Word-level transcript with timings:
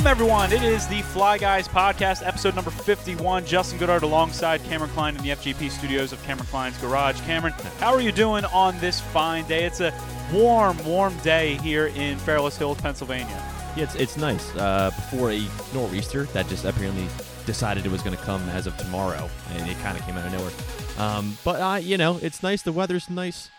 Welcome, 0.00 0.12
everyone. 0.12 0.50
It 0.50 0.62
is 0.62 0.86
the 0.88 1.02
Fly 1.02 1.36
Guys 1.36 1.68
podcast, 1.68 2.26
episode 2.26 2.54
number 2.54 2.70
51. 2.70 3.44
Justin 3.44 3.78
Goodard 3.78 4.02
alongside 4.02 4.64
Cameron 4.64 4.90
Klein 4.92 5.14
in 5.14 5.22
the 5.22 5.28
FGP 5.28 5.70
studios 5.70 6.14
of 6.14 6.22
Cameron 6.22 6.46
Klein's 6.46 6.78
Garage. 6.78 7.20
Cameron, 7.20 7.52
how 7.80 7.92
are 7.92 8.00
you 8.00 8.10
doing 8.10 8.46
on 8.46 8.78
this 8.78 8.98
fine 8.98 9.46
day? 9.46 9.64
It's 9.64 9.80
a 9.80 9.92
warm, 10.32 10.82
warm 10.86 11.14
day 11.18 11.58
here 11.58 11.88
in 11.88 12.16
Fairless 12.16 12.56
Hills, 12.56 12.80
Pennsylvania. 12.80 13.44
Yeah, 13.76 13.84
it's, 13.84 13.94
it's 13.94 14.16
nice. 14.16 14.56
Uh, 14.56 14.90
before 14.96 15.32
a 15.32 15.46
nor'easter 15.74 16.24
that 16.32 16.48
just 16.48 16.64
apparently 16.64 17.06
decided 17.44 17.84
it 17.84 17.92
was 17.92 18.00
going 18.00 18.16
to 18.16 18.22
come 18.22 18.40
as 18.48 18.66
of 18.66 18.74
tomorrow, 18.78 19.28
and 19.50 19.68
it 19.68 19.78
kind 19.80 19.98
of 19.98 20.06
came 20.06 20.16
out 20.16 20.24
of 20.24 20.32
nowhere. 20.32 20.52
Um, 20.96 21.36
but 21.44 21.60
uh, 21.60 21.76
you 21.76 21.98
know, 21.98 22.18
it's 22.22 22.42
nice. 22.42 22.62
The 22.62 22.72
weather's 22.72 23.10
nice. 23.10 23.50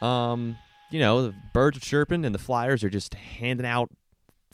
Um, 0.00 0.56
you 0.90 0.98
know, 0.98 1.24
the 1.24 1.34
birds 1.52 1.76
are 1.76 1.80
chirping, 1.80 2.24
and 2.24 2.34
the 2.34 2.38
Flyers 2.38 2.82
are 2.84 2.90
just 2.90 3.12
handing 3.12 3.66
out 3.66 3.90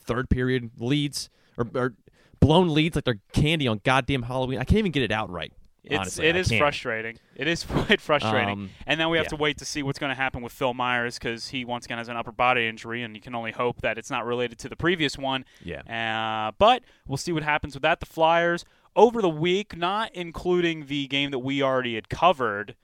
third 0.01 0.29
period 0.29 0.73
leads 0.79 1.29
or, 1.57 1.67
or 1.75 1.95
blown 2.41 2.73
leads 2.73 2.97
like 2.97 3.05
they're 3.05 3.21
candy 3.33 3.69
on 3.69 3.81
goddamn 3.85 4.23
Halloween. 4.23 4.59
I 4.59 4.65
can't 4.65 4.79
even 4.79 4.93
get 4.93 5.03
it 5.03 5.13
out 5.13 5.31
right. 5.31 5.53
It's 5.87 5.97
honestly, 5.97 6.27
it 6.27 6.35
is 6.35 6.51
frustrating. 6.53 7.19
It 7.37 7.47
is 7.47 7.63
quite 7.69 8.01
frustrating. 8.01 8.51
Um, 8.51 8.71
and 8.87 8.99
then 8.99 9.09
we 9.09 9.19
have 9.19 9.27
yeah. 9.27 9.31
to 9.31 9.37
wait 9.37 9.59
to 9.59 9.65
see 9.65 9.85
what's 9.85 10.01
going 10.01 10.11
to 10.11 10.17
happen 10.17 10.43
with 10.43 10.53
Phil 10.53 10.75
Myers 10.75 11.17
because 11.17 11.49
he 11.49 11.65
once 11.65 11.85
again 11.85 11.99
has 11.99 12.09
an 12.09 12.17
upper 12.17 12.33
body 12.33 12.67
injury, 12.67 13.05
and 13.05 13.15
you 13.15 13.23
can 13.23 13.37
only 13.37 13.53
hope 13.53 13.83
that 13.83 13.97
it's 13.97 14.11
not 14.11 14.27
related 14.27 14.59
to 14.61 14.69
the 14.69 14.75
previous 14.75 15.17
one. 15.17 15.45
Yeah. 15.63 15.83
Uh, 16.49 16.53
but 16.59 16.83
we'll 17.07 17.17
see 17.17 17.31
what 17.31 17.45
happens 17.45 17.75
with 17.75 17.83
that. 17.83 18.01
The 18.01 18.07
Flyers 18.07 18.65
over 18.97 19.23
the 19.23 19.29
week, 19.29 19.77
not 19.77 20.13
including 20.13 20.87
the 20.87 21.07
game 21.07 21.31
that 21.31 21.39
we 21.39 21.63
already 21.63 21.95
had 21.95 22.09
covered, 22.09 22.75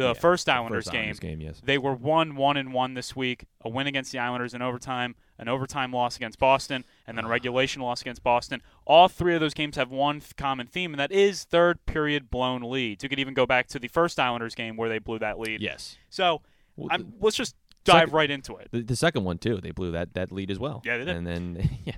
the 0.00 0.08
Yeah, 0.08 0.12
first 0.14 0.48
Islanders 0.48 0.84
first 0.84 0.92
game. 0.92 1.00
Islanders 1.00 1.20
game, 1.20 1.40
yes. 1.40 1.60
They 1.64 1.78
were 1.78 1.94
one, 1.94 2.36
one, 2.36 2.56
and 2.56 2.72
one 2.72 2.94
this 2.94 3.14
week. 3.14 3.44
A 3.62 3.68
win 3.68 3.86
against 3.86 4.12
the 4.12 4.18
Islanders 4.18 4.54
in 4.54 4.62
overtime, 4.62 5.14
an 5.38 5.48
overtime 5.48 5.92
loss 5.92 6.16
against 6.16 6.38
Boston, 6.38 6.84
and 7.06 7.16
then 7.16 7.24
a 7.24 7.28
ah. 7.28 7.30
regulation 7.30 7.82
loss 7.82 8.00
against 8.00 8.22
Boston. 8.22 8.62
All 8.86 9.08
three 9.08 9.34
of 9.34 9.40
those 9.40 9.54
games 9.54 9.76
have 9.76 9.90
one 9.90 10.20
th- 10.20 10.34
common 10.36 10.66
theme, 10.66 10.92
and 10.92 11.00
that 11.00 11.12
is 11.12 11.44
third 11.44 11.84
period 11.86 12.30
blown 12.30 12.62
leads. 12.62 13.02
You 13.02 13.08
could 13.08 13.18
even 13.18 13.34
go 13.34 13.46
back 13.46 13.68
to 13.68 13.78
the 13.78 13.88
first 13.88 14.18
Islanders 14.18 14.54
game 14.54 14.76
where 14.76 14.88
they 14.88 14.98
blew 14.98 15.18
that 15.18 15.38
lead. 15.38 15.60
Yes. 15.60 15.96
So 16.08 16.42
Well, 16.76 16.88
I'm, 16.90 17.12
let's 17.20 17.36
just 17.36 17.54
dive 17.84 18.00
second- 18.00 18.14
right 18.14 18.30
into 18.30 18.56
it. 18.56 18.68
The, 18.72 18.82
the 18.82 18.96
second 18.96 19.24
one 19.24 19.38
too. 19.38 19.60
They 19.62 19.70
blew 19.70 19.90
that 19.92 20.14
that 20.14 20.32
lead 20.32 20.50
as 20.50 20.58
well. 20.58 20.82
Yeah, 20.84 20.98
they 20.98 21.04
did. 21.04 21.16
And 21.16 21.26
then 21.26 21.70
yeah, 21.84 21.96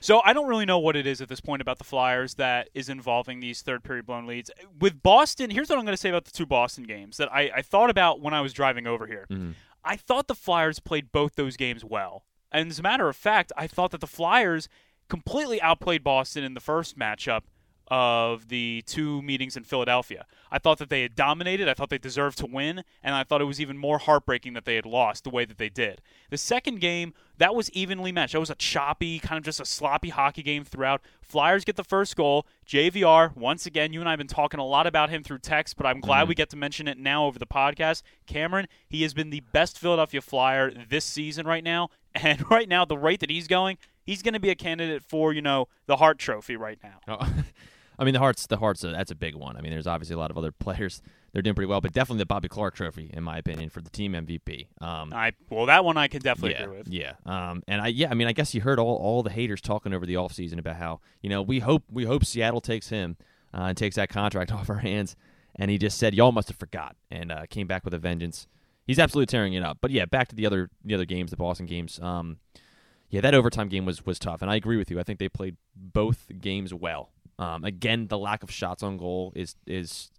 So 0.00 0.22
I 0.24 0.32
don't 0.32 0.48
really 0.48 0.64
know 0.64 0.78
what 0.78 0.96
it 0.96 1.06
is 1.06 1.20
at 1.20 1.28
this 1.28 1.40
point 1.40 1.60
about 1.62 1.78
the 1.78 1.84
Flyers 1.84 2.34
that 2.34 2.70
is 2.74 2.88
involving 2.88 3.40
these 3.40 3.60
third 3.62 3.84
period 3.84 4.06
blown 4.06 4.26
leads. 4.26 4.50
With 4.78 5.02
Boston, 5.02 5.50
here's 5.50 5.68
what 5.68 5.78
I'm 5.78 5.84
going 5.84 5.92
to 5.92 6.00
say 6.00 6.08
about 6.08 6.24
the 6.24 6.30
two 6.30 6.46
Boston 6.46 6.84
games 6.84 7.18
that 7.18 7.30
I, 7.32 7.50
I 7.56 7.62
thought 7.62 7.90
about 7.90 8.20
when 8.20 8.32
I 8.32 8.40
was 8.40 8.52
driving 8.52 8.86
over 8.86 9.06
here. 9.06 9.26
Mhm. 9.30 9.54
I 9.84 9.96
thought 9.96 10.26
the 10.26 10.34
Flyers 10.34 10.78
played 10.80 11.12
both 11.12 11.36
those 11.36 11.56
games 11.56 11.84
well. 11.84 12.24
And 12.52 12.70
as 12.70 12.78
a 12.78 12.82
matter 12.82 13.08
of 13.08 13.16
fact, 13.16 13.52
I 13.56 13.66
thought 13.66 13.90
that 13.92 14.00
the 14.00 14.06
Flyers 14.06 14.68
completely 15.08 15.60
outplayed 15.60 16.02
Boston 16.02 16.44
in 16.44 16.54
the 16.54 16.60
first 16.60 16.98
matchup 16.98 17.42
of 17.90 18.48
the 18.48 18.82
two 18.86 19.20
meetings 19.22 19.56
in 19.56 19.64
Philadelphia. 19.64 20.26
I 20.50 20.58
thought 20.58 20.78
that 20.78 20.90
they 20.90 21.02
had 21.02 21.16
dominated. 21.16 21.68
I 21.68 21.74
thought 21.74 21.90
they 21.90 21.98
deserved 21.98 22.38
to 22.38 22.46
win, 22.46 22.84
and 23.02 23.14
I 23.14 23.24
thought 23.24 23.40
it 23.40 23.46
was 23.46 23.60
even 23.60 23.76
more 23.76 23.98
heartbreaking 23.98 24.52
that 24.52 24.64
they 24.64 24.76
had 24.76 24.86
lost 24.86 25.24
the 25.24 25.30
way 25.30 25.44
that 25.44 25.58
they 25.58 25.68
did. 25.68 26.00
The 26.30 26.38
second 26.38 26.80
game, 26.80 27.14
that 27.38 27.54
was 27.54 27.70
evenly 27.70 28.12
matched. 28.12 28.34
That 28.34 28.40
was 28.40 28.50
a 28.50 28.54
choppy, 28.54 29.18
kind 29.18 29.38
of 29.38 29.44
just 29.44 29.60
a 29.60 29.64
sloppy 29.64 30.10
hockey 30.10 30.42
game 30.42 30.64
throughout. 30.64 31.00
Flyers 31.20 31.64
get 31.64 31.76
the 31.76 31.84
first 31.84 32.14
goal. 32.14 32.46
JVR, 32.66 33.34
once 33.36 33.66
again, 33.66 33.92
you 33.92 34.00
and 34.00 34.08
I 34.08 34.12
have 34.12 34.18
been 34.18 34.26
talking 34.26 34.60
a 34.60 34.66
lot 34.66 34.86
about 34.86 35.10
him 35.10 35.22
through 35.24 35.38
text, 35.38 35.76
but 35.76 35.86
I'm 35.86 36.00
glad 36.00 36.22
mm-hmm. 36.22 36.28
we 36.28 36.34
get 36.36 36.50
to 36.50 36.56
mention 36.56 36.86
it 36.86 36.98
now 36.98 37.26
over 37.26 37.38
the 37.38 37.46
podcast. 37.46 38.02
Cameron, 38.26 38.66
he 38.88 39.02
has 39.02 39.14
been 39.14 39.30
the 39.30 39.40
best 39.52 39.78
Philadelphia 39.78 40.20
Flyer 40.20 40.70
this 40.70 41.04
season 41.04 41.46
right 41.46 41.64
now, 41.64 41.88
and 42.14 42.48
right 42.50 42.68
now, 42.68 42.84
the 42.84 42.98
rate 42.98 43.20
that 43.20 43.30
he's 43.30 43.48
going, 43.48 43.78
he's 44.02 44.22
going 44.22 44.34
to 44.34 44.40
be 44.40 44.50
a 44.50 44.54
candidate 44.54 45.02
for, 45.02 45.32
you 45.32 45.42
know, 45.42 45.68
the 45.86 45.96
Hart 45.96 46.18
Trophy 46.18 46.56
right 46.56 46.78
now. 46.82 47.00
Oh, 47.08 47.34
I 48.00 48.04
mean, 48.04 48.14
the 48.14 48.18
Hearts, 48.18 48.46
the 48.46 48.56
Hearts, 48.56 48.82
uh, 48.82 48.92
that's 48.92 49.10
a 49.10 49.14
big 49.14 49.34
one. 49.34 49.58
I 49.58 49.60
mean, 49.60 49.70
there's 49.70 49.86
obviously 49.86 50.14
a 50.14 50.18
lot 50.18 50.30
of 50.30 50.38
other 50.38 50.50
players 50.58 51.02
they're 51.32 51.42
doing 51.42 51.54
pretty 51.54 51.68
well, 51.68 51.82
but 51.82 51.92
definitely 51.92 52.20
the 52.20 52.26
Bobby 52.26 52.48
Clarke 52.48 52.74
Trophy, 52.74 53.10
in 53.12 53.22
my 53.22 53.38
opinion, 53.38 53.68
for 53.68 53.80
the 53.80 53.90
team 53.90 54.14
MVP. 54.14 54.68
Um, 54.80 55.12
I 55.12 55.32
well, 55.50 55.66
that 55.66 55.84
one 55.84 55.96
I 55.96 56.08
can 56.08 56.22
definitely 56.22 56.52
yeah, 56.52 56.62
agree 56.64 56.78
with. 56.78 56.88
yeah. 56.88 57.12
Um, 57.26 57.62
and 57.68 57.82
I, 57.82 57.88
yeah, 57.88 58.10
I 58.10 58.14
mean, 58.14 58.26
I 58.26 58.32
guess 58.32 58.54
you 58.54 58.62
heard 58.62 58.78
all, 58.78 58.96
all 58.96 59.22
the 59.22 59.30
haters 59.30 59.60
talking 59.60 59.92
over 59.92 60.06
the 60.06 60.14
offseason 60.14 60.58
about 60.58 60.76
how 60.76 61.00
you 61.20 61.28
know 61.28 61.42
we 61.42 61.60
hope 61.60 61.84
we 61.90 62.04
hope 62.04 62.24
Seattle 62.24 62.62
takes 62.62 62.88
him 62.88 63.16
uh, 63.54 63.64
and 63.64 63.76
takes 63.76 63.96
that 63.96 64.08
contract 64.08 64.50
off 64.52 64.70
our 64.70 64.78
hands, 64.78 65.14
and 65.56 65.70
he 65.70 65.78
just 65.78 65.98
said 65.98 66.14
y'all 66.14 66.32
must 66.32 66.48
have 66.48 66.56
forgot 66.56 66.96
and 67.10 67.30
uh, 67.30 67.46
came 67.50 67.66
back 67.66 67.84
with 67.84 67.94
a 67.94 67.98
vengeance. 67.98 68.46
He's 68.86 68.98
absolutely 68.98 69.26
tearing 69.26 69.52
it 69.52 69.62
up. 69.62 69.78
But 69.80 69.92
yeah, 69.92 70.06
back 70.06 70.28
to 70.28 70.34
the 70.34 70.46
other 70.46 70.70
the 70.84 70.94
other 70.94 71.04
games, 71.04 71.30
the 71.30 71.36
Boston 71.36 71.66
games. 71.66 72.00
Um, 72.00 72.38
yeah, 73.10 73.20
that 73.20 73.34
overtime 73.34 73.68
game 73.68 73.84
was 73.84 74.06
was 74.06 74.18
tough, 74.18 74.42
and 74.42 74.50
I 74.50 74.56
agree 74.56 74.78
with 74.78 74.90
you. 74.90 74.98
I 74.98 75.02
think 75.02 75.18
they 75.18 75.28
played 75.28 75.56
both 75.76 76.26
games 76.40 76.72
well. 76.72 77.10
Um, 77.40 77.64
again, 77.64 78.06
the 78.08 78.18
lack 78.18 78.42
of 78.42 78.50
shots 78.50 78.82
on 78.82 78.96
goal 78.98 79.32
is 79.34 79.56
is 79.66 80.10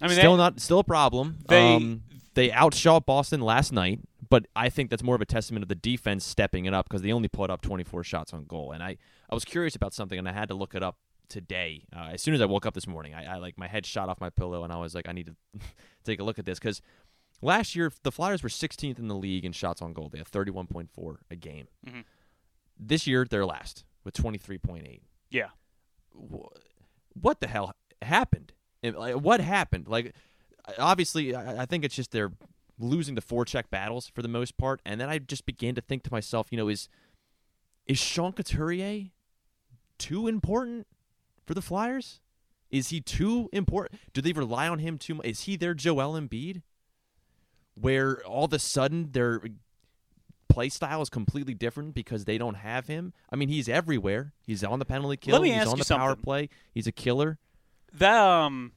I 0.00 0.06
mean, 0.08 0.16
still 0.16 0.32
they, 0.32 0.38
not 0.38 0.60
still 0.60 0.78
a 0.78 0.84
problem. 0.84 1.38
they- 1.48 1.74
um, 1.74 2.02
they 2.34 2.50
outshot 2.50 3.06
Boston 3.06 3.40
last 3.40 3.72
night, 3.72 4.00
but 4.28 4.46
I 4.56 4.68
think 4.68 4.90
that's 4.90 5.04
more 5.04 5.14
of 5.14 5.20
a 5.20 5.24
testament 5.26 5.62
of 5.62 5.68
the 5.68 5.76
defense 5.76 6.24
stepping 6.24 6.64
it 6.64 6.74
up 6.74 6.88
because 6.88 7.02
they 7.02 7.12
only 7.12 7.28
put 7.28 7.48
up 7.48 7.60
24 7.62 8.02
shots 8.02 8.32
on 8.32 8.44
goal. 8.44 8.72
And 8.72 8.82
I, 8.82 8.96
I 9.30 9.34
was 9.34 9.44
curious 9.44 9.76
about 9.76 9.94
something, 9.94 10.18
and 10.18 10.28
I 10.28 10.32
had 10.32 10.48
to 10.48 10.54
look 10.54 10.74
it 10.74 10.82
up 10.82 10.96
today. 11.28 11.84
Uh, 11.94 12.10
as 12.12 12.22
soon 12.22 12.34
as 12.34 12.40
I 12.40 12.46
woke 12.46 12.66
up 12.66 12.74
this 12.74 12.88
morning, 12.88 13.14
I, 13.14 13.34
I 13.34 13.36
like 13.36 13.56
my 13.56 13.68
head 13.68 13.86
shot 13.86 14.08
off 14.08 14.20
my 14.20 14.30
pillow, 14.30 14.64
and 14.64 14.72
I 14.72 14.78
was 14.78 14.96
like, 14.96 15.08
I 15.08 15.12
need 15.12 15.26
to 15.26 15.36
take 16.04 16.18
a 16.18 16.24
look 16.24 16.40
at 16.40 16.44
this 16.44 16.58
because 16.58 16.82
last 17.40 17.76
year 17.76 17.92
the 18.02 18.10
Flyers 18.10 18.42
were 18.42 18.48
16th 18.48 18.98
in 18.98 19.06
the 19.06 19.14
league 19.14 19.44
in 19.44 19.52
shots 19.52 19.80
on 19.80 19.92
goal. 19.92 20.08
They 20.08 20.18
had 20.18 20.28
31.4 20.28 21.16
a 21.30 21.36
game. 21.36 21.68
Mhm. 21.88 22.02
This 22.80 23.06
year 23.06 23.24
they're 23.30 23.46
last 23.46 23.84
with 24.02 24.14
23.8 24.14 25.02
yeah. 25.30 25.48
Wh- 26.14 26.56
what 27.14 27.40
the 27.40 27.46
hell 27.46 27.74
happened? 28.02 28.52
Like, 28.82 29.14
what 29.14 29.40
happened? 29.40 29.88
Like, 29.88 30.14
obviously, 30.78 31.34
I, 31.34 31.62
I 31.62 31.66
think 31.66 31.84
it's 31.84 31.94
just 31.94 32.10
they're 32.10 32.32
losing 32.78 33.14
the 33.14 33.22
forecheck 33.22 33.70
battles 33.70 34.08
for 34.08 34.22
the 34.22 34.28
most 34.28 34.56
part. 34.56 34.80
And 34.84 35.00
then 35.00 35.08
I 35.08 35.18
just 35.18 35.46
began 35.46 35.74
to 35.74 35.80
think 35.80 36.02
to 36.04 36.12
myself, 36.12 36.48
you 36.50 36.58
know, 36.58 36.68
is 36.68 36.88
is 37.86 37.98
Sean 37.98 38.32
Couturier 38.32 39.10
too 39.98 40.26
important 40.26 40.86
for 41.46 41.54
the 41.54 41.62
Flyers? 41.62 42.20
Is 42.70 42.88
he 42.88 43.00
too 43.00 43.48
important? 43.52 44.00
Do 44.12 44.20
they 44.20 44.32
rely 44.32 44.68
on 44.68 44.80
him 44.80 44.98
too 44.98 45.14
much? 45.14 45.26
Is 45.26 45.42
he 45.42 45.56
their 45.56 45.74
Joel 45.74 46.18
Embiid? 46.18 46.62
Where 47.80 48.24
all 48.24 48.44
of 48.44 48.52
a 48.52 48.58
sudden 48.58 49.10
their 49.12 49.42
play 50.48 50.68
style 50.68 51.02
is 51.02 51.08
completely 51.10 51.54
different 51.54 51.94
because 51.94 52.24
they 52.24 52.38
don't 52.38 52.54
have 52.56 52.86
him. 52.86 53.12
I 53.32 53.36
mean, 53.36 53.48
he's 53.48 53.68
everywhere. 53.68 54.32
He's 54.46 54.62
on 54.64 54.78
the 54.78 54.84
penalty 54.84 55.16
kill. 55.16 55.32
Let 55.34 55.42
me 55.42 55.50
he's 55.50 55.58
ask 55.62 55.70
on 55.70 55.78
you 55.78 55.84
the 55.84 55.94
power 55.96 56.16
play. 56.16 56.48
He's 56.72 56.86
a 56.86 56.92
killer. 56.92 57.38
That 57.92 58.16
um, 58.18 58.72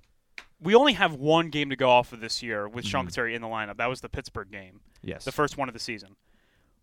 we 0.62 0.76
only 0.76 0.94
have 0.94 1.14
one 1.14 1.50
game 1.50 1.70
to 1.70 1.76
go 1.76 1.90
off 1.90 2.14
of 2.14 2.20
this 2.20 2.42
year 2.44 2.68
with 2.68 2.86
Sean 2.86 3.06
Mhm. 3.06 3.10
Couturier 3.10 3.36
in 3.36 3.42
the 3.42 3.48
lineup. 3.48 3.78
That 3.78 3.88
was 3.90 4.02
the 4.02 4.10
Pittsburgh 4.10 4.52
game, 4.52 4.82
Yes. 5.02 5.26
the 5.26 5.32
first 5.32 5.58
one 5.58 5.68
of 5.68 5.74
the 5.74 5.80
season. 5.80 6.16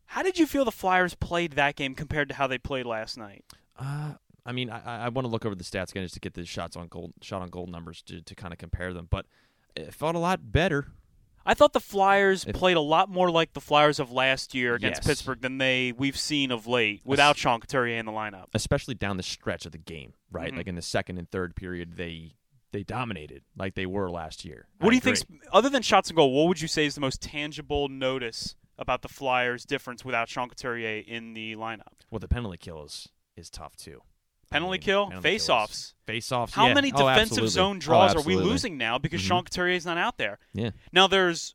How 0.07 0.23
did 0.23 0.39
you 0.39 0.47
feel 0.47 0.65
the 0.65 0.71
Flyers 0.73 1.15
played 1.15 1.53
that 1.53 1.77
game 1.77 1.95
compared 1.95 2.29
to 2.29 2.35
how 2.35 2.47
they 2.47 2.59
played 2.59 2.87
last 2.87 3.17
night? 3.17 3.45
Uh, 3.79 4.15
I 4.47 4.53
mean, 4.53 4.69
I, 4.69 5.07
I 5.07 5.09
want 5.09 5.25
to 5.27 5.31
look 5.31 5.47
over 5.47 5.55
the 5.55 5.65
stats 5.65 5.91
again 5.91 6.03
just 6.05 6.15
to 6.15 6.21
get 6.21 6.35
the 6.35 6.45
shots 6.45 6.77
on 6.77 6.89
goal, 6.89 7.13
shot 7.23 7.41
on 7.41 7.49
goal 7.49 7.67
numbers 7.67 8.03
to, 8.03 8.21
to 8.21 8.35
kind 8.35 8.53
of 8.53 8.59
compare 8.59 8.93
them. 8.93 9.09
But 9.11 9.27
it 9.75 9.95
felt 9.95 10.15
a 10.15 10.19
lot 10.19 10.53
better. 10.53 10.89
I 11.47 11.55
thought 11.55 11.73
the 11.73 11.81
Flyers 11.81 12.45
played 12.47 12.77
a 12.77 12.81
lot 12.81 13.09
more 13.11 13.31
like 13.31 13.53
the 13.53 13.61
Flyers 13.61 13.99
of 14.01 14.11
last 14.11 14.55
year 14.55 14.75
against 14.75 15.01
Yes. 15.03 15.07
Pittsburgh 15.07 15.41
than 15.43 15.59
they 15.59 15.93
we've 15.93 16.17
seen 16.17 16.51
of 16.51 16.67
late 16.67 17.03
without 17.05 17.37
Sean 17.37 17.61
Couturier 17.61 17.99
in 17.99 18.07
the 18.07 18.13
lineup. 18.13 18.47
especially 18.55 18.95
down 18.95 19.17
the 19.17 19.23
stretch 19.23 19.67
of 19.67 19.73
the 19.73 19.79
game, 19.79 20.15
right? 20.31 20.53
Mhm. 20.53 20.57
Like 20.57 20.67
in 20.69 20.75
the 20.75 20.83
second 20.83 21.19
and 21.19 21.31
third 21.31 21.55
period, 21.57 21.97
they 21.97 22.35
they 22.73 22.83
dominated 22.83 23.45
like 23.57 23.75
they 23.77 23.87
were 23.87 24.11
last 24.11 24.45
year. 24.45 24.67
What 24.79 24.89
I 24.89 24.91
do 24.91 24.95
you 24.97 25.01
think, 25.15 25.43
other 25.53 25.69
than 25.69 25.83
shots 25.83 26.09
and 26.11 26.17
goal, 26.17 26.33
what 26.33 26.49
would 26.49 26.61
you 26.61 26.67
say 26.67 26.87
is 26.87 26.95
the 26.97 27.01
most 27.01 27.23
tangible 27.23 27.89
notice 27.89 28.57
about 28.77 29.03
the 29.03 29.09
Flyers' 29.09 29.65
difference 29.65 30.05
without 30.05 30.29
Sean 30.29 30.49
Couturier 30.49 31.05
in 31.07 31.35
the 31.35 31.55
lineup? 31.55 32.01
Well, 32.11 32.19
the 32.19 32.27
penalty 32.27 32.59
kill 32.59 32.83
is, 32.83 33.09
is 33.37 33.49
tough 33.49 33.77
too. 33.77 34.01
Penalty 34.55 34.79
kill, 34.79 35.07
penalty 35.09 35.29
kills. 35.29 35.47
face-offs. 35.47 35.95
face-offs. 36.07 36.55
How 36.55 36.69
yeah. 36.69 36.75
many 36.75 36.93
Oh, 36.93 36.97
defensive 36.99 37.21
absolutely. 37.45 37.49
zone 37.51 37.77
Oh, 37.77 37.81
draws 37.81 38.15
are 38.15 38.23
we 38.23 38.37
losing 38.37 38.77
now 38.79 38.99
because 38.99 39.21
Mhm. 39.21 39.27
Sean 39.27 39.45
Couturier 39.45 39.75
is 39.77 39.85
not 39.87 39.99
out 39.99 40.17
there? 40.19 40.39
Yeah. 40.53 40.71
Now 40.93 41.07
there's 41.07 41.55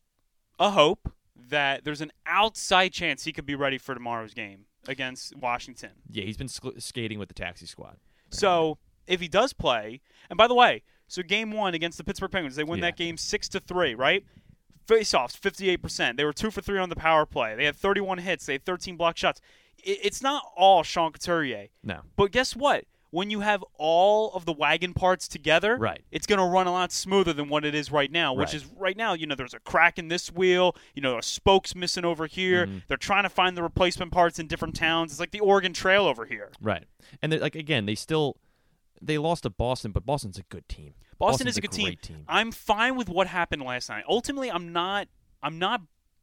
a 0.59 0.71
hope 0.71 1.11
that 1.35 1.83
there's 1.83 2.01
an 2.01 2.11
outside 2.25 2.93
chance 2.93 3.23
he 3.23 3.31
could 3.33 3.45
be 3.45 3.55
ready 3.55 3.77
for 3.77 3.93
tomorrow's 3.95 4.33
game 4.33 4.65
against 4.87 5.35
Washington. 5.35 5.91
Yeah, 6.09 6.23
he's 6.23 6.37
been 6.37 6.47
sc- 6.47 6.77
skating 6.79 7.17
with 7.19 7.27
the 7.27 7.33
taxi 7.33 7.65
squad. 7.65 7.97
So 8.29 8.77
if 9.07 9.19
he 9.21 9.27
does 9.27 9.53
play, 9.53 10.01
and 10.29 10.37
by 10.37 10.47
the 10.47 10.53
way, 10.55 10.83
so 11.07 11.23
game 11.23 11.51
one 11.51 11.73
against 11.73 11.97
the 11.97 12.03
Pittsburgh 12.03 12.31
Penguins, 12.31 12.55
they 12.55 12.63
win 12.63 12.79
Yeah. 12.79 12.87
that 12.87 12.97
game 12.97 13.17
six 13.17 13.49
to 13.49 13.59
three, 13.59 13.95
right? 13.95 14.23
Faceoffs, 14.87 15.37
fifty-eight 15.37 15.81
percent. 15.83 16.17
They 16.17 16.25
were 16.25 16.33
two 16.33 16.49
for 16.51 16.61
three 16.61 16.79
on 16.79 16.89
the 16.89 16.95
power 16.95 17.25
play. 17.25 17.55
They 17.55 17.65
had 17.65 17.75
thirty-one 17.75 18.17
hits. 18.19 18.45
They 18.47 18.53
had 18.53 18.65
thirteen 18.65 18.97
block 18.97 19.17
shots. 19.17 19.39
It's 19.83 20.21
not 20.21 20.43
all 20.55 20.83
Sean 20.83 21.11
Couturier, 21.11 21.67
No. 21.83 22.01
but 22.15 22.31
guess 22.31 22.55
what? 22.55 22.85
when 23.11 23.31
you 23.31 23.39
have 23.39 23.63
all 23.73 24.31
of 24.33 24.45
the 24.45 24.53
wagon 24.53 24.93
parts 24.93 25.27
together, 25.27 25.77
Right. 25.77 26.03
it's 26.11 26.27
going 26.27 26.37
to 26.37 26.45
run 26.45 26.67
a 26.67 26.71
lot 26.71 26.91
smoother 26.91 27.33
than 27.33 27.49
what 27.49 27.65
it 27.65 27.73
is 27.73 27.91
right 27.91 28.11
now, 28.11 28.33
which 28.35 28.49
Right. 28.49 28.53
is 28.53 28.65
right 28.77 28.95
now, 28.95 29.13
you 29.13 29.25
know, 29.25 29.33
there's 29.33 29.55
a 29.55 29.59
crack 29.59 29.97
in 29.97 30.09
this 30.09 30.31
wheel, 30.31 30.75
you 30.93 31.01
know, 31.01 31.17
a 31.17 31.23
spoke's 31.23 31.73
missing 31.73 32.05
over 32.05 32.27
here. 32.27 32.67
Mm-hmm. 32.67 32.77
They're 32.87 32.97
trying 32.97 33.23
to 33.23 33.29
find 33.29 33.57
the 33.57 33.63
replacement 33.63 34.11
parts 34.11 34.37
in 34.37 34.45
different 34.45 34.75
towns. 34.75 35.09
It's 35.09 35.19
like 35.19 35.31
the 35.31 35.39
Oregon 35.39 35.73
Trail 35.73 36.05
over 36.05 36.25
here. 36.25 36.51
Right. 36.61 36.83
And 37.19 37.33
like 37.39 37.55
again, 37.55 37.87
they 37.87 37.95
still 37.95 38.37
they 39.01 39.17
lost 39.17 39.41
to 39.41 39.49
Boston, 39.49 39.91
but 39.91 40.05
Boston's 40.05 40.37
a 40.37 40.43
good 40.43 40.69
team. 40.69 40.93
Boston 41.17 41.45
Boston's 41.47 41.49
is 41.49 41.57
a 41.57 41.61
good 41.61 41.71
team. 41.71 41.95
team. 42.03 42.25
I'm 42.27 42.51
fine 42.51 42.95
with 42.95 43.09
what 43.09 43.25
happened 43.25 43.63
last 43.63 43.89
night. 43.89 44.03
Ultimately, 44.07 44.51
I'm 44.51 44.71
not 44.71 45.07
I'm 45.41 45.57
not 45.57 45.81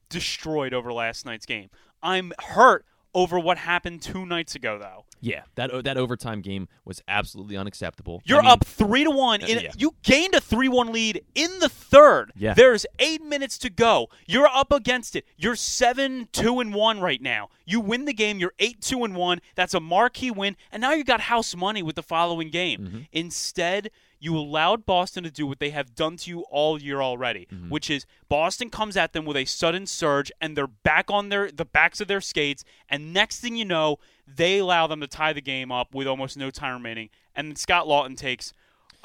destroyed 0.08 0.72
over 0.72 0.92
last 0.92 1.26
night's 1.26 1.46
game. 1.46 1.68
I'm 2.00 2.32
hurt 2.38 2.86
over 3.16 3.40
what 3.40 3.56
happened 3.56 4.02
two 4.02 4.26
nights 4.26 4.54
ago 4.54 4.78
though. 4.78 5.04
Yeah, 5.22 5.42
that 5.54 5.84
that 5.84 5.96
overtime 5.96 6.42
game 6.42 6.68
was 6.84 7.02
absolutely 7.08 7.56
unacceptable. 7.56 8.20
You're 8.26 8.42
mean, 8.42 8.50
up 8.50 8.64
three 8.66 9.02
to 9.02 9.10
one. 9.10 9.40
In, 9.40 9.58
Uh, 9.58 9.60
yeah. 9.62 9.72
You 9.76 9.94
gained 10.02 10.34
a 10.34 10.40
three-one 10.40 10.92
lead 10.92 11.24
in 11.34 11.58
the 11.58 11.70
third. 11.70 12.32
Yeah. 12.36 12.52
There's 12.52 12.84
eight 12.98 13.22
minutes 13.22 13.56
to 13.58 13.70
go. 13.70 14.08
You're 14.26 14.46
up 14.46 14.70
against 14.70 15.16
it. 15.16 15.24
You're 15.38 15.56
seven 15.56 16.28
two 16.32 16.60
and 16.60 16.74
one 16.74 17.00
right 17.00 17.22
now. 17.22 17.48
You 17.64 17.80
win 17.80 18.04
the 18.04 18.12
game. 18.12 18.38
You're 18.38 18.52
eight 18.58 18.82
two 18.82 19.02
and 19.04 19.16
one. 19.16 19.40
That's 19.54 19.72
a 19.72 19.80
marquee 19.80 20.30
win. 20.30 20.56
And 20.70 20.82
now 20.82 20.92
you 20.92 21.02
got 21.02 21.22
house 21.22 21.56
money 21.56 21.82
with 21.82 21.96
the 21.96 22.02
following 22.02 22.50
game. 22.50 22.80
Mm-hmm. 22.80 22.98
Instead, 23.12 23.90
you 24.18 24.36
allowed 24.36 24.86
Boston 24.86 25.24
to 25.24 25.30
do 25.30 25.46
what 25.46 25.58
they 25.58 25.70
have 25.70 25.94
done 25.94 26.16
to 26.18 26.30
you 26.30 26.40
all 26.50 26.80
year 26.80 27.00
already, 27.00 27.46
Mm-hmm. 27.52 27.68
which 27.68 27.90
is 27.90 28.06
Boston 28.28 28.70
comes 28.70 28.96
at 28.96 29.12
them 29.12 29.24
with 29.24 29.36
a 29.36 29.44
sudden 29.44 29.86
surge 29.86 30.32
and 30.40 30.56
they're 30.56 30.66
back 30.66 31.10
on 31.10 31.28
their 31.28 31.50
the 31.50 31.64
backs 31.66 32.00
of 32.00 32.08
their 32.08 32.20
skates. 32.20 32.64
And 32.88 33.12
next 33.12 33.40
thing 33.40 33.56
you 33.56 33.64
know, 33.64 33.98
they 34.26 34.58
allow 34.58 34.86
them 34.86 35.00
to 35.00 35.06
tie 35.06 35.32
the 35.32 35.40
game 35.42 35.70
up 35.70 35.94
with 35.94 36.06
almost 36.06 36.36
no 36.36 36.50
time 36.50 36.74
remaining. 36.74 37.10
And 37.34 37.56
Scott 37.58 37.86
Laughton 37.86 38.16
takes. 38.16 38.52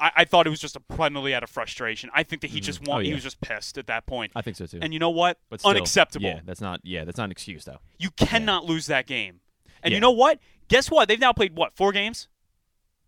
I, 0.00 0.10
I 0.16 0.24
thought 0.24 0.46
it 0.46 0.50
was 0.50 0.58
just 0.60 0.74
a 0.74 0.80
penalty 0.80 1.34
out 1.34 1.42
of 1.42 1.50
frustration. 1.50 2.10
I 2.14 2.22
think 2.22 2.40
that 2.42 2.50
he 2.50 2.60
just 2.60 2.80
Oh, 2.86 2.92
want, 2.92 3.04
he 3.04 3.12
was 3.14 3.22
just 3.22 3.40
pissed 3.40 3.76
at 3.78 3.86
that 3.88 4.06
point. 4.06 4.32
I 4.34 4.40
think 4.42 4.56
so 4.56 4.66
too. 4.66 4.78
And 4.82 4.92
you 4.92 4.98
know 4.98 5.10
what? 5.10 5.38
but 5.50 5.60
still, 5.60 5.70
Unacceptable. 5.70 6.24
Yeah, 6.26 6.40
that's 6.44 6.60
not. 6.62 6.80
Yeah, 6.82 7.04
that's 7.04 7.18
not 7.18 7.24
an 7.24 7.30
excuse 7.32 7.64
though. 7.64 7.78
You 7.98 8.10
cannot 8.10 8.64
lose 8.64 8.86
that 8.86 9.06
game. 9.06 9.40
And 9.82 9.92
Yeah. 9.92 9.96
you 9.96 10.00
know 10.00 10.10
what? 10.10 10.38
Guess 10.68 10.90
what? 10.90 11.06
They've 11.08 11.20
now 11.20 11.32
played 11.34 11.54
what 11.54 11.76
four 11.76 11.92
games. 11.92 12.28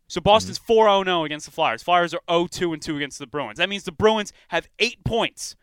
So 0.06 0.20
Boston's 0.20 0.58
Mm-hmm. 0.58 0.66
4 0.66 0.84
0 0.86 1.04
0 1.04 1.24
against 1.24 1.46
the 1.46 1.52
Flyers. 1.52 1.82
Flyers 1.82 2.14
are 2.14 2.20
0 2.30 2.46
2 2.48 2.72
and 2.72 2.82
2 2.82 2.96
against 2.96 3.18
the 3.18 3.26
Bruins. 3.26 3.58
That 3.58 3.68
means 3.68 3.84
the 3.84 3.92
Bruins 3.92 4.32
have 4.48 4.68
eight 4.78 5.02
points, 5.04 5.56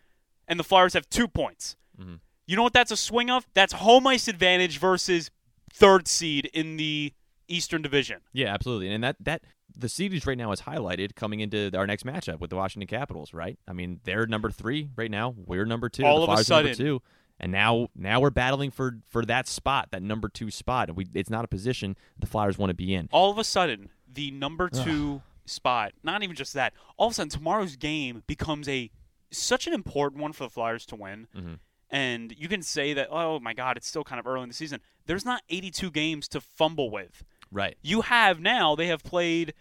and 0.48 0.60
the 0.60 0.64
Flyers 0.64 0.94
have 0.94 1.10
two 1.10 1.28
points. 1.28 1.76
Mm-hmm. 2.00 2.16
You 2.48 2.56
know 2.58 2.64
what 2.64 2.74
that's 2.74 2.92
a 2.92 2.98
swing 2.98 3.30
of? 3.30 3.46
That's 3.54 3.74
home 3.74 4.08
ice 4.08 4.28
advantage 4.28 4.78
versus 4.80 5.32
third 5.74 6.08
seed 6.08 6.48
in 6.54 6.78
the 6.78 7.14
Eastern 7.48 7.82
Division. 7.82 8.22
Yeah, 8.34 8.54
absolutely. 8.54 8.92
And 8.94 9.04
that 9.04 9.16
that 9.22 9.44
the 9.78 9.88
series 9.88 10.26
right 10.26 10.38
now 10.38 10.52
is 10.52 10.62
highlighted 10.62 11.16
coming 11.16 11.40
into 11.40 11.72
our 11.78 11.88
next 11.88 12.06
matchup 12.06 12.40
with 12.40 12.50
the 12.50 12.58
Washington 12.58 12.88
Capitals, 12.88 13.34
right? 13.34 13.58
I 13.68 13.74
mean, 13.74 14.02
they're 14.04 14.26
number 14.26 14.50
three 14.52 14.90
right 14.98 15.10
now. 15.12 15.34
We're 15.38 15.66
number 15.66 15.88
two. 15.88 16.04
All 16.04 16.18
the 16.18 16.24
of 16.24 16.30
a 16.30 16.34
Flyers 16.34 16.52
are 16.52 16.56
number 16.56 16.74
sudden. 16.74 16.86
two. 16.86 17.02
And 17.40 17.52
now 17.54 17.88
now 17.96 18.20
we're 18.20 18.30
battling 18.32 18.70
for 18.72 18.98
for 19.08 19.24
that 19.26 19.48
spot, 19.48 19.90
that 19.92 20.04
number 20.04 20.28
two 20.28 20.52
spot. 20.52 20.90
And 20.90 20.98
we 20.98 21.08
it's 21.14 21.30
not 21.30 21.46
a 21.46 21.48
position 21.48 21.96
the 22.20 22.28
Flyers 22.28 22.58
want 22.58 22.70
to 22.72 22.74
be 22.76 22.94
in. 22.94 23.08
all 23.12 23.32
of 23.32 23.38
a 23.38 23.44
sudden 23.46 23.90
the 24.13 24.31
number 24.31 24.69
two 24.69 25.22
spot 25.46 25.92
not 26.04 26.24
even 26.24 26.36
just 26.36 26.54
that 26.54 26.74
all 26.98 27.08
of 27.08 27.12
a 27.12 27.16
sudden 27.16 27.30
tomorrow's 27.30 27.75
game 27.75 28.24
becomes 28.28 28.69
a 28.69 28.90
such 29.31 29.68
an 29.68 29.74
important 29.74 30.22
one 30.22 30.31
for 30.34 30.44
the 30.44 30.50
flyers 30.50 30.86
to 30.86 30.96
win. 30.96 31.28
Mhm. 31.36 31.60
and 31.90 32.34
you 32.38 32.48
can 32.48 32.62
say 32.62 32.94
that 32.94 33.08
oh 33.12 33.40
my 33.40 33.54
god 33.54 33.75
it's 33.78 33.88
still 33.88 34.04
kind 34.04 34.19
of 34.19 34.28
early 34.28 34.44
in 34.44 34.50
the 34.50 34.56
season. 34.56 34.80
There's 35.08 35.25
not 35.25 35.42
82 35.50 35.90
games 35.92 36.28
to 36.30 36.40
fumble 36.42 36.90
with. 36.90 37.24
Right. 37.52 37.78
you 37.81 38.02
have 38.02 38.40
now 38.40 38.75
they 38.75 38.88
have 38.88 39.04
played 39.04 39.54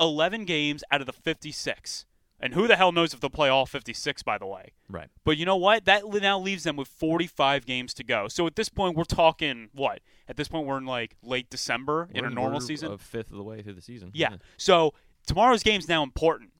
11 0.00 0.44
games 0.44 0.82
out 0.90 1.00
of 1.00 1.06
the 1.06 1.12
56 1.12 2.06
and 2.40 2.54
who 2.54 2.66
the 2.68 2.76
hell 2.76 2.92
knows 2.92 3.12
if 3.12 3.20
they'll 3.20 3.30
play 3.30 3.48
all 3.48 3.66
56 3.66 4.22
by 4.22 4.38
the 4.38 4.46
way 4.46 4.72
Right. 4.88 5.08
but 5.24 5.36
you 5.36 5.44
know 5.44 5.56
what? 5.56 5.84
That 5.86 6.02
now 6.06 6.38
leaves 6.38 6.64
them 6.64 6.76
with 6.76 6.88
45 6.88 7.66
games 7.66 7.92
to 7.94 8.04
go. 8.04 8.28
So 8.28 8.46
at 8.46 8.56
this 8.56 8.68
point, 8.68 8.96
we're 8.96 9.04
talking 9.04 9.68
what? 9.72 10.00
At 10.28 10.36
this 10.36 10.48
point, 10.48 10.66
we're 10.66 10.78
in 10.78 10.86
like 10.86 11.16
late 11.22 11.50
December 11.50 12.08
in 12.14 12.22
We're- 12.22 12.32
a 12.32 12.34
normal 12.34 12.60
season. 12.60 12.92
A 12.92 12.98
fifth 12.98 13.30
of 13.30 13.36
the 13.36 13.42
way 13.42 13.62
through 13.62 13.74
the 13.74 13.82
season. 13.82 14.10
Yeah. 14.14 14.36
So 14.56 14.94
tomorrow's 15.26 15.62
game's 15.62 15.88
now 15.88 16.02
important. 16.02 16.52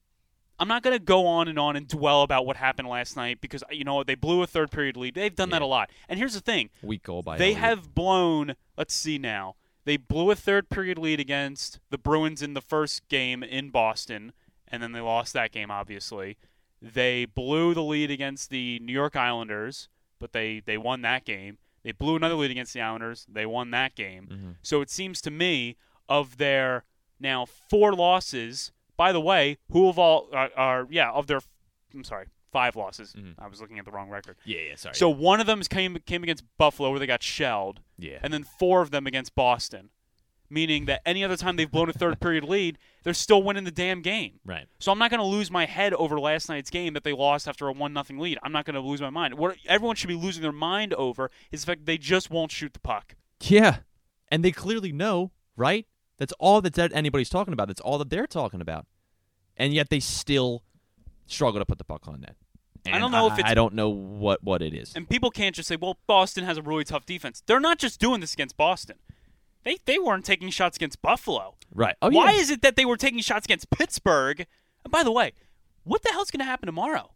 I'm 0.61 0.67
not 0.67 0.83
going 0.83 0.93
to 0.97 1.01
go 1.03 1.25
on 1.25 1.47
and 1.47 1.57
on 1.57 1.77
and 1.77 1.87
dwell 1.87 2.21
about 2.21 2.45
what 2.45 2.57
happened 2.57 2.89
last 2.89 3.15
night 3.15 3.39
because 3.39 3.63
you 3.71 3.85
know? 3.85 4.03
They 4.03 4.15
blew 4.15 4.43
a 4.43 4.47
third 4.47 4.71
period 4.71 4.97
lead. 4.97 5.15
They've 5.15 5.33
done 5.33 5.51
that 5.51 5.61
a 5.61 5.65
lot. 5.65 5.89
And 6.09 6.19
here's 6.19 6.33
the 6.33 6.41
thing: 6.41 6.69
Weak 6.83 7.03
goal 7.03 7.21
by 7.23 7.37
they 7.37 7.53
have 7.53 7.95
blown. 7.95 8.55
Let's 8.77 8.93
see 8.93 9.17
now. 9.17 9.55
They 9.85 9.95
blew 9.95 10.29
a 10.31 10.35
third 10.35 10.69
period 10.69 10.97
lead 10.97 11.21
against 11.21 11.79
the 11.89 11.97
Bruins 11.97 12.41
in 12.41 12.53
the 12.55 12.61
first 12.61 13.07
game 13.07 13.41
in 13.41 13.69
Boston, 13.69 14.33
and 14.71 14.81
then 14.83 14.91
they 14.91 14.99
lost 15.01 15.33
that 15.33 15.51
game. 15.51 15.71
Obviously, 15.71 16.37
they 16.81 17.25
blew 17.25 17.73
the 17.73 17.83
lead 17.83 18.11
against 18.11 18.49
the 18.49 18.79
New 18.79 18.93
York 18.93 19.15
Islanders, 19.15 19.89
but 20.19 20.31
they 20.33 20.59
they 20.65 20.77
won 20.77 21.01
that 21.01 21.25
game. 21.25 21.57
They 21.83 21.91
blew 21.93 22.15
another 22.15 22.35
lead 22.35 22.51
against 22.51 22.73
the 22.73 22.81
Islanders. 22.81 23.25
They 23.29 23.45
won 23.45 23.71
that 23.71 23.95
game. 23.95 24.27
Mhm. 24.31 24.55
So 24.61 24.81
it 24.81 24.89
seems 24.89 25.21
to 25.21 25.31
me 25.31 25.77
of 26.07 26.37
their 26.37 26.83
now 27.19 27.45
four 27.45 27.93
losses. 27.93 28.71
By 28.97 29.11
the 29.13 29.21
way, 29.21 29.57
who 29.71 29.87
of 29.87 29.97
all 29.97 30.27
are, 30.33 30.49
are 30.57 30.87
yeah 30.89 31.11
of 31.11 31.27
their 31.27 31.39
I'm 31.93 32.03
sorry 32.03 32.25
five 32.51 32.75
losses. 32.75 33.13
Mhm. 33.13 33.35
I 33.39 33.47
was 33.47 33.61
looking 33.61 33.79
at 33.79 33.85
the 33.85 33.91
wrong 33.91 34.09
record. 34.09 34.35
Yeah, 34.43 34.59
yeah, 34.69 34.75
sorry. 34.75 34.95
So 34.95 35.09
one 35.09 35.39
of 35.39 35.45
them 35.47 35.61
came 35.61 35.97
came 36.05 36.23
against 36.23 36.43
Buffalo 36.57 36.89
where 36.89 36.99
they 36.99 37.07
got 37.07 37.23
shelled, 37.23 37.81
yeah. 37.97 38.19
and 38.23 38.33
then 38.33 38.43
four 38.43 38.81
of 38.81 38.91
them 38.91 39.05
against 39.07 39.35
Boston. 39.35 39.89
Meaning 40.51 40.85
that 40.85 41.01
any 41.05 41.23
other 41.23 41.37
time 41.37 41.57
they've 41.57 41.69
blown 41.69 41.89
a 41.89 41.93
third 41.93 42.19
period 42.19 42.43
lead, 42.43 42.79
they're 43.03 43.13
still 43.13 43.43
winning 43.43 43.65
the 43.65 43.71
damn 43.71 44.01
game. 44.01 44.39
right. 44.43 44.65
So 44.79 44.91
I'm 44.91 44.97
not 44.97 45.11
going 45.11 45.19
to 45.19 45.25
lose 45.25 45.51
my 45.51 45.65
head 45.65 45.93
over 45.93 46.19
last 46.19 46.49
night's 46.49 46.71
game 46.71 46.93
that 46.93 47.03
they 47.03 47.13
lost 47.13 47.47
after 47.47 47.67
a 47.67 47.71
one 47.71 47.93
nothing 47.93 48.17
lead. 48.17 48.39
I'm 48.41 48.51
not 48.51 48.65
going 48.65 48.73
to 48.73 48.79
lose 48.81 48.99
my 48.99 49.11
mind. 49.11 49.35
What 49.35 49.57
everyone 49.67 49.95
should 49.95 50.07
be 50.07 50.15
losing 50.15 50.41
their 50.41 50.51
mind 50.51 50.93
over 50.95 51.29
is 51.51 51.61
the 51.61 51.67
fact 51.67 51.85
they 51.85 51.99
just 51.99 52.31
won't 52.31 52.51
shoot 52.51 52.73
the 52.73 52.79
puck. 52.79 53.15
Yeah. 53.41 53.77
And 54.29 54.43
they 54.43 54.51
clearly 54.51 54.91
know, 54.91 55.31
right? 55.55 55.85
That's 56.17 56.33
all 56.39 56.61
that 56.61 56.77
anybody's 56.93 57.29
talking 57.29 57.53
about. 57.53 57.67
That's 57.67 57.81
all 57.81 57.99
that 57.99 58.09
they're 58.09 58.27
talking 58.27 58.59
about. 58.59 58.87
And 59.55 59.71
yet 59.73 59.89
they 59.89 59.99
still 59.99 60.63
struggle 61.27 61.59
to 61.61 61.65
put 61.65 61.77
the 61.77 61.83
puck 61.83 62.07
on 62.07 62.21
net. 62.21 62.35
I 62.91 62.97
don't 62.97 63.11
know 63.11 63.27
if 63.27 63.33
it's- 63.33 63.51
I 63.51 63.53
don't 63.53 63.73
know 63.75 63.89
what 63.89 64.43
what 64.43 64.61
it 64.61 64.73
is. 64.73 64.95
And 64.95 65.07
people 65.07 65.29
can't 65.31 65.53
just 65.55 65.67
say, 65.67 65.75
"Well, 65.75 65.99
Boston 66.07 66.45
has 66.45 66.57
a 66.57 66.61
really 66.61 66.85
tough 66.85 67.05
defense." 67.05 67.43
They're 67.45 67.59
not 67.59 67.77
just 67.77 67.99
doing 67.99 68.19
this 68.21 68.33
against 68.33 68.55
Boston. 68.57 68.97
They 69.63 69.77
they 69.85 69.99
weren't 69.99 70.25
taking 70.25 70.49
shots 70.49 70.77
against 70.77 71.01
Buffalo. 71.01 71.55
Right. 71.73 71.95
Oh 72.01 72.09
Why 72.09 72.31
yeah. 72.31 72.39
is 72.39 72.49
it 72.49 72.61
that 72.61 72.75
they 72.75 72.85
were 72.85 72.97
taking 72.97 73.19
shots 73.21 73.45
against 73.45 73.69
Pittsburgh? 73.69 74.45
And 74.83 74.91
by 74.91 75.03
the 75.03 75.11
way, 75.11 75.33
what 75.83 76.01
the 76.03 76.09
hell's 76.11 76.31
going 76.31 76.39
to 76.39 76.45
happen 76.45 76.67
tomorrow? 76.67 77.11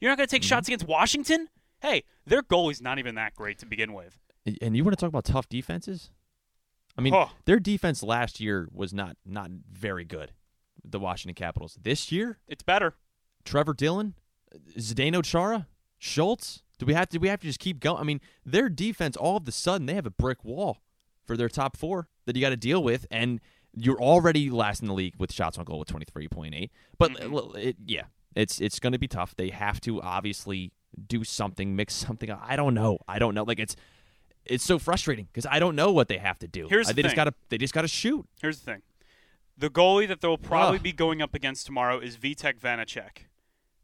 You're 0.00 0.10
not 0.10 0.18
going 0.18 0.26
to 0.26 0.30
take 0.30 0.42
Mm-hmm. 0.42 0.48
shots 0.48 0.68
against 0.68 0.86
Washington? 0.88 1.48
Hey, 1.80 2.04
their 2.26 2.42
goalie's 2.42 2.80
not 2.82 2.98
even 2.98 3.14
that 3.14 3.34
great 3.34 3.58
to 3.58 3.66
begin 3.66 3.92
with. 3.92 4.18
And 4.60 4.76
you 4.76 4.82
want 4.84 4.96
to 4.96 5.00
talk 5.00 5.08
about 5.08 5.24
tough 5.24 5.48
defenses? 5.48 6.10
I 6.98 7.00
mean, 7.00 7.12
Huh. 7.14 7.28
their 7.44 7.58
defense 7.60 8.02
last 8.02 8.40
year 8.40 8.68
was 8.72 8.92
not 8.92 9.16
not 9.24 9.50
very 9.72 10.04
good. 10.04 10.32
The 10.84 10.98
Washington 11.00 11.34
Capitals. 11.34 11.78
This 11.80 12.10
year, 12.12 12.38
It's 12.48 12.62
better. 12.62 12.94
Trevor 13.44 13.72
Dillon, 13.74 14.14
Zdeno 14.78 15.22
Chara, 15.24 15.66
Schultz. 15.98 16.62
Do 16.78 16.86
we 16.86 16.94
have 16.94 17.08
to? 17.10 17.18
Do 17.18 17.20
we 17.20 17.28
have 17.28 17.40
to 17.40 17.46
just 17.46 17.60
keep 17.60 17.78
going? 17.80 18.00
I 18.00 18.04
mean, 18.04 18.20
their 18.44 18.68
defense. 18.68 19.16
All 19.16 19.36
of 19.36 19.46
a 19.48 19.52
sudden, 19.52 19.86
they 19.86 19.94
have 19.94 20.06
a 20.06 20.10
brick 20.10 20.44
wall 20.44 20.78
for 21.26 21.36
their 21.36 21.48
top 21.48 21.76
four 21.76 22.08
that 22.26 22.36
you 22.36 22.42
got 22.42 22.50
to 22.50 22.56
deal 22.56 22.82
with, 22.82 23.06
and 23.10 23.40
you're 23.74 24.00
already 24.00 24.50
last 24.50 24.82
in 24.82 24.88
the 24.88 24.94
league 24.94 25.14
with 25.18 25.32
shots 25.32 25.58
on 25.58 25.64
goal 25.64 25.78
with 25.80 25.88
twenty 25.88 26.04
three 26.06 26.28
point 26.28 26.54
eight. 26.54 26.70
But 26.98 27.12
Mm-hmm. 27.12 27.58
it, 27.58 27.76
yeah, 27.84 28.04
it's 28.34 28.60
it's 28.60 28.78
going 28.80 28.92
to 28.92 28.98
be 28.98 29.08
tough. 29.08 29.34
They 29.36 29.50
have 29.50 29.80
to 29.82 30.00
obviously 30.02 30.72
do 31.08 31.24
something, 31.24 31.74
mix 31.74 31.94
something. 31.94 32.30
up. 32.30 32.40
I 32.44 32.56
don't 32.56 32.74
know. 32.74 32.98
I 33.08 33.18
don't 33.18 33.34
know. 33.34 33.42
Like 33.44 33.58
it's 33.58 33.74
it's 34.44 34.64
so 34.64 34.78
frustrating 34.78 35.26
because 35.32 35.46
I 35.50 35.58
don't 35.58 35.74
know 35.74 35.90
what 35.92 36.08
they 36.08 36.18
have 36.18 36.38
to 36.40 36.46
do. 36.48 36.68
Here's 36.68 36.86
the 36.88 36.94
they 36.94 37.02
just 37.02 37.12
thing. 37.14 37.16
got 37.16 37.24
to 37.30 37.34
they 37.48 37.58
just 37.58 37.74
got 37.74 37.82
to 37.82 37.88
shoot. 37.88 38.26
Here's 38.40 38.60
the 38.60 38.70
thing. 38.72 38.82
The 39.56 39.70
goalie 39.70 40.08
that 40.08 40.20
they'll 40.20 40.36
probably 40.38 40.78
Ugh. 40.78 40.82
be 40.82 40.92
going 40.92 41.22
up 41.22 41.34
against 41.34 41.64
tomorrow 41.66 41.98
is 42.00 42.16
Vitek 42.16 42.58
Vanecek. 42.58 43.26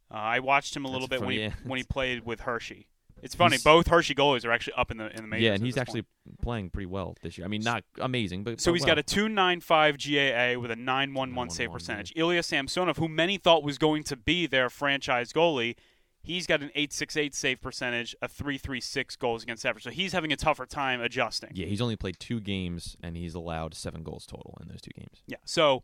Uh, 0.09 0.15
I 0.15 0.39
watched 0.39 0.75
him 0.75 0.83
a 0.83 0.89
little 0.91 1.07
That's 1.07 1.21
bit 1.21 1.25
when 1.27 1.35
he 1.37 1.49
when 1.63 1.77
he 1.77 1.83
played 1.83 2.25
with 2.25 2.41
Hershey. 2.41 2.87
It's 3.21 3.35
funny. 3.35 3.53
He's- 3.53 3.63
both 3.63 3.87
Hershey 3.87 4.15
goalies 4.15 4.45
are 4.45 4.51
actually 4.51 4.73
up 4.73 4.91
in 4.91 4.97
the 4.97 5.09
in 5.09 5.17
the 5.23 5.27
majors. 5.27 5.43
Yeah, 5.43 5.53
and 5.53 5.63
he's 5.63 5.75
this 5.75 5.81
actually 5.81 6.01
point. 6.03 6.41
playing 6.41 6.69
pretty 6.71 6.87
well 6.87 7.15
this 7.21 7.37
year. 7.37 7.45
I 7.45 7.47
mean, 7.47 7.61
not 7.61 7.83
amazing, 7.99 8.43
but 8.43 8.59
So 8.61 8.73
he's 8.73 8.81
well. 8.81 8.87
got 8.95 8.99
a 8.99 9.03
295 9.03 9.97
GAA 9.97 10.55
with 10.59 10.71
a 10.71 10.75
911 10.75 11.49
save 11.49 11.69
911, 11.69 11.73
percentage. 11.73 12.13
Ilya 12.15 12.43
Samsonov, 12.43 12.97
who 12.97 13.07
many 13.07 13.37
thought 13.37 13.63
was 13.63 13.77
going 13.77 14.03
to 14.05 14.15
be 14.15 14.47
their 14.47 14.69
franchise 14.69 15.31
goalie, 15.33 15.75
he's 16.23 16.45
got 16.47 16.61
an 16.61 16.69
868 16.75 17.33
save 17.33 17.61
percentage, 17.61 18.15
a 18.21 18.27
336 18.27 19.15
goals 19.15 19.43
against 19.43 19.65
average. 19.65 19.83
So 19.83 19.89
he's 19.89 20.13
having 20.13 20.31
a 20.31 20.35
tougher 20.35 20.65
time 20.65 21.01
adjusting. 21.01 21.51
Yeah, 21.53 21.65
he's 21.67 21.81
only 21.81 21.95
played 21.95 22.19
two 22.19 22.39
games 22.39 22.95
and 23.01 23.15
he's 23.17 23.33
allowed 23.33 23.73
seven 23.73 24.03
goals 24.03 24.25
total 24.25 24.57
in 24.61 24.67
those 24.67 24.81
two 24.81 24.91
games. 24.95 25.23
Yeah. 25.27 25.37
So 25.45 25.83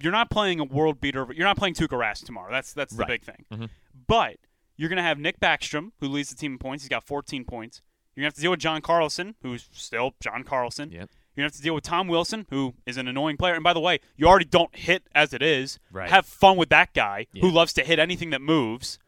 you're 0.00 0.12
not 0.12 0.30
playing 0.30 0.60
a 0.60 0.64
world 0.64 1.00
beater. 1.00 1.26
You're 1.34 1.46
not 1.46 1.56
playing 1.56 1.74
Tuukka 1.74 1.98
Rask 1.98 2.24
tomorrow. 2.24 2.50
That's 2.52 2.72
that's 2.72 2.94
the 2.94 3.00
Right. 3.00 3.08
big 3.08 3.22
thing. 3.24 3.44
Mhm. 3.50 3.68
But 4.06 4.36
you're 4.78 4.88
going 4.88 4.96
to 4.96 5.02
have 5.02 5.18
Nick 5.18 5.38
Backstrom, 5.40 5.90
who 6.00 6.08
leads 6.08 6.30
the 6.30 6.36
team 6.36 6.52
in 6.52 6.58
points. 6.58 6.84
He's 6.84 6.88
got 6.88 7.04
14 7.04 7.44
points. 7.44 7.82
You're 8.14 8.22
going 8.22 8.30
to 8.30 8.34
have 8.34 8.36
to 8.36 8.40
deal 8.40 8.50
with 8.52 8.60
John 8.60 8.80
Carlson, 8.80 9.34
who's 9.42 9.68
still 9.72 10.14
John 10.20 10.44
Carlson. 10.44 10.90
Yep. 10.90 10.98
You're 10.98 11.08
You're 11.34 11.42
gonna 11.44 11.52
have 11.52 11.56
to 11.56 11.62
deal 11.62 11.74
with 11.74 11.84
Tom 11.84 12.08
Wilson, 12.08 12.46
who 12.50 12.74
is 12.86 12.96
an 12.96 13.06
annoying 13.06 13.36
player. 13.36 13.54
And 13.54 13.62
by 13.62 13.72
the 13.72 13.78
way, 13.80 14.00
you 14.16 14.26
already 14.26 14.44
don't 14.44 14.74
hit 14.74 15.04
as 15.14 15.32
it 15.32 15.40
is. 15.42 15.78
Right. 15.92 16.10
Have 16.10 16.26
fun 16.26 16.56
with 16.56 16.68
that 16.70 16.94
guy 16.94 17.26
who 17.40 17.48
loves 17.48 17.72
to 17.74 17.84
hit 17.84 18.00
anything 18.00 18.30
that 18.30 18.40
moves. 18.40 18.98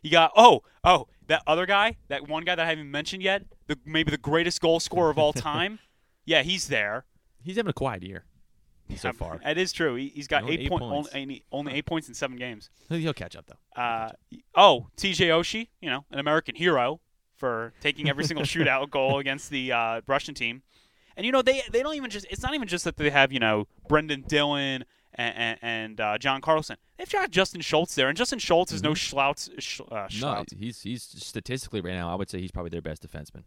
You 0.00 0.10
got 0.10 0.32
oh 0.34 0.62
oh 0.82 1.08
that 1.26 1.42
other 1.46 1.66
guy, 1.66 1.96
that 2.08 2.26
one 2.26 2.44
guy 2.44 2.54
that 2.54 2.64
I 2.64 2.68
haven't 2.70 2.90
mentioned 2.90 3.22
yet, 3.22 3.42
the 3.66 3.78
maybe 3.84 4.10
the 4.10 4.16
greatest 4.16 4.62
goal 4.62 4.80
scorer 4.80 5.10
of 5.10 5.18
all 5.18 5.32
time. 5.34 5.78
yeah, 6.24 6.42
he's 6.42 6.68
there. 6.68 7.04
He's 7.42 7.56
having 7.56 7.68
a 7.68 7.74
quiet 7.74 8.02
year 8.02 8.24
so 8.96 9.12
far. 9.12 9.40
That 9.44 9.58
is 9.58 9.72
true. 9.72 9.94
He, 9.94 10.08
he's 10.14 10.28
got 10.28 10.42
Only 10.42 10.54
eight, 10.54 10.60
eight 10.60 10.68
point, 10.68 10.82
points. 10.82 11.08
Only, 11.14 11.44
only 11.52 11.72
eight 11.72 11.86
points 11.86 12.08
in 12.08 12.14
seven 12.14 12.36
games. 12.36 12.70
He'll 12.88 13.12
catch 13.12 13.36
up 13.36 13.46
though. 13.46 13.80
Uh, 13.80 14.10
oh, 14.54 14.88
TJ 14.96 15.28
Oshie, 15.28 15.68
you 15.80 15.90
know, 15.90 16.04
an 16.10 16.18
American 16.18 16.54
hero 16.54 17.00
for 17.36 17.72
taking 17.80 18.08
every 18.08 18.24
single 18.24 18.44
shootout 18.44 18.90
goal 18.90 19.18
against 19.18 19.50
the 19.50 19.72
uh, 19.72 20.00
Russian 20.06 20.34
team. 20.34 20.62
And 21.16 21.24
you 21.24 21.32
know, 21.32 21.42
they 21.42 21.62
they 21.70 21.82
don't 21.82 21.94
even 21.94 22.10
just. 22.10 22.26
It's 22.28 22.42
not 22.42 22.54
even 22.54 22.66
just 22.66 22.84
that 22.84 22.96
they 22.96 23.10
have 23.10 23.32
you 23.32 23.38
know 23.38 23.68
Brenden 23.88 24.26
Dillon 24.26 24.84
and 25.14 25.36
and, 25.36 25.58
and 25.62 26.00
uh, 26.00 26.18
John 26.18 26.40
Carlson. 26.40 26.76
They've 26.98 27.10
got 27.10 27.30
Justin 27.30 27.60
Schultz 27.60 27.94
there, 27.94 28.08
and 28.08 28.16
Justin 28.16 28.38
Schultz 28.38 28.72
is 28.72 28.82
no 28.82 28.92
schlouts. 28.92 29.48
Sch, 29.60 29.80
uh, 29.80 30.08
Mm-hmm. 30.08 30.20
No, 30.20 30.44
he's 30.56 30.82
he's 30.82 31.02
statistically 31.02 31.80
right 31.80 31.94
now. 31.94 32.10
I 32.10 32.16
would 32.16 32.28
say 32.28 32.40
he's 32.40 32.50
probably 32.50 32.70
their 32.70 32.82
best 32.82 33.06
defenseman. 33.06 33.44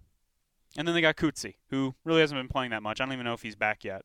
And 0.78 0.88
then 0.88 0.94
they 0.94 1.02
got 1.02 1.16
Kutsi, 1.16 1.56
who 1.70 1.96
really 2.04 2.22
hasn't 2.22 2.40
been 2.40 2.48
playing 2.50 2.72
that 2.72 2.84
much. 2.84 3.02
I 3.02 3.06
don't 3.06 3.14
even 3.14 3.26
know 3.26 3.34
if 3.34 3.42
he's 3.42 3.56
back 3.56 3.84
yet. 3.84 4.04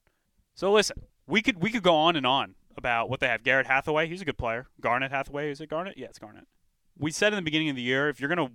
So 0.54 0.72
listen, 0.72 1.02
we 1.26 1.42
could 1.42 1.60
we 1.62 1.70
could 1.70 1.82
go 1.82 1.94
on 1.94 2.16
and 2.16 2.26
on 2.26 2.54
about 2.76 3.10
what 3.10 3.20
they 3.20 3.28
have. 3.28 3.42
Garrett 3.42 3.66
Hathaway, 3.66 4.08
he's 4.08 4.20
a 4.20 4.24
good 4.24 4.38
player. 4.38 4.66
Garnet 4.80 5.10
Hathaway, 5.10 5.50
is 5.50 5.60
it 5.60 5.68
Garnet? 5.68 5.94
Yeah, 5.96 6.06
it's 6.06 6.18
Garnet. 6.18 6.46
We 6.98 7.10
said 7.10 7.32
in 7.32 7.36
the 7.36 7.42
beginning 7.42 7.70
of 7.70 7.76
the 7.76 7.82
year, 7.82 8.08
if 8.08 8.20
you're 8.20 8.28
gonna 8.28 8.50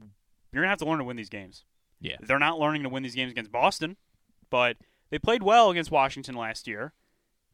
you're 0.51 0.63
gonna 0.63 0.69
have 0.69 0.79
to 0.79 0.85
learn 0.85 0.99
to 0.99 1.03
win 1.03 1.17
these 1.17 1.29
games. 1.29 1.63
Yeah. 1.99 2.17
They're 2.21 2.39
not 2.39 2.59
learning 2.59 2.83
to 2.83 2.89
win 2.89 3.03
these 3.03 3.15
games 3.15 3.31
against 3.31 3.51
Boston, 3.51 3.97
but 4.49 4.77
they 5.09 5.17
played 5.17 5.41
well 5.41 5.71
against 5.71 5.89
Washington 5.91 6.35
last 6.35 6.67
year. 6.67 6.93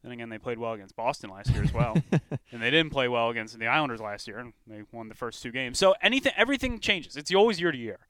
Then 0.02 0.12
again, 0.12 0.28
they 0.28 0.36
played 0.38 0.58
well 0.58 0.74
against 0.74 0.94
Boston 0.96 1.30
last 1.30 1.48
year 1.50 1.62
as 1.62 1.72
well, 1.72 1.96
and 2.52 2.60
they 2.62 2.70
didn't 2.70 2.90
play 2.90 3.08
well 3.08 3.30
against 3.30 3.58
the 3.58 3.66
Islanders 3.66 4.02
last 4.02 4.28
year. 4.28 4.38
and 4.38 4.52
They 4.66 4.82
won 4.92 5.08
the 5.08 5.14
first 5.14 5.42
two 5.42 5.50
games. 5.50 5.78
So 5.78 5.94
anything, 6.02 6.32
everything 6.36 6.78
changes. 6.78 7.16
It's 7.16 7.34
always 7.34 7.58
year 7.58 7.72
to 7.72 7.78
year. 7.78 8.00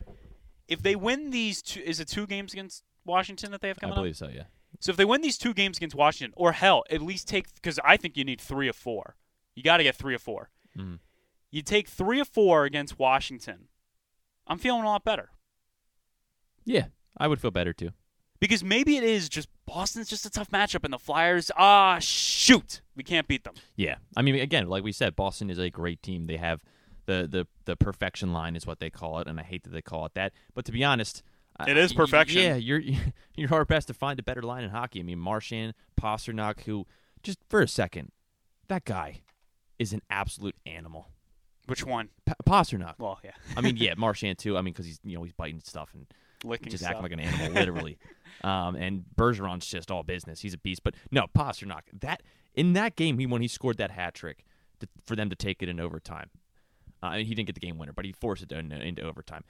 If 0.66 0.82
they 0.82 0.96
win 0.96 1.30
these, 1.30 1.62
two, 1.62 1.80
is 1.80 2.00
it 2.00 2.08
two 2.08 2.26
games 2.26 2.52
against 2.52 2.82
Washington 3.04 3.52
that 3.52 3.60
they 3.60 3.68
have 3.68 3.78
I 3.78 3.82
coming 3.82 3.92
up? 3.92 3.98
believe 3.98 4.16
so. 4.16 4.28
Yeah. 4.28 4.44
So 4.80 4.90
if 4.90 4.96
they 4.96 5.04
win 5.04 5.20
these 5.22 5.38
two 5.38 5.54
games 5.54 5.76
against 5.78 5.94
Washington, 5.96 6.34
or 6.36 6.52
hell, 6.52 6.84
at 6.90 7.00
least 7.02 7.28
take 7.28 7.54
because 7.54 7.78
I 7.84 7.96
think 7.96 8.16
you 8.16 8.24
need 8.24 8.40
three 8.40 8.68
of 8.68 8.76
four. 8.76 9.16
You 9.54 9.62
got 9.62 9.76
to 9.78 9.82
get 9.84 9.94
three 9.96 10.14
of 10.14 10.22
4 10.22 10.50
Mhm. 10.76 10.98
You 11.52 11.62
take 11.62 11.88
three 11.88 12.18
of 12.20 12.26
four 12.28 12.64
against 12.64 12.98
Washington. 12.98 13.68
I'm 14.46 14.58
feeling 14.58 14.82
a 14.82 14.86
lot 14.86 15.04
better 15.04 15.30
Yeah, 16.64 16.86
I 17.16 17.28
would 17.28 17.40
feel 17.40 17.50
better 17.50 17.72
too. 17.72 17.90
because 18.40 18.64
maybe 18.64 18.96
it 18.96 19.04
is 19.04 19.28
just 19.28 19.48
Boston's 19.66 20.08
just 20.08 20.26
a 20.26 20.30
tough 20.30 20.50
matchup, 20.50 20.84
and 20.84 20.92
the 20.92 20.98
Flyers, 20.98 21.50
ah, 21.56 21.98
shoot, 22.00 22.82
we 22.94 23.02
can't 23.02 23.26
beat 23.28 23.44
them. 23.44 23.54
Yeah, 23.76 23.96
I 24.16 24.22
mean, 24.22 24.34
again, 24.34 24.68
like 24.68 24.84
we 24.84 24.92
said, 24.92 25.16
Boston 25.16 25.48
is 25.50 25.58
a 25.58 25.70
great 25.70 26.02
team. 26.02 26.26
They 26.26 26.36
have 26.36 26.60
the 27.06 27.26
the 27.30 27.46
the 27.64 27.76
perfection 27.76 28.32
line 28.32 28.56
is 28.56 28.66
what 28.66 28.80
they 28.80 28.90
call 28.90 29.18
it, 29.20 29.26
and 29.28 29.38
I 29.38 29.42
hate 29.44 29.62
that 29.64 29.70
they 29.70 29.82
call 29.82 30.04
it 30.06 30.14
that. 30.14 30.32
But 30.54 30.64
to 30.66 30.72
be 30.72 30.82
honest, 30.84 31.22
It 31.66 31.76
is 31.76 31.92
perfection. 31.92 32.42
Yeah, 32.42 32.56
you're 32.56 32.82
you're 33.36 33.48
hard 33.48 33.68
pressed 33.68 33.88
to 33.88 33.94
find 33.94 34.18
a 34.18 34.22
better 34.22 34.42
line 34.42 34.64
in 34.64 34.70
hockey. 34.70 35.00
I 35.00 35.02
mean, 35.02 35.18
Marchand, 35.18 35.74
Pastrnak, 36.00 36.62
who 36.62 36.86
just 37.22 37.38
for 37.48 37.60
a 37.62 37.68
second, 37.68 38.10
that 38.68 38.84
guy 38.84 39.20
is 39.78 39.92
an 39.92 40.02
absolute 40.10 40.56
animal. 40.66 41.08
Which 41.66 41.84
one? 41.86 42.10
Pa- 42.26 42.34
Pastrnak. 42.44 42.94
Well, 42.98 43.18
yeah, 43.24 43.30
I 43.56 43.60
mean, 43.60 43.76
yeah, 43.78 43.94
Marchand 43.96 44.38
too. 44.38 44.56
I 44.58 44.62
mean, 44.62 44.72
because 44.74 44.86
he's 44.86 45.00
you 45.04 45.16
know 45.16 45.22
he's 45.22 45.32
biting 45.32 45.60
stuff 45.64 45.90
and 45.94 46.06
licking 46.42 46.70
just 46.70 46.82
stuff. 46.82 46.96
acting 46.96 47.02
like 47.02 47.12
an 47.12 47.20
animal, 47.40 47.52
literally. 47.52 47.98
um, 48.42 48.74
and 48.74 49.04
Bergeron's 49.16 49.66
just 49.66 49.90
all 49.90 50.02
business. 50.02 50.40
He's 50.40 50.54
a 50.54 50.58
beast. 50.58 50.82
But 50.82 50.94
no, 51.10 51.26
Pastrnak. 51.36 51.82
That 52.00 52.22
in 52.54 52.72
that 52.74 52.96
game, 52.96 53.18
he 53.18 53.26
when 53.26 53.42
he 53.42 53.48
scored 53.48 53.78
that 53.78 53.92
hat 53.92 54.14
trick 54.14 54.44
to, 54.80 54.88
for 55.06 55.14
them 55.16 55.30
to 55.30 55.36
take 55.36 55.62
it 55.62 55.68
in 55.68 55.78
overtime. 55.80 56.30
Uh, 57.02 57.06
I 57.08 57.16
mean, 57.18 57.26
he 57.26 57.34
didn't 57.34 57.46
get 57.46 57.54
the 57.54 57.60
game 57.60 57.78
winner, 57.78 57.92
but 57.92 58.04
he 58.04 58.12
forced 58.12 58.42
it 58.42 58.52
into, 58.52 58.80
into 58.80 59.02
overtime. 59.02 59.44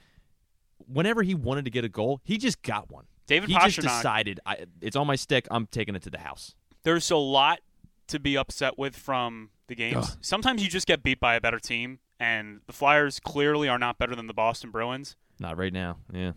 Whenever 0.87 1.23
he 1.23 1.35
wanted 1.35 1.65
to 1.65 1.71
get 1.71 1.83
a 1.85 1.89
goal, 1.89 2.21
he 2.23 2.37
just 2.37 2.61
got 2.61 2.91
one. 2.91 3.05
David 3.27 3.49
he 3.49 3.55
just 3.55 3.79
decided, 3.81 4.39
I, 4.45 4.65
it's 4.81 4.95
on 4.95 5.07
my 5.07 5.15
stick. 5.15 5.47
I'm 5.49 5.65
taking 5.67 5.95
it 5.95 6.03
to 6.03 6.09
the 6.09 6.19
house. 6.19 6.53
There's 6.83 7.09
a 7.09 7.17
lot 7.17 7.59
to 8.07 8.19
be 8.19 8.37
upset 8.37 8.77
with 8.77 8.95
from 8.95 9.49
the 9.67 9.73
games. 9.75 10.11
Ugh. 10.11 10.17
Sometimes 10.21 10.61
you 10.61 10.69
just 10.69 10.85
get 10.85 11.01
beat 11.01 11.19
by 11.19 11.33
a 11.35 11.41
better 11.41 11.57
team, 11.57 11.99
and 12.19 12.61
the 12.67 12.73
Flyers 12.73 13.19
clearly 13.19 13.67
are 13.67 13.79
not 13.79 13.97
better 13.97 14.15
than 14.15 14.27
the 14.27 14.33
Boston 14.33 14.69
Bruins. 14.69 15.15
Not 15.39 15.57
right 15.57 15.73
now. 15.73 15.97
Yeah. 16.13 16.33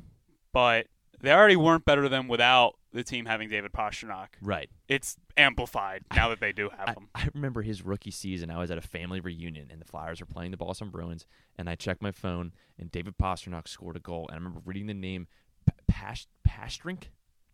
but 0.53 0.87
they 1.21 1.31
already 1.33 1.57
weren't 1.57 1.85
better 1.85 2.09
than 2.09 2.27
without 2.29 2.77
the 2.99 3.05
team 3.05 3.25
having 3.27 3.49
David 3.49 3.73
Pastrnak. 3.73 4.27
Right. 4.43 4.69
It's 4.89 5.17
amplified 5.37 6.03
now 6.15 6.29
that 6.31 6.41
they 6.41 6.53
do 6.53 6.69
have 6.77 6.89
I, 6.89 6.93
him. 6.93 7.09
I 7.15 7.29
remember 7.33 7.63
his 7.63 7.83
rookie 7.83 8.11
season. 8.11 8.51
I 8.51 8.59
was 8.59 8.71
at 8.71 8.77
a 8.77 8.83
family 8.83 9.21
reunion, 9.21 9.69
and 9.71 9.81
the 9.81 9.85
Flyers 9.85 10.21
were 10.21 10.27
playing 10.27 10.51
the 10.51 10.57
Boston 10.57 10.91
Bruins. 10.91 11.25
And 11.57 11.71
I 11.71 11.77
checked 11.77 12.03
my 12.03 12.11
phone, 12.11 12.53
and 12.79 12.91
David 12.91 13.17
Pastrnak 13.17 13.69
scored 13.69 13.97
a 13.97 14.01
goal. 14.01 14.27
And 14.29 14.33
I 14.35 14.37
remember 14.39 14.61
reading 14.65 14.87
the 14.87 14.95
name 14.95 15.29
P- 15.67 15.73
Pas- 15.87 16.27
Pastrink. 16.47 17.05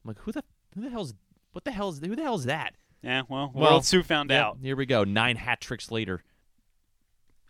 I'm 0.03 0.09
like, 0.09 0.19
who 0.21 0.33
the 0.33 0.43
who 0.75 0.81
the 0.81 0.91
hell's 0.91 1.15
what 1.53 1.65
the 1.65 1.71
hell's 1.73 2.01
who 2.01 2.17
the 2.17 2.23
hell's 2.23 2.47
that? 2.47 2.75
Yeah, 3.03 3.23
well, 3.29 3.51
Well, 3.55 3.71
World 3.73 3.85
Sue 3.85 4.03
found 4.03 4.31
Yep, 4.31 4.43
out. 4.43 4.59
Here 4.63 4.75
we 4.77 4.87
go. 4.87 5.05
Nine 5.05 5.37
hat 5.37 5.61
tricks 5.61 5.91
later. 5.91 6.25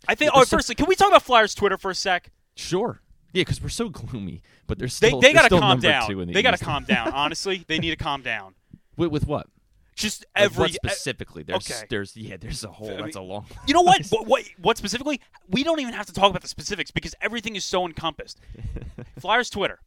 I 0.08 0.16
think. 0.16 0.32
Oh, 0.34 0.44
firstly, 0.44 0.74
can 0.74 0.86
we 0.86 0.96
talk 0.96 1.08
about 1.08 1.22
Flyers 1.22 1.54
Twitter 1.54 1.78
for 1.78 1.92
a 1.92 1.94
sec? 1.94 2.30
Sure. 2.56 3.00
Yeah, 3.34 3.40
because 3.42 3.60
we're 3.60 3.68
so 3.68 3.88
gloomy, 3.88 4.42
but 4.66 4.78
they're 4.78 4.86
They 4.86 5.08
still 5.08 5.20
they 5.20 5.32
they're 5.32 5.42
got 5.42 5.50
to 5.50 5.58
calm 5.58 5.80
down. 5.80 6.08
The 6.08 6.32
They 6.32 6.40
got 6.42 6.56
to 6.56 6.64
calm 6.64 6.84
down. 6.84 7.08
Honestly, 7.12 7.64
they 7.66 7.78
need 7.78 7.90
to 7.90 7.96
calm 7.96 8.22
down. 8.22 8.54
with, 8.96 9.10
with 9.10 9.26
what? 9.26 9.48
Just 9.96 10.24
Like, 10.36 10.44
every. 10.44 10.62
what 10.62 10.72
specifically? 10.72 11.42
There's 11.42 11.70
okay. 11.70 11.84
there's 11.90 12.16
yeah, 12.16 12.36
there's 12.36 12.64
a 12.64 12.68
whole. 12.68 12.90
I 12.90 13.02
That's 13.02 13.16
a 13.16 13.20
long. 13.20 13.46
you 13.66 13.74
know 13.74 13.82
what? 13.82 14.06
what? 14.06 14.26
What? 14.26 14.44
What 14.60 14.78
specifically? 14.78 15.20
We 15.48 15.62
don't 15.62 15.80
even 15.80 15.94
have 15.94 16.06
to 16.06 16.12
talk 16.12 16.30
about 16.30 16.42
the 16.42 16.48
specifics 16.48 16.90
because 16.90 17.14
everything 17.20 17.54
is 17.54 17.64
so 17.64 17.84
encompassed. 17.86 18.40
Flyers 19.20 19.50
Twitter, 19.50 19.80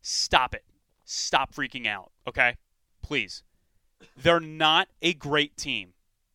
stop 0.00 0.54
it. 0.54 0.64
Stop 1.04 1.54
freaking 1.54 1.86
out. 1.86 2.12
Okay, 2.26 2.56
please. 3.02 3.42
They're 4.16 4.40
not 4.40 4.88
a 5.00 5.12
great 5.14 5.56
team 5.56 5.92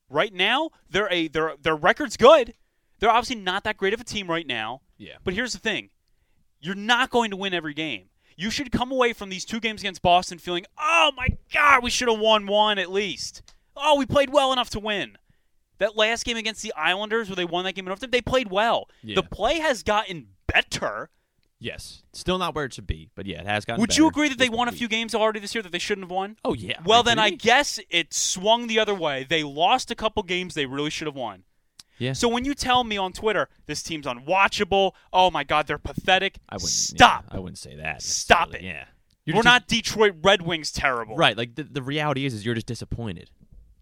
right 0.10 0.34
now. 0.34 0.70
They're 0.90 1.12
a 1.12 1.28
their 1.28 1.56
their 1.62 1.76
record's 1.76 2.18
good. 2.18 2.54
They're 3.00 3.10
obviously 3.12 3.36
not 3.42 3.64
that 3.64 3.78
great 3.78 3.94
of 3.94 4.02
a 4.02 4.04
team 4.04 4.30
right 4.30 4.46
now. 4.48 4.82
Yeah. 4.98 5.18
But 5.24 5.34
here's 5.34 5.54
the 5.54 5.60
thing: 5.60 5.90
you're 6.60 6.76
not 6.76 7.10
going 7.10 7.32
to 7.32 7.38
win 7.38 7.54
every 7.54 7.74
game. 7.74 8.10
You 8.36 8.52
should 8.52 8.72
come 8.72 8.92
away 8.92 9.14
from 9.14 9.30
these 9.30 9.46
two 9.46 9.60
games 9.60 9.82
against 9.82 10.02
Boston 10.02 10.38
feeling, 10.38 10.66
"Oh 10.80 11.12
my 11.16 11.30
God, 11.52 11.84
we 11.84 11.90
should 11.90 12.08
have 12.08 12.20
won 12.20 12.46
one 12.46 12.78
at 12.78 12.92
least. 12.92 13.42
Oh, 13.76 13.98
we 13.98 14.06
played 14.06 14.30
well 14.30 14.54
enough 14.54 14.70
to 14.72 14.80
win." 14.80 15.18
That 15.80 15.96
last 15.96 16.26
game 16.26 16.38
against 16.38 16.64
the 16.64 16.74
Islanders, 16.74 17.30
where 17.30 17.36
they 17.36 17.46
won 17.46 17.64
that 17.66 17.74
game 17.74 17.86
in 17.86 17.92
overtime, 17.92 18.10
they 18.12 18.22
played 18.22 18.50
well. 18.50 18.90
Yeah. 19.04 19.16
The 19.16 19.24
play 19.24 19.60
has 19.60 19.84
gotten 19.84 20.28
better. 20.48 21.10
Yes. 21.60 22.04
Still 22.14 22.38
not 22.38 22.54
where 22.54 22.66
it 22.66 22.74
should 22.74 22.88
be, 22.88 23.10
but 23.16 23.26
yeah, 23.26 23.42
it 23.42 23.48
has 23.48 23.66
gotten. 23.66 23.82
Would 23.82 23.98
you 23.98 24.08
agree 24.08 24.30
that 24.30 24.38
they 24.38 24.50
won 24.50 24.68
a 24.68 24.72
few 24.72 24.88
games 24.88 25.16
already 25.16 25.40
this 25.40 25.56
year 25.56 25.62
that 25.64 25.72
they 25.72 25.80
shouldn't 25.80 26.06
have 26.06 26.12
won? 26.12 26.38
Oh 26.46 26.54
yeah. 26.54 26.80
Well, 26.86 27.00
you 27.00 27.06
then 27.06 27.20
I 27.20 27.32
guess 27.32 27.80
it 27.90 28.14
swung 28.14 28.68
the 28.68 28.80
other 28.80 28.94
way. 28.94 29.26
They 29.28 29.44
lost 29.44 29.90
a 29.90 29.96
couple 29.96 30.24
games 30.24 30.54
they 30.54 30.66
really 30.66 30.90
should 30.90 31.08
have 31.08 31.16
won. 31.16 31.44
Yeah. 32.00 32.14
So 32.14 32.28
when 32.28 32.46
you 32.46 32.54
tell 32.54 32.84
me 32.84 32.98
on 32.98 33.12
Twitter 33.14 33.50
this 33.66 33.82
team's 33.84 34.06
unwatchable, 34.06 34.92
oh 35.12 35.32
my 35.32 35.44
God, 35.44 35.68
they're 35.68 35.78
pathetic. 35.78 36.38
I 36.50 36.56
wouldn't. 36.56 36.70
stop. 36.72 37.26
Yeah, 37.30 37.38
I 37.38 37.40
wouldn't 37.40 37.58
say 37.58 37.76
that. 37.78 38.02
Stop 38.02 38.54
it. 38.54 38.62
Yeah. 38.62 38.86
We're 39.26 39.34
just- 39.34 39.46
not 39.46 39.68
Detroit 39.68 40.16
Red 40.24 40.42
Wings 40.42 40.72
terrible. 40.72 41.16
right. 41.16 41.36
Like 41.38 41.56
the, 41.56 41.64
the 41.64 41.82
reality 41.82 42.26
is, 42.26 42.34
is 42.34 42.46
you're 42.46 42.56
just 42.56 42.68
disappointed, 42.68 43.30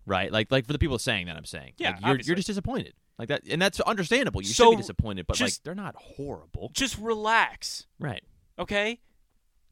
right? 0.05 0.31
Like 0.31 0.51
like 0.51 0.65
for 0.65 0.73
the 0.73 0.79
people 0.79 0.97
saying 0.97 1.27
that, 1.27 1.35
I'm 1.37 1.45
saying, 1.45 1.73
Yeah, 1.77 1.91
like, 1.91 2.01
you're 2.01 2.19
you're 2.21 2.35
just 2.35 2.47
disappointed, 2.47 2.93
like 3.19 3.27
that, 3.27 3.41
and 3.49 3.61
that's 3.61 3.79
understandable. 3.81 4.41
You 4.41 4.47
should 4.47 4.71
be 4.71 4.77
disappointed, 4.77 5.27
but 5.27 5.39
like 5.39 5.53
they're 5.63 5.75
not 5.75 5.95
horrible, 5.95 6.71
Just 6.73 6.97
relax, 6.97 7.85
right? 7.99 8.23
okay? 8.57 8.99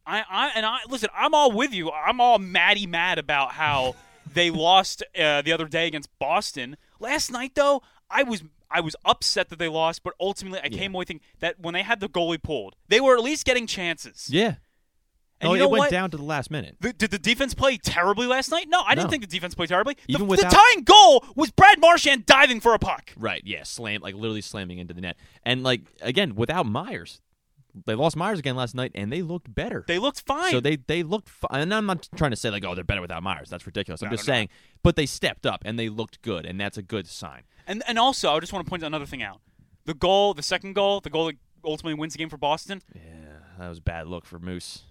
I, 0.05 0.23
I 0.29 0.51
and 0.55 0.65
I 0.65 0.79
listen. 0.89 1.09
I'm 1.17 1.33
all 1.33 1.51
with 1.51 1.73
you. 1.73 1.89
I'm 1.89 2.19
all 2.19 2.37
matty 2.37 2.85
mad 2.85 3.17
about 3.17 3.53
how 3.53 3.95
they 4.33 4.49
lost 4.51 5.01
uh, 5.17 5.41
the 5.41 5.53
other 5.53 5.65
day 5.67 5.87
against 5.87 6.09
Boston. 6.19 6.75
Last 6.99 7.31
night, 7.31 7.55
though, 7.55 7.81
I 8.13 8.23
was 8.23 8.43
I 8.71 8.79
was 8.81 8.95
upset 9.05 9.49
that 9.49 9.59
they 9.59 9.67
lost, 9.67 10.03
but 10.03 10.13
ultimately 10.19 10.59
I 10.59 10.67
Yeah. 10.71 10.77
came 10.79 10.95
away 10.95 11.05
thinking 11.05 11.25
that 11.39 11.59
when 11.59 11.73
they 11.73 11.83
had 11.83 11.99
the 11.99 12.09
goalie 12.09 12.41
pulled, 12.41 12.75
they 12.87 12.99
were 12.99 13.15
at 13.17 13.23
least 13.23 13.45
getting 13.45 13.67
chances. 13.67 14.29
Yeah. 14.31 14.55
And 15.41 15.49
oh, 15.49 15.53
you 15.55 15.59
know 15.59 15.65
it 15.65 15.71
went 15.71 15.79
what? 15.81 15.91
down 15.91 16.09
to 16.11 16.17
the 16.17 16.23
last 16.23 16.49
minute. 16.49 16.77
The- 16.79 16.93
did 16.93 17.11
the 17.11 17.19
defense 17.19 17.53
play 17.53 17.75
terribly 17.77 18.27
last 18.27 18.49
night? 18.49 18.67
No, 18.69 18.81
I 18.87 18.95
didn't 18.95 19.09
think 19.09 19.23
the 19.23 19.27
defense 19.27 19.53
played 19.53 19.67
terribly. 19.69 19.95
The, 20.07 20.13
Even 20.13 20.27
the 20.27 20.31
without- 20.31 20.53
tying 20.53 20.83
goal 20.85 21.25
was 21.35 21.51
Brad 21.51 21.81
Marchand 21.81 22.25
diving 22.25 22.61
for 22.61 22.73
a 22.73 22.79
puck. 22.79 23.11
Right. 23.17 23.41
Yeah. 23.45 23.63
Slam 23.63 24.01
like 24.01 24.15
literally 24.15 24.41
slamming 24.41 24.77
into 24.79 24.93
the 24.93 25.01
net, 25.01 25.17
and 25.43 25.61
like 25.63 25.81
again 26.01 26.35
without 26.35 26.65
Myers, 26.65 27.19
they 27.85 27.95
lost 27.95 28.15
Myers 28.15 28.39
again 28.39 28.55
last 28.55 28.75
night, 28.75 28.91
and 28.95 29.11
they 29.11 29.21
looked 29.21 29.53
better. 29.53 29.83
They 29.87 29.99
looked 29.99 30.21
fine. 30.21 30.51
So 30.51 30.59
they 30.59 30.75
they 30.75 31.03
looked 31.03 31.29
fine. 31.29 31.61
And 31.61 31.73
I'm 31.73 31.85
not 31.85 32.07
trying 32.15 32.31
to 32.31 32.37
say 32.37 32.49
like 32.49 32.63
oh 32.65 32.75
they're 32.75 32.83
better 32.83 33.01
without 33.01 33.23
Myers. 33.23 33.49
That's 33.49 33.65
ridiculous. 33.65 34.01
I'm 34.01 34.09
No, 34.09 34.13
just 34.15 34.25
saying, 34.25 34.49
but 34.83 34.95
they 34.95 35.05
stepped 35.05 35.45
up 35.45 35.61
and 35.65 35.77
they 35.79 35.89
looked 35.89 36.21
good, 36.21 36.45
and 36.45 36.59
that's 36.59 36.77
a 36.77 36.81
good 36.83 37.07
sign. 37.07 37.43
And 37.67 37.83
and 37.87 37.97
also, 37.97 38.35
I 38.35 38.39
just 38.39 38.53
want 38.53 38.65
to 38.65 38.69
point 38.69 38.83
another 38.83 39.05
thing 39.05 39.23
out. 39.23 39.41
The 39.85 39.93
goal, 39.93 40.33
the 40.33 40.43
second 40.43 40.73
goal, 40.73 41.01
the 41.01 41.09
goal 41.09 41.25
that 41.27 41.35
ultimately 41.65 41.93
wins 41.99 42.13
the 42.13 42.17
game 42.19 42.29
for 42.29 42.37
Boston. 42.37 42.81
Yeah, 42.93 43.01
that 43.59 43.69
was 43.69 43.77
a 43.79 43.81
bad 43.81 44.07
look 44.07 44.25
for 44.25 44.39
Moose. 44.39 44.83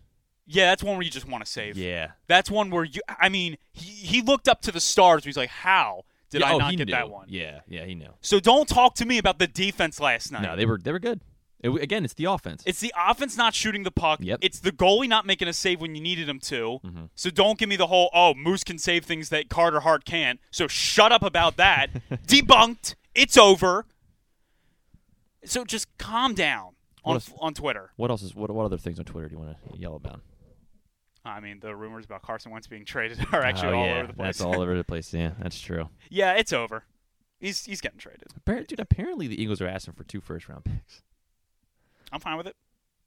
Yeah, 0.46 0.66
that's 0.70 0.82
one 0.82 0.96
where 0.96 1.04
you 1.04 1.10
just 1.10 1.28
want 1.28 1.44
to 1.44 1.50
save. 1.50 1.78
Yeah. 1.78 2.10
That's 2.26 2.50
one 2.50 2.70
where 2.70 2.84
you. 2.84 3.00
I 3.08 3.28
mean, 3.28 3.56
he 3.72 3.90
he 3.90 4.22
looked 4.22 4.48
up 4.48 4.60
to 4.62 4.72
the 4.72 4.80
stars. 4.80 5.24
He's 5.24 5.36
like, 5.36 5.50
"How 5.50 6.02
did 6.30 6.40
Yeah, 6.40 6.48
I 6.48 6.52
oh, 6.54 6.58
not 6.58 6.76
get 6.76 6.88
knew. 6.88 6.92
that 6.94 7.08
one?" 7.10 7.26
Yeah, 7.28 7.60
yeah, 7.68 7.84
he 7.84 7.94
knew. 7.94 8.10
So 8.20 8.40
don't 8.40 8.68
talk 8.68 8.96
to 8.96 9.06
me 9.06 9.18
about 9.18 9.38
the 9.38 9.46
defense 9.46 10.00
last 10.00 10.32
night. 10.32 10.42
No, 10.42 10.56
they 10.56 10.66
were 10.66 10.78
they 10.78 10.90
were 10.90 10.98
good. 10.98 11.20
It, 11.62 11.70
again, 11.80 12.04
it's 12.04 12.14
the 12.14 12.24
offense. 12.24 12.62
It's 12.66 12.80
the 12.80 12.92
offense 12.98 13.36
not 13.36 13.54
shooting 13.54 13.84
the 13.84 13.90
puck. 13.92 14.18
Yep. 14.22 14.40
It's 14.42 14.58
the 14.60 14.72
goalie 14.72 15.08
not 15.08 15.26
making 15.26 15.46
a 15.48 15.52
save 15.52 15.80
when 15.80 15.94
you 15.94 16.02
needed 16.02 16.28
him 16.28 16.40
to. 16.40 16.80
Mhm. 16.84 17.08
So 17.14 17.30
don't 17.30 17.58
give 17.58 17.68
me 17.68 17.76
the 17.76 17.86
whole 17.86 18.10
oh 18.12 18.34
Moose 18.34 18.64
can 18.64 18.78
save 18.78 19.04
things 19.04 19.28
that 19.28 19.48
Carter 19.48 19.80
Hart 19.80 20.04
can't. 20.04 20.40
So 20.50 20.66
shut 20.66 21.12
up 21.12 21.22
about 21.22 21.56
that. 21.58 21.90
Debunked. 22.26 22.94
It's 23.14 23.36
over. 23.36 23.86
So 25.44 25.64
just 25.64 25.86
calm 25.98 26.34
down 26.34 26.74
on 27.04 27.16
if- 27.16 27.32
on 27.38 27.54
Twitter. 27.54 27.90
what 27.96 28.10
else 28.10 28.22
is 28.22 28.34
what 28.34 28.50
what 28.50 28.64
other 28.64 28.78
things 28.78 28.98
on 28.98 29.04
Twitter 29.04 29.28
do 29.28 29.34
you 29.34 29.40
want 29.40 29.56
to 29.72 29.78
yell 29.78 29.94
about? 29.96 30.20
I 31.24 31.38
mean, 31.40 31.60
the 31.60 31.74
rumors 31.76 32.04
about 32.04 32.22
Carson 32.22 32.50
Wentz 32.50 32.66
being 32.66 32.84
traded 32.84 33.24
are 33.32 33.42
actually 33.42 33.74
oh, 33.74 33.78
all 33.78 33.86
yeah, 33.86 33.98
over 33.98 34.06
the 34.08 34.12
place. 34.14 34.26
That's 34.38 34.40
all 34.40 34.60
over 34.60 34.76
the 34.76 34.84
place. 34.84 35.12
Yeah, 35.14 35.32
that's 35.40 35.60
true. 35.60 35.88
yeah, 36.10 36.32
it's 36.32 36.52
over. 36.52 36.84
He's 37.38 37.64
he's 37.64 37.80
getting 37.80 37.98
traded. 37.98 38.28
Dude, 38.46 38.78
apparently 38.80 39.26
the 39.26 39.40
Eagles 39.40 39.60
are 39.60 39.66
asking 39.68 39.94
for 39.94 40.04
two 40.04 40.20
first 40.20 40.48
round 40.48 40.64
picks. 40.64 41.02
I'm 42.12 42.20
fine 42.20 42.36
with 42.36 42.46
it. 42.46 42.56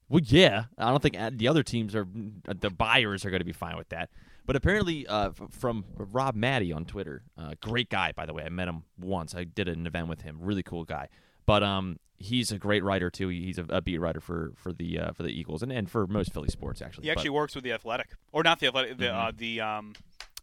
Well, 0.08 0.20
yeah, 0.24 0.64
I 0.78 0.90
don't 0.90 1.02
think 1.02 1.16
the 1.38 1.48
other 1.48 1.62
teams 1.62 1.94
are 1.96 2.06
the 2.46 2.70
buyers 2.70 3.24
are 3.24 3.30
going 3.30 3.40
to 3.40 3.44
be 3.44 3.52
fine 3.52 3.76
with 3.76 3.88
that. 3.88 4.10
But 4.44 4.54
apparently, 4.54 5.04
uh, 5.08 5.30
f- 5.30 5.40
from 5.50 5.84
Rob 5.96 6.36
Maaddi 6.36 6.72
on 6.74 6.84
Twitter, 6.84 7.22
uh, 7.36 7.54
great 7.60 7.90
guy 7.90 8.12
by 8.12 8.24
the 8.26 8.32
way. 8.32 8.44
I 8.44 8.48
met 8.48 8.68
him 8.68 8.84
once. 9.00 9.34
I 9.34 9.42
did 9.44 9.66
an 9.68 9.86
event 9.86 10.06
with 10.08 10.22
him. 10.22 10.38
Really 10.40 10.62
cool 10.62 10.84
guy. 10.84 11.08
But 11.46 11.64
um, 11.64 11.98
he's 12.18 12.52
a 12.52 12.58
great 12.58 12.84
writer 12.84 13.10
too. 13.10 13.28
He's 13.28 13.58
a, 13.58 13.66
a 13.68 13.80
beat 13.80 13.98
writer 13.98 14.20
for 14.20 14.52
for 14.54 14.72
the 14.72 15.00
uh, 15.00 15.12
for 15.12 15.24
the 15.24 15.30
Eagles 15.30 15.64
and, 15.64 15.72
and 15.72 15.90
for 15.90 16.06
most 16.06 16.32
Philly 16.32 16.48
sports 16.48 16.80
actually. 16.82 17.02
He 17.04 17.08
But- 17.10 17.18
actually 17.18 17.30
works 17.30 17.56
with 17.56 17.64
the 17.64 17.72
Athletic, 17.72 18.10
or 18.30 18.44
not 18.44 18.60
the 18.60 18.68
Athletic, 18.68 18.98
the 18.98 19.06
Mhm. 19.06 19.28
uh, 19.28 19.32
the 19.36 19.60
um, 19.60 19.94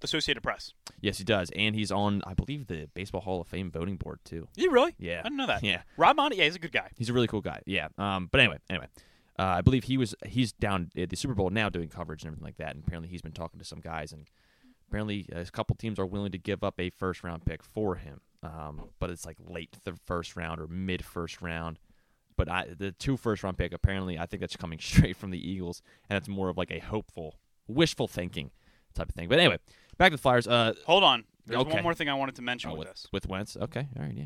Associated 0.04 0.42
Press. 0.42 0.74
yes, 1.02 1.18
he 1.18 1.24
does, 1.24 1.50
and 1.56 1.76
he's 1.76 1.92
on 1.92 2.22
I 2.28 2.34
believe 2.34 2.68
the 2.68 2.88
Baseball 2.94 3.22
Hall 3.22 3.42
of 3.42 3.48
Fame 3.48 3.72
voting 3.72 3.98
board 3.98 4.20
too. 4.26 4.48
You 4.56 4.72
really? 4.72 4.94
Yeah, 5.00 5.20
I 5.20 5.24
didn't 5.24 5.38
know 5.38 5.48
that. 5.48 5.64
Yeah, 5.64 5.82
Rob 5.98 6.16
Monty, 6.16 6.38
yeah, 6.38 6.46
he's 6.46 6.56
a 6.56 6.60
good 6.60 6.72
guy. 6.72 6.90
he's 6.98 7.10
a 7.10 7.14
really 7.14 7.28
cool 7.28 7.42
guy. 7.42 7.62
Yeah. 7.66 7.88
Um. 7.98 8.28
But 8.32 8.42
anyway, 8.42 8.58
anyway, 8.70 8.88
uh, 9.40 9.44
I 9.44 9.62
believe 9.62 9.86
he 9.86 9.98
was 9.98 10.14
he's 10.26 10.52
down 10.52 10.92
at 10.98 11.10
the 11.10 11.16
Super 11.16 11.34
Bowl 11.34 11.50
now 11.50 11.70
doing 11.70 11.90
coverage 11.90 12.24
and 12.24 12.28
everything 12.28 12.46
like 12.46 12.58
that. 12.58 12.76
And 12.76 12.84
apparently 12.86 13.10
he's 13.10 13.22
been 13.22 13.32
talking 13.32 13.60
to 13.60 13.66
some 13.66 13.80
guys, 13.80 14.12
and 14.12 14.28
apparently 14.90 15.28
a 15.32 15.46
couple 15.46 15.76
teams 15.76 15.98
are 16.00 16.06
willing 16.06 16.32
to 16.32 16.38
give 16.38 16.64
up 16.64 16.80
a 16.80 16.90
first 16.90 17.24
round 17.24 17.46
pick 17.46 17.64
for 17.64 17.96
him. 17.96 18.22
Um. 18.44 18.90
But 19.00 19.10
it's 19.10 19.26
like 19.26 19.38
late 19.40 19.78
the 19.84 19.94
first 20.06 20.36
round 20.36 20.60
or 20.60 20.68
mid 20.68 21.04
first 21.06 21.42
round. 21.42 21.80
But 22.36 22.50
I 22.50 22.66
the 22.78 22.92
two 22.92 23.16
first 23.16 23.44
round 23.44 23.58
pick 23.58 23.74
apparently 23.74 24.18
I 24.18 24.26
think 24.26 24.42
that's 24.42 24.56
coming 24.56 24.80
straight 24.82 25.16
from 25.16 25.32
the 25.32 25.50
Eagles, 25.50 25.82
and 26.10 26.18
it's 26.18 26.28
more 26.28 26.50
of 26.50 26.58
like 26.58 26.72
a 26.72 26.80
hopeful, 26.80 27.36
wishful 27.68 28.08
thinking 28.08 28.52
type 28.96 29.10
of 29.10 29.16
thing. 29.16 29.30
But 29.30 29.40
anyway, 29.40 29.60
back 29.98 30.12
to 30.12 30.18
the 30.18 30.22
Flyers. 30.22 30.48
Uh. 30.48 30.74
Hold 30.86 31.04
on. 31.04 31.26
There's 31.46 31.60
Okay. 31.62 31.74
one 31.74 31.84
more 31.84 31.94
thing 31.94 32.08
I 32.10 32.14
wanted 32.14 32.36
to 32.36 32.42
mention 32.42 32.72
oh, 32.72 32.76
with, 32.76 32.88
with, 32.88 32.88
this. 32.90 33.08
with 33.12 33.28
Wentz. 33.28 33.58
Okay. 33.58 33.88
All 33.98 34.04
right. 34.04 34.14
Yeah. 34.16 34.26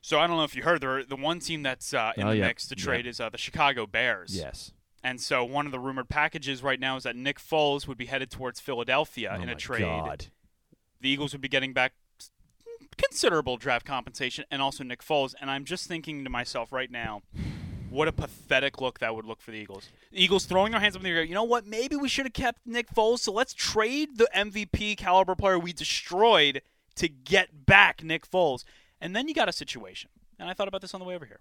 So 0.00 0.18
I 0.18 0.26
don't 0.26 0.36
know 0.36 0.44
if 0.44 0.56
you 0.56 0.62
heard, 0.62 0.80
there, 0.80 1.04
the 1.04 1.16
one 1.16 1.38
team 1.38 1.62
that's 1.62 1.92
uh, 1.92 2.12
in 2.16 2.24
Oh, 2.24 2.30
the 2.30 2.38
yeah. 2.38 2.46
mix 2.46 2.66
to 2.68 2.74
Yeah. 2.78 2.84
trade 2.84 3.06
is 3.06 3.20
uh, 3.20 3.28
the 3.28 3.38
Chicago 3.38 3.86
Bears. 3.86 4.34
Yes. 4.36 4.72
And 5.04 5.20
so 5.20 5.44
one 5.44 5.66
of 5.66 5.72
the 5.72 5.78
rumored 5.80 6.08
packages 6.08 6.62
right 6.62 6.78
now 6.80 6.96
is 6.96 7.02
that 7.02 7.14
Nick 7.16 7.38
Foles 7.38 7.86
would 7.88 7.98
be 7.98 8.06
headed 8.06 8.30
towards 8.30 8.58
Philadelphia 8.60 9.34
oh 9.38 9.42
in 9.42 9.48
a 9.48 9.54
trade. 9.54 9.80
God. 9.82 10.26
The 11.00 11.08
Eagles 11.08 11.32
would 11.32 11.40
be 11.40 11.48
getting 11.48 11.72
back 11.72 11.92
considerable 12.96 13.56
draft 13.56 13.84
compensation 13.84 14.44
and 14.50 14.62
also 14.62 14.84
Nick 14.84 15.02
Foles. 15.02 15.34
And 15.40 15.50
I'm 15.50 15.64
just 15.64 15.86
thinking 15.88 16.24
to 16.24 16.30
myself 16.30 16.72
right 16.72 16.90
now, 16.90 17.22
what 17.92 18.08
a 18.08 18.12
pathetic 18.12 18.80
look 18.80 18.98
that 19.00 19.14
would 19.14 19.24
look 19.26 19.40
for 19.40 19.50
the 19.50 19.58
Eagles. 19.58 19.88
The 20.10 20.22
Eagles 20.22 20.44
throwing 20.46 20.72
their 20.72 20.80
hands 20.80 20.96
up 20.96 21.00
in 21.00 21.04
the 21.04 21.10
air. 21.10 21.22
You 21.22 21.34
know 21.34 21.44
what? 21.44 21.66
Maybe 21.66 21.96
we 21.96 22.08
should 22.08 22.26
have 22.26 22.32
kept 22.32 22.66
Nick 22.66 22.88
Foles. 22.92 23.20
So 23.20 23.32
let's 23.32 23.54
trade 23.54 24.16
the 24.16 24.28
MVP 24.34 24.96
caliber 24.96 25.34
player 25.34 25.58
we 25.58 25.72
destroyed 25.72 26.62
to 26.96 27.08
get 27.08 27.66
back 27.66 28.02
Nick 28.02 28.28
Foles. 28.30 28.64
And 29.00 29.14
then 29.14 29.28
you 29.28 29.34
got 29.34 29.48
a 29.48 29.52
situation. 29.52 30.10
And 30.38 30.48
I 30.48 30.54
thought 30.54 30.68
about 30.68 30.80
this 30.80 30.94
on 30.94 31.00
the 31.00 31.06
way 31.06 31.14
over 31.14 31.24
here. 31.26 31.40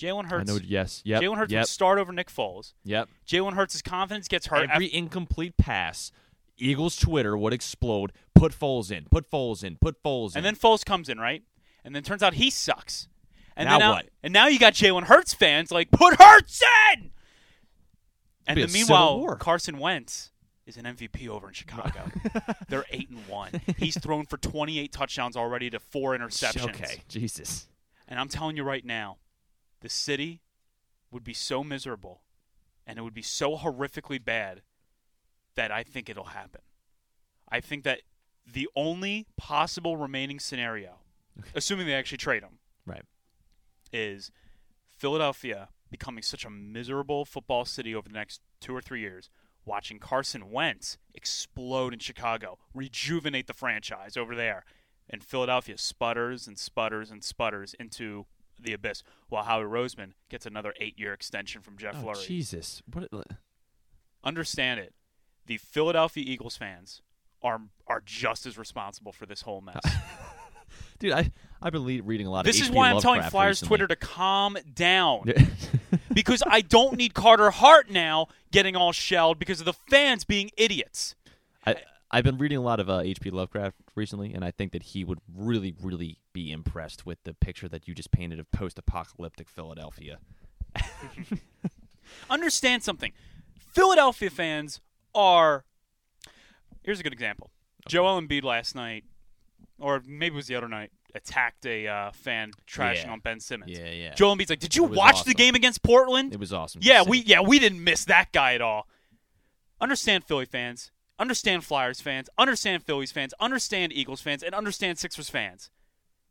Jalen 0.00 0.26
I 0.26 0.28
Hurts. 0.28 0.48
know. 0.52 0.58
Yes. 0.64 1.02
Yep. 1.04 1.22
Jalen 1.22 1.36
Hurts 1.38 1.52
Yep. 1.52 1.62
would 1.62 1.68
start 1.68 1.98
over 1.98 2.12
Nick 2.12 2.28
Foles. 2.30 2.72
Yep. 2.84 3.08
Jalen 3.26 3.54
Hurts' 3.54 3.82
confidence 3.82 4.28
gets 4.28 4.46
hurt. 4.46 4.70
Every 4.70 4.92
incomplete 4.94 5.56
pass, 5.56 6.12
Eagles 6.56 6.96
Twitter 6.96 7.36
would 7.36 7.52
explode. 7.52 8.12
Put 8.34 8.52
Foles 8.52 8.90
in. 8.92 9.06
Put 9.10 9.28
Foles 9.30 9.64
in. 9.64 9.76
Put 9.76 10.00
Foles 10.02 10.32
in. 10.32 10.38
and 10.38 10.46
then 10.46 10.54
Foles 10.56 10.84
comes 10.84 11.08
in, 11.08 11.18
right? 11.18 11.42
And 11.84 11.94
then 11.96 12.02
turns 12.04 12.22
out 12.22 12.34
he 12.34 12.48
sucks. 12.50 13.08
And 13.58 13.68
Now 13.68 13.78
then 13.78 13.90
what? 13.90 14.08
And 14.22 14.32
now 14.32 14.46
you 14.46 14.58
got 14.58 14.72
Jalen 14.72 15.02
Hurts 15.02 15.34
fans 15.34 15.72
like, 15.72 15.90
put 15.90 16.14
Hurts 16.18 16.62
in! 16.94 17.10
And 18.46 18.58
then 18.58 18.72
meanwhile. 18.72 19.36
Carson 19.38 19.78
Wentz 19.78 20.30
is 20.64 20.76
an 20.76 20.84
MVP 20.84 21.28
over 21.28 21.48
in 21.48 21.54
Chicago. 21.54 22.10
They're 22.68 22.86
8 22.90 23.10
and 23.10 23.26
1. 23.26 23.60
He's 23.76 23.98
thrown 23.98 24.26
for 24.26 24.36
28 24.36 24.92
touchdowns 24.92 25.36
already 25.36 25.70
to 25.70 25.80
four 25.80 26.16
interceptions. 26.16 26.68
Okay. 26.68 27.02
Jesus. 27.08 27.66
And 28.06 28.20
I'm 28.20 28.28
telling 28.28 28.56
you 28.56 28.62
right 28.62 28.84
now, 28.84 29.18
the 29.80 29.88
city 29.88 30.40
would 31.10 31.24
be 31.24 31.34
so 31.34 31.64
miserable 31.64 32.22
and 32.86 32.98
it 32.98 33.02
would 33.02 33.14
be 33.14 33.22
so 33.22 33.56
horrifically 33.56 34.24
bad 34.24 34.62
that 35.56 35.72
I 35.72 35.82
think 35.82 36.08
it'll 36.08 36.24
happen. 36.24 36.60
I 37.50 37.60
think 37.60 37.82
that 37.84 38.02
the 38.50 38.68
only 38.76 39.26
possible 39.36 39.96
remaining 39.96 40.38
scenario, 40.38 41.00
assuming 41.54 41.86
they 41.86 41.94
actually 41.94 42.18
trade 42.18 42.42
him, 42.42 42.58
Right. 42.86 43.02
Is 43.92 44.30
Philadelphia 44.96 45.68
becoming 45.90 46.22
such 46.22 46.44
a 46.44 46.50
miserable 46.50 47.24
football 47.24 47.64
city 47.64 47.94
over 47.94 48.08
the 48.08 48.14
next 48.14 48.40
two 48.60 48.74
or 48.74 48.80
three 48.80 49.00
years, 49.00 49.30
watching 49.64 49.98
Carson 49.98 50.50
Wentz 50.50 50.98
explode 51.14 51.92
in 51.94 51.98
Chicago, 51.98 52.58
rejuvenate 52.74 53.46
the 53.46 53.54
franchise 53.54 54.16
over 54.16 54.34
there, 54.34 54.64
and 55.08 55.22
Philadelphia 55.24 55.78
sputters 55.78 56.46
and 56.46 56.58
sputters 56.58 57.10
and 57.10 57.24
sputters 57.24 57.74
into 57.80 58.26
the 58.60 58.72
abyss, 58.72 59.02
while 59.28 59.44
Howie 59.44 59.64
Roseman 59.64 60.12
gets 60.28 60.44
another 60.44 60.74
eight-year 60.80 61.12
extension 61.12 61.62
from 61.62 61.78
Jeff 61.78 61.96
Oh, 62.02 62.08
Lurie. 62.08 62.26
Jesus. 62.26 62.82
What? 62.92 63.08
Understand 64.24 64.80
it. 64.80 64.94
The 65.46 65.56
Philadelphia 65.58 66.24
Eagles 66.26 66.56
fans 66.56 67.00
are 67.40 67.60
are 67.86 68.02
just 68.04 68.44
as 68.46 68.58
responsible 68.58 69.12
for 69.12 69.24
this 69.26 69.42
whole 69.42 69.60
mess. 69.60 69.80
Dude, 70.98 71.12
I 71.12 71.30
I've 71.60 71.72
been 71.72 71.84
le- 71.84 72.02
reading 72.02 72.26
a 72.26 72.30
lot 72.30 72.40
of 72.40 72.46
this 72.46 72.60
of 72.60 72.68
is 72.68 72.70
why 72.70 72.90
I'm 72.90 73.00
telling 73.00 73.18
Lovecraft 73.18 73.32
Flyers 73.32 73.62
recently. 73.62 73.68
Twitter 73.68 73.86
to 73.88 73.96
calm 73.96 74.56
down. 74.74 75.32
because 76.12 76.42
I 76.46 76.60
don't 76.60 76.96
need 76.96 77.14
Carter 77.14 77.50
Hart 77.50 77.90
now 77.90 78.28
getting 78.52 78.76
all 78.76 78.92
shelled 78.92 79.38
because 79.38 79.60
of 79.60 79.66
the 79.66 79.72
fans 79.72 80.24
being 80.24 80.50
idiots. 80.56 81.14
I, 81.66 81.76
I've 82.10 82.24
been 82.24 82.38
reading 82.38 82.58
a 82.58 82.62
lot 82.62 82.80
of 82.80 82.88
uh, 82.88 83.00
H.P. 83.00 83.30
Lovecraft 83.30 83.76
recently, 83.94 84.32
and 84.32 84.44
I 84.44 84.50
think 84.50 84.72
that 84.72 84.82
he 84.82 85.04
would 85.04 85.18
really, 85.34 85.74
really 85.80 86.18
be 86.32 86.50
impressed 86.50 87.04
with 87.04 87.18
the 87.24 87.34
picture 87.34 87.68
that 87.68 87.86
you 87.86 87.94
just 87.94 88.10
painted 88.10 88.38
of 88.38 88.50
post-apocalyptic 88.50 89.48
Philadelphia. 89.48 90.18
Understand 92.30 92.82
something. 92.82 93.12
Philadelphia 93.72 94.30
fans 94.30 94.80
are. 95.14 95.64
Here's 96.82 97.00
a 97.00 97.02
good 97.02 97.12
example. 97.12 97.50
Joel 97.86 98.20
Embiid 98.20 98.42
last 98.42 98.74
night, 98.74 99.04
or 99.80 100.02
maybe 100.06 100.34
it 100.34 100.36
was 100.36 100.46
the 100.46 100.56
other 100.56 100.68
night, 100.68 100.90
attacked 101.14 101.64
a 101.66 101.86
uh, 101.88 102.10
fan 102.12 102.50
trashing 102.66 103.04
Yeah. 103.04 103.12
on 103.12 103.20
Ben 103.20 103.40
Simmons. 103.40 103.70
Yeah, 103.78 103.90
yeah. 103.90 104.14
Joel 104.14 104.36
Embiid's 104.36 104.50
like, 104.50 104.58
"Did 104.60 104.74
you 104.76 104.84
It 104.84 104.90
was 104.90 104.98
watch 104.98 105.14
the 105.16 105.20
awesome. 105.30 105.32
game 105.34 105.54
against 105.54 105.82
Portland?" 105.82 106.32
It 106.34 106.40
was 106.40 106.52
awesome. 106.52 106.80
to 106.80 106.86
Yeah, 106.86 107.02
see. 107.04 107.10
we 107.10 107.18
yeah 107.20 107.40
we 107.40 107.58
didn't 107.58 107.82
miss 107.82 108.04
that 108.06 108.32
guy 108.32 108.54
at 108.54 108.60
all. 108.60 108.86
Understand 109.80 110.24
Philly 110.24 110.44
fans, 110.44 110.90
understand 111.18 111.64
Flyers 111.64 112.00
fans, 112.00 112.28
understand 112.36 112.82
Phillies 112.84 113.12
fans, 113.12 113.32
understand 113.38 113.92
Eagles 113.92 114.20
fans, 114.20 114.42
and 114.42 114.54
understand 114.54 114.98
Sixers 114.98 115.30
fans. 115.30 115.70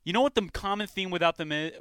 You 0.04 0.12
know 0.12 0.20
what 0.20 0.34
the 0.34 0.48
common 0.52 0.86
theme 0.86 1.10
without 1.10 1.36
them 1.38 1.50
is, 1.52 1.72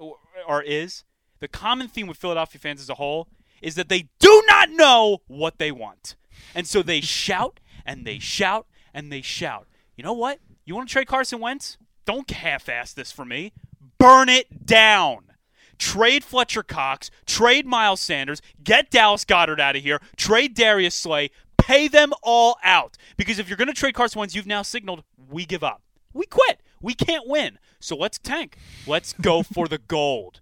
or 0.47 0.61
is 0.63 1.03
the 1.39 1.47
common 1.47 1.87
theme 1.87 2.07
with 2.07 2.17
Philadelphia 2.17 2.59
fans 2.59 2.81
as 2.81 2.89
a 2.89 2.95
whole 2.95 3.27
is 3.61 3.75
that 3.75 3.89
they 3.89 4.09
do 4.19 4.43
not 4.47 4.69
know 4.71 5.19
what 5.27 5.57
they 5.59 5.71
want, 5.71 6.15
and 6.55 6.65
so 6.67 6.81
they 6.81 7.01
shout 7.23 7.59
and 7.85 8.05
they 8.05 8.17
shout 8.19 8.67
and 8.93 9.11
they 9.11 9.21
shout. 9.21 9.67
You 9.97 10.03
know 10.03 10.13
what? 10.13 10.39
You 10.67 10.75
want 10.75 10.89
to 10.89 10.91
trade 10.91 11.07
Carson 11.07 11.39
Wentz? 11.39 11.77
Don't 12.05 12.29
half-ass 12.29 12.91
this 12.91 13.09
for 13.09 13.23
me. 13.23 13.53
Burn 13.97 14.27
it 14.27 14.65
down. 14.65 15.31
Trade 15.77 16.25
Fletcher 16.25 16.61
Cox, 16.61 17.09
trade 17.25 17.65
Miles 17.65 18.01
Sanders, 18.01 18.41
get 18.61 18.91
Dallas 18.91 19.23
Goedert 19.23 19.61
out 19.61 19.77
of 19.77 19.81
here, 19.81 20.01
trade 20.17 20.55
Darius 20.55 20.93
Slay, 20.93 21.31
pay 21.57 21.87
them 21.87 22.11
all 22.21 22.57
out. 22.65 22.97
Because 23.15 23.39
if 23.39 23.47
you're 23.47 23.55
going 23.55 23.69
to 23.69 23.73
trade 23.73 23.93
Carson 23.93 24.19
Wentz, 24.19 24.35
you've 24.35 24.45
now 24.45 24.61
signaled 24.61 25.05
we 25.29 25.45
give 25.45 25.63
up. 25.63 25.83
We 26.11 26.25
quit. 26.25 26.59
We 26.81 26.93
can't 26.93 27.25
win. 27.25 27.59
So 27.79 27.95
let's 27.95 28.17
tank. 28.17 28.57
Let's 28.85 29.13
go 29.13 29.43
for 29.43 29.69
the 29.69 29.77
gold. 29.77 30.41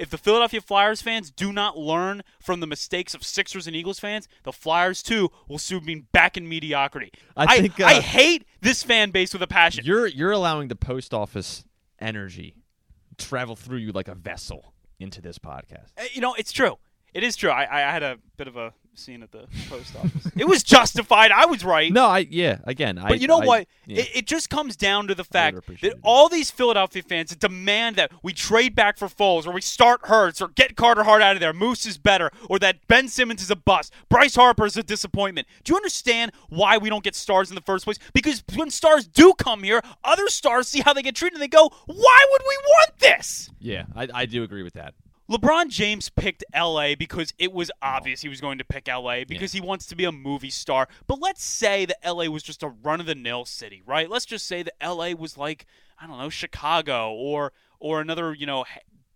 If 0.00 0.08
the 0.08 0.16
Philadelphia 0.16 0.62
Flyers 0.62 1.02
fans 1.02 1.30
do 1.30 1.52
not 1.52 1.76
learn 1.76 2.22
from 2.40 2.60
the 2.60 2.66
mistakes 2.66 3.14
of 3.14 3.22
Sixers 3.22 3.66
and 3.66 3.76
Eagles 3.76 4.00
fans, 4.00 4.28
the 4.44 4.52
Flyers 4.52 5.02
too 5.02 5.30
will 5.46 5.58
soon 5.58 5.84
be 5.84 5.96
back 5.96 6.38
in 6.38 6.48
mediocrity. 6.48 7.12
I 7.36 7.60
think, 7.60 7.78
uh, 7.78 7.84
I 7.84 8.00
hate 8.00 8.46
this 8.62 8.82
fan 8.82 9.10
base 9.10 9.34
with 9.34 9.42
a 9.42 9.46
passion. 9.46 9.84
You're 9.84 10.06
you're 10.06 10.32
allowing 10.32 10.68
the 10.68 10.76
post 10.76 11.12
office 11.12 11.64
energy 11.98 12.56
travel 13.18 13.56
through 13.56 13.78
you 13.78 13.92
like 13.92 14.08
a 14.08 14.14
vessel 14.14 14.72
into 14.98 15.20
this 15.20 15.38
podcast. 15.38 15.88
Uh, 15.98 16.04
You 16.14 16.22
know, 16.22 16.32
it's 16.34 16.50
true. 16.52 16.78
It 17.12 17.22
is 17.22 17.36
true. 17.36 17.50
I, 17.50 17.88
I 17.88 17.92
had 17.92 18.02
a 18.02 18.18
bit 18.38 18.48
of 18.48 18.56
a 18.56 18.72
scene 18.94 19.22
at 19.22 19.30
the 19.32 19.46
post 19.68 19.94
office. 19.96 20.30
it 20.36 20.46
was 20.46 20.62
justified. 20.62 21.30
I 21.30 21.46
was 21.46 21.64
right. 21.64 21.92
No, 21.92 22.06
I 22.06 22.26
yeah. 22.30 22.58
Again, 22.64 22.98
I. 22.98 23.08
But 23.08 23.20
you 23.20 23.26
know 23.28 23.40
I- 23.40 23.46
what? 23.46 23.68
yeah. 23.86 24.02
It, 24.02 24.10
it 24.16 24.26
just 24.26 24.50
comes 24.50 24.76
down 24.76 25.06
to 25.08 25.14
the 25.14 25.24
fact 25.24 25.56
that 25.82 25.94
all 26.02 26.28
these 26.28 26.50
Philadelphia 26.50 27.02
fans 27.02 27.34
demand 27.36 27.96
that 27.96 28.12
we 28.22 28.32
trade 28.32 28.74
back 28.74 28.98
for 28.98 29.08
Foles, 29.08 29.46
or 29.46 29.52
we 29.52 29.60
start 29.60 30.00
Hurts, 30.04 30.40
or 30.40 30.48
get 30.48 30.76
Carter 30.76 31.04
Hart 31.04 31.22
out 31.22 31.34
of 31.36 31.40
there. 31.40 31.52
Moose 31.52 31.86
is 31.86 31.98
better, 31.98 32.30
or 32.48 32.58
that 32.58 32.86
Ben 32.88 33.08
Simmons 33.08 33.42
is 33.42 33.50
a 33.50 33.56
bust. 33.56 33.92
Bryce 34.08 34.34
Harper 34.34 34.66
is 34.66 34.76
a 34.76 34.82
disappointment. 34.82 35.46
Do 35.64 35.72
you 35.72 35.76
understand 35.76 36.32
why 36.48 36.78
we 36.78 36.88
don't 36.90 37.04
get 37.04 37.14
stars 37.14 37.50
in 37.50 37.54
the 37.54 37.60
first 37.62 37.84
place? 37.84 37.98
Because 38.12 38.42
when 38.54 38.70
stars 38.70 39.06
do 39.06 39.32
come 39.34 39.62
here, 39.62 39.80
other 40.04 40.28
stars 40.28 40.68
see 40.68 40.80
how 40.80 40.92
they 40.92 41.02
get 41.02 41.14
treated 41.14 41.34
and 41.34 41.42
they 41.42 41.48
go, 41.48 41.70
"Why 41.86 42.26
would 42.30 42.42
we 42.48 42.56
want 42.64 42.98
this?" 42.98 43.50
yeah, 43.60 43.84
I, 43.94 44.08
I 44.12 44.26
do 44.26 44.42
agree 44.42 44.62
with 44.62 44.74
that. 44.74 44.94
LeBron 45.30 45.68
James 45.68 46.08
picked 46.08 46.42
LA 46.52 46.96
because 46.98 47.32
it 47.38 47.52
was 47.52 47.70
oh. 47.70 47.86
obvious 47.86 48.20
he 48.20 48.28
was 48.28 48.40
going 48.40 48.58
to 48.58 48.64
pick 48.64 48.88
LA 48.88 49.22
because 49.24 49.52
he 49.52 49.60
wants 49.60 49.86
to 49.86 49.94
be 49.94 50.04
a 50.04 50.10
movie 50.10 50.50
star. 50.50 50.88
But 51.06 51.20
let's 51.20 51.44
say 51.44 51.86
that 51.86 51.98
LA 52.04 52.24
was 52.24 52.42
just 52.42 52.64
a 52.64 52.68
run 52.68 52.98
of 52.98 53.06
the 53.06 53.14
mill 53.14 53.44
city, 53.44 53.80
right? 53.86 54.10
Let's 54.10 54.26
just 54.26 54.46
say 54.46 54.64
that 54.64 54.74
LA 54.82 55.12
was 55.12 55.38
like, 55.38 55.66
I 56.00 56.08
don't 56.08 56.18
know, 56.18 56.30
Chicago 56.30 57.12
or 57.12 57.52
or 57.78 58.00
another, 58.00 58.34
you 58.34 58.44
know, 58.44 58.64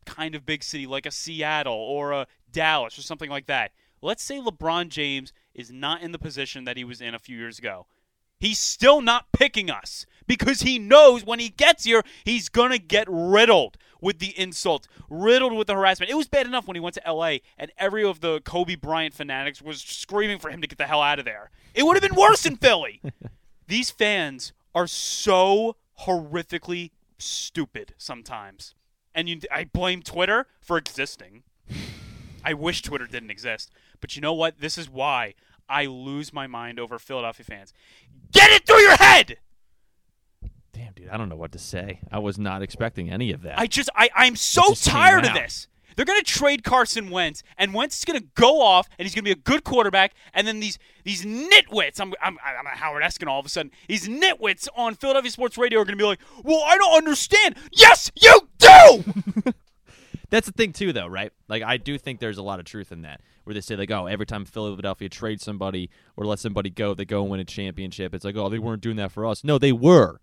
kind 0.06 0.36
of 0.36 0.46
big 0.46 0.62
city 0.62 0.86
like 0.86 1.04
a 1.04 1.10
Seattle 1.10 1.74
or 1.74 2.12
a 2.12 2.26
Dallas 2.52 2.96
or 2.96 3.02
something 3.02 3.30
like 3.30 3.46
that. 3.46 3.72
Let's 4.00 4.22
say 4.22 4.38
LeBron 4.38 4.90
James 4.90 5.32
is 5.52 5.72
not 5.72 6.00
in 6.00 6.12
the 6.12 6.18
position 6.18 6.64
that 6.64 6.76
he 6.76 6.84
was 6.84 7.00
in 7.00 7.14
a 7.14 7.18
few 7.18 7.36
years 7.36 7.58
ago. 7.58 7.86
He's 8.38 8.58
still 8.58 9.00
not 9.00 9.32
picking 9.32 9.70
us 9.70 10.06
because 10.26 10.62
he 10.62 10.78
knows 10.78 11.24
when 11.24 11.38
he 11.38 11.48
gets 11.48 11.84
here, 11.84 12.02
he's 12.24 12.48
going 12.48 12.70
to 12.70 12.78
get 12.78 13.06
riddled 13.08 13.76
with 14.00 14.18
the 14.18 14.38
insults, 14.38 14.86
riddled 15.08 15.54
with 15.54 15.66
the 15.66 15.74
harassment. 15.74 16.10
It 16.10 16.16
was 16.16 16.28
bad 16.28 16.46
enough 16.46 16.66
when 16.66 16.74
he 16.74 16.80
went 16.80 16.94
to 16.96 17.12
LA 17.12 17.38
and 17.56 17.72
every 17.78 18.04
of 18.04 18.20
the 18.20 18.40
Kobe 18.40 18.74
Bryant 18.74 19.14
fanatics 19.14 19.62
was 19.62 19.80
screaming 19.80 20.38
for 20.38 20.50
him 20.50 20.60
to 20.60 20.66
get 20.66 20.78
the 20.78 20.86
hell 20.86 21.00
out 21.00 21.18
of 21.18 21.24
there. 21.24 21.50
It 21.74 21.84
would 21.84 21.96
have 21.96 22.02
been 22.02 22.18
worse 22.18 22.44
in 22.44 22.56
Philly. 22.56 23.00
These 23.66 23.90
fans 23.90 24.52
are 24.74 24.86
so 24.86 25.76
horrifically 26.02 26.90
stupid 27.18 27.94
sometimes. 27.96 28.74
And 29.14 29.28
you, 29.28 29.40
I 29.50 29.64
blame 29.64 30.02
Twitter 30.02 30.48
for 30.60 30.76
existing. 30.76 31.44
I 32.44 32.52
wish 32.52 32.82
Twitter 32.82 33.06
didn't 33.06 33.30
exist. 33.30 33.70
But 34.00 34.16
you 34.16 34.22
know 34.22 34.34
what? 34.34 34.60
This 34.60 34.76
is 34.76 34.90
why 34.90 35.34
I 35.68 35.86
lose 35.86 36.32
my 36.32 36.46
mind 36.46 36.78
over 36.78 36.98
Philadelphia 36.98 37.44
fans. 37.44 37.72
Get 38.32 38.50
it 38.50 38.66
through 38.66 38.80
your 38.80 38.96
head! 38.96 39.38
Dude, 41.04 41.12
I 41.12 41.16
don't 41.16 41.28
know 41.28 41.36
what 41.36 41.52
to 41.52 41.58
say. 41.58 42.00
I 42.10 42.18
was 42.18 42.38
not 42.38 42.62
expecting 42.62 43.10
any 43.10 43.32
of 43.32 43.42
that. 43.42 43.58
I 43.58 43.66
just 43.66 43.90
I 43.94 44.10
I'm 44.14 44.36
so 44.36 44.62
It 44.64 44.68
just 44.70 44.84
came 44.84 44.94
tired 44.94 45.26
of 45.26 45.34
this. 45.34 45.68
They're 45.96 46.04
gonna 46.04 46.22
trade 46.22 46.64
Carson 46.64 47.10
Wentz, 47.10 47.42
and 47.56 47.72
Wentz 47.72 47.98
is 47.98 48.04
gonna 48.04 48.22
go 48.34 48.60
off, 48.60 48.88
and 48.98 49.06
he's 49.06 49.14
gonna 49.14 49.22
be 49.22 49.30
a 49.30 49.36
good 49.36 49.64
quarterback. 49.64 50.14
And 50.32 50.46
then 50.46 50.60
these 50.60 50.78
these 51.04 51.24
nitwits, 51.24 52.00
I'm 52.00 52.14
I'm, 52.20 52.38
I'm 52.44 52.66
a 52.66 52.70
Howard 52.70 53.02
Eskin 53.02 53.28
all 53.28 53.38
of 53.38 53.46
a 53.46 53.48
sudden. 53.48 53.70
These 53.88 54.08
nitwits 54.08 54.66
on 54.76 54.94
Philadelphia 54.94 55.30
sports 55.30 55.56
radio 55.56 55.80
are 55.80 55.84
gonna 55.84 55.96
be 55.96 56.04
like, 56.04 56.20
"Well, 56.42 56.62
I 56.64 56.76
don't 56.78 56.96
understand." 56.96 57.56
Yes, 57.70 58.10
you 58.20 58.48
do. 58.58 59.04
That's 60.30 60.46
the 60.46 60.52
thing 60.52 60.72
too, 60.72 60.92
though, 60.92 61.06
right? 61.06 61.32
Like 61.48 61.62
I 61.62 61.76
do 61.76 61.96
think 61.96 62.18
there's 62.18 62.38
a 62.38 62.42
lot 62.42 62.58
of 62.58 62.64
truth 62.64 62.90
in 62.90 63.02
that, 63.02 63.20
where 63.44 63.54
they 63.54 63.60
say 63.60 63.76
like, 63.76 63.90
oh, 63.92 64.06
every 64.06 64.26
time 64.26 64.44
Philadelphia 64.44 65.08
trades 65.08 65.44
somebody 65.44 65.90
or 66.16 66.24
lets 66.24 66.42
somebody 66.42 66.70
go, 66.70 66.94
they 66.94 67.04
go 67.04 67.22
and 67.22 67.30
win 67.30 67.38
a 67.40 67.44
championship. 67.44 68.14
It's 68.14 68.24
like, 68.24 68.36
oh, 68.36 68.48
they 68.48 68.58
weren't 68.58 68.82
doing 68.82 68.96
that 68.96 69.12
for 69.12 69.26
us. 69.26 69.44
No, 69.44 69.58
they 69.58 69.70
were. 69.70 70.18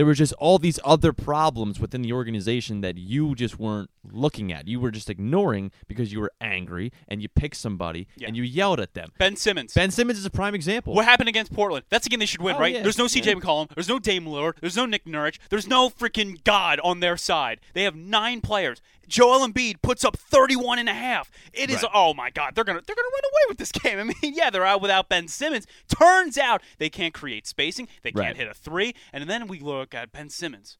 There 0.00 0.06
were 0.06 0.14
just 0.14 0.32
all 0.38 0.58
these 0.58 0.80
other 0.82 1.12
problems 1.12 1.78
within 1.78 2.00
the 2.00 2.14
organization 2.14 2.80
that 2.80 2.96
you 2.96 3.34
just 3.34 3.58
weren't 3.58 3.90
looking 4.10 4.50
at. 4.50 4.66
You 4.66 4.80
were 4.80 4.90
just 4.90 5.10
ignoring 5.10 5.72
because 5.88 6.10
you 6.10 6.20
were 6.20 6.32
angry 6.40 6.90
and 7.06 7.20
you 7.20 7.28
picked 7.28 7.56
somebody 7.56 8.08
Yeah. 8.16 8.28
and 8.28 8.34
you 8.34 8.42
yelled 8.42 8.80
at 8.80 8.94
them. 8.94 9.12
ben 9.18 9.36
Simmons. 9.36 9.74
Ben 9.74 9.90
Simmons 9.90 10.18
is 10.18 10.24
a 10.24 10.30
prime 10.30 10.54
example. 10.54 10.94
What 10.94 11.04
happened 11.04 11.28
against 11.28 11.52
Portland? 11.52 11.84
That's 11.90 12.06
a 12.06 12.08
game 12.08 12.18
they 12.18 12.24
should 12.24 12.40
win, 12.40 12.56
Oh, 12.56 12.60
right? 12.60 12.72
yeah. 12.76 12.82
There's 12.82 12.96
no 12.96 13.08
CJ 13.08 13.26
Yeah. 13.26 13.34
McCollum. 13.34 13.68
There's 13.74 13.90
no 13.90 13.98
Dame 13.98 14.24
Lillard. 14.24 14.54
There's 14.62 14.74
no 14.74 14.86
Nick 14.86 15.04
Nurkic. 15.04 15.36
There's 15.50 15.68
no 15.68 15.90
freaking 15.90 16.42
God 16.44 16.80
on 16.82 17.00
their 17.00 17.18
side. 17.18 17.60
They 17.74 17.82
have 17.82 17.94
nine 17.94 18.40
players. 18.40 18.80
Joel 19.10 19.46
Embiid 19.46 19.82
puts 19.82 20.04
up 20.04 20.16
31 20.16 20.78
and 20.78 20.88
a 20.88 20.94
half. 20.94 21.30
It 21.52 21.68
is 21.68 21.82
Right. 21.82 21.92
oh 21.92 22.14
my 22.14 22.30
God, 22.30 22.54
they're 22.54 22.64
gonna 22.64 22.80
they're 22.86 22.96
gonna 22.96 23.08
run 23.12 23.24
away 23.24 23.42
with 23.48 23.58
this 23.58 23.72
game. 23.72 23.98
I 24.00 24.04
mean, 24.04 24.14
yeah, 24.34 24.48
they're 24.48 24.64
out 24.64 24.80
without 24.80 25.08
Ben 25.10 25.28
Simmons. 25.28 25.66
Turns 25.88 26.38
out 26.38 26.62
they 26.78 26.88
can't 26.88 27.12
create 27.12 27.46
spacing. 27.46 27.88
They 28.02 28.12
can't 28.12 28.18
Right. 28.26 28.36
hit 28.36 28.48
a 28.48 28.54
three. 28.54 28.94
And 29.12 29.28
then 29.28 29.46
we 29.48 29.60
look 29.60 29.94
at 29.94 30.12
Ben 30.12 30.30
Simmons. 30.30 30.78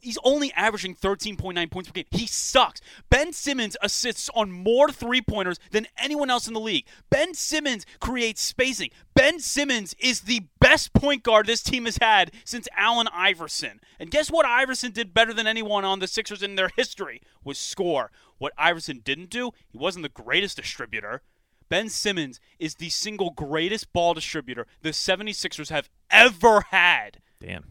He's 0.00 0.18
only 0.22 0.52
averaging 0.52 0.94
13.9 0.94 1.70
points 1.70 1.88
per 1.88 1.92
game. 1.92 2.04
He 2.10 2.26
sucks. 2.26 2.80
Ben 3.10 3.32
Simmons 3.32 3.76
assists 3.80 4.28
on 4.34 4.50
more 4.50 4.90
three 4.90 5.22
pointers 5.22 5.58
than 5.70 5.86
anyone 5.96 6.30
else 6.30 6.46
in 6.46 6.54
the 6.54 6.60
league. 6.60 6.86
Ben 7.10 7.34
Simmons 7.34 7.86
creates 8.00 8.42
spacing. 8.42 8.90
Ben 9.14 9.40
Simmons 9.40 9.94
is 9.98 10.22
the 10.22 10.42
best 10.60 10.92
point 10.92 11.22
guard 11.22 11.46
this 11.46 11.62
team 11.62 11.84
has 11.84 11.98
had 11.98 12.32
since 12.44 12.68
Allen 12.76 13.08
Iverson. 13.12 13.80
And 13.98 14.10
guess 14.10 14.30
what 14.30 14.46
Iverson 14.46 14.92
did 14.92 15.14
better 15.14 15.32
than 15.32 15.46
anyone 15.46 15.84
on 15.84 16.00
the 16.00 16.06
Sixers 16.06 16.42
in 16.42 16.56
their 16.56 16.70
history 16.76 17.22
was 17.44 17.58
score. 17.58 18.10
What 18.38 18.52
Iverson 18.58 19.00
didn't 19.02 19.30
do, 19.30 19.52
he 19.68 19.78
wasn't 19.78 20.02
the 20.02 20.08
greatest 20.08 20.56
distributor. 20.56 21.22
Ben 21.68 21.88
Simmons 21.88 22.40
is 22.58 22.74
the 22.74 22.88
single 22.88 23.30
greatest 23.30 23.92
ball 23.92 24.14
distributor 24.14 24.66
the 24.82 24.90
76ers 24.90 25.70
have 25.70 25.90
ever 26.10 26.62
had. 26.70 27.20
Damn. 27.40 27.64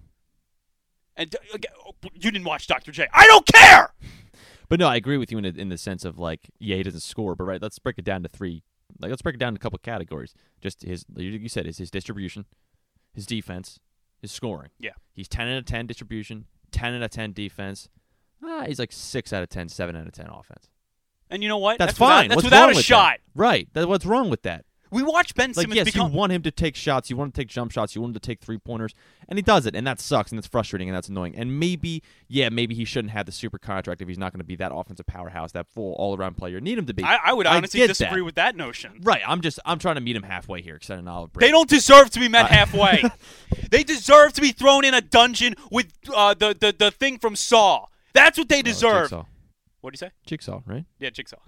And 1.18 1.36
uh, 1.54 1.58
you 2.14 2.32
didn't 2.32 2.46
watch 2.46 2.68
Dr. 2.68 2.92
J. 2.92 3.08
I 3.14 3.28
don't 3.28 3.46
care. 3.46 3.94
But 4.70 4.80
no, 4.82 4.88
I 4.90 4.98
agree 4.98 5.16
with 5.18 5.32
you 5.32 5.38
in, 5.38 5.46
a, 5.46 5.50
in 5.50 5.70
the 5.70 5.78
sense 5.78 6.04
of 6.04 6.20
like, 6.20 6.50
yeah, 6.60 6.76
he 6.76 6.84
doesn't 6.84 7.00
score, 7.00 7.36
but 7.36 7.46
right, 7.46 7.62
let's 7.62 7.80
break 7.80 7.98
it 7.98 8.04
down 8.04 8.22
to 8.24 8.28
three. 8.30 8.64
Like, 9.00 9.10
let's 9.10 9.22
break 9.22 9.36
it 9.36 9.38
down 9.38 9.54
to 9.54 9.58
a 9.58 9.60
couple 9.60 9.80
categories. 9.80 10.34
Just 10.62 10.82
his, 10.84 11.06
you 11.16 11.48
said, 11.48 11.66
is 11.66 11.78
his 11.78 11.90
distribution, 11.90 12.44
his 13.14 13.26
defense, 13.26 13.80
his 14.22 14.32
scoring. 14.32 14.72
Yeah. 14.78 14.92
He's 15.14 15.30
10 15.30 15.48
out 15.48 15.58
of 15.60 15.66
10 15.66 15.88
distribution, 15.88 16.48
10 16.72 16.96
out 16.96 17.02
of 17.02 17.12
10 17.12 17.32
defense. 17.32 17.88
Ah, 18.44 18.66
he's 18.68 18.78
like 18.78 18.92
6 18.92 19.32
out 19.34 19.42
of 19.42 19.48
10, 19.48 19.70
7 19.70 19.96
out 19.96 20.06
of 20.06 20.12
10 20.12 20.28
offense. 20.28 20.70
And 21.30 21.42
you 21.44 21.50
know 21.50 21.58
what? 21.60 21.78
That's, 21.78 21.94
without- 21.94 22.08
fine. 22.08 22.28
that's 22.28 22.36
what's 22.36 22.46
without 22.46 22.72
a 22.72 22.76
shot. 22.76 23.20
That? 23.36 23.42
Right. 23.42 23.70
That, 23.74 23.88
what's 23.88 24.06
wrong 24.06 24.30
with 24.30 24.42
that? 24.44 24.66
We 24.92 25.04
watch 25.04 25.36
Ben 25.36 25.50
Like, 25.50 25.56
Simmons 25.64 25.76
yes, 25.76 25.86
become. 25.86 26.12
you 26.12 26.18
want 26.18 26.32
him 26.32 26.42
to 26.44 26.52
take 26.52 26.76
shots, 26.76 27.10
you 27.10 27.18
want 27.18 27.28
him 27.30 27.32
to 27.34 27.42
take 27.42 27.48
jump 27.50 27.72
shots, 27.72 27.96
you 27.96 28.02
want 28.02 28.12
him 28.12 28.20
to 28.20 28.26
take 28.26 28.40
three 28.42 28.58
pointers, 28.58 28.94
and 29.28 29.38
he 29.38 29.44
does 29.44 29.66
it, 29.66 29.76
and 29.76 29.86
that 29.88 30.00
sucks, 30.00 30.32
and 30.32 30.40
it's 30.40 30.48
frustrating, 30.48 30.88
and 30.90 30.96
that's 30.96 31.10
annoying. 31.10 31.36
And 31.36 31.60
maybe, 31.60 32.04
yeah, 32.28 32.50
maybe 32.50 32.74
he 32.76 32.86
shouldn't 32.86 33.12
have 33.12 33.26
the 33.26 33.32
super 33.32 33.58
contract 33.58 34.02
if 34.02 34.08
he's 34.08 34.18
not 34.18 34.32
going 34.34 34.40
to 34.40 34.46
be 34.46 34.56
that 34.58 34.72
offensive 34.74 35.06
powerhouse, 35.06 35.52
that 35.54 35.68
full 35.68 35.94
all 35.94 36.16
around 36.18 36.38
player. 36.38 36.60
Need 36.62 36.78
him 36.78 36.86
to 36.86 36.94
be. 36.94 37.04
I, 37.04 37.18
I 37.26 37.34
would 37.34 37.48
honestly 37.48 37.80
get 37.80 37.88
disagree 37.88 38.22
that. 38.22 38.26
with 38.26 38.36
that 38.36 38.56
notion. 38.56 39.00
Right. 39.04 39.22
I'm 39.28 39.42
just 39.42 39.60
I'm 39.66 39.80
trying 39.80 39.96
to 39.96 40.02
meet 40.02 40.16
him 40.16 40.24
halfway 40.24 40.62
here 40.62 40.76
because 40.76 40.90
I 40.90 40.96
an 40.96 41.08
olive 41.08 41.34
break. 41.34 41.46
They 41.46 41.52
don't 41.52 41.70
deserve 41.70 42.10
to 42.12 42.20
be 42.20 42.28
met 42.28 42.46
Uh, 42.48 42.54
halfway. 42.54 43.04
they 43.72 43.84
deserve 43.84 44.34
to 44.34 44.42
be 44.42 44.52
thrown 44.52 44.86
in 44.86 44.94
a 44.94 45.02
dungeon 45.02 45.56
with 45.72 45.92
uh, 46.14 46.34
the, 46.34 46.56
the 46.60 46.74
the 46.78 46.92
thing 46.92 47.18
from 47.18 47.36
Saw. 47.36 47.88
That's 48.14 48.38
what 48.38 48.48
they 48.50 48.62
deserve. 48.62 49.12
What 49.82 49.94
do 49.94 49.96
you 49.96 50.08
say? 50.08 50.12
Jigsaw, 50.26 50.62
right? 50.66 50.86
Yeah, 51.00 51.10
Jigsaw. 51.10 51.38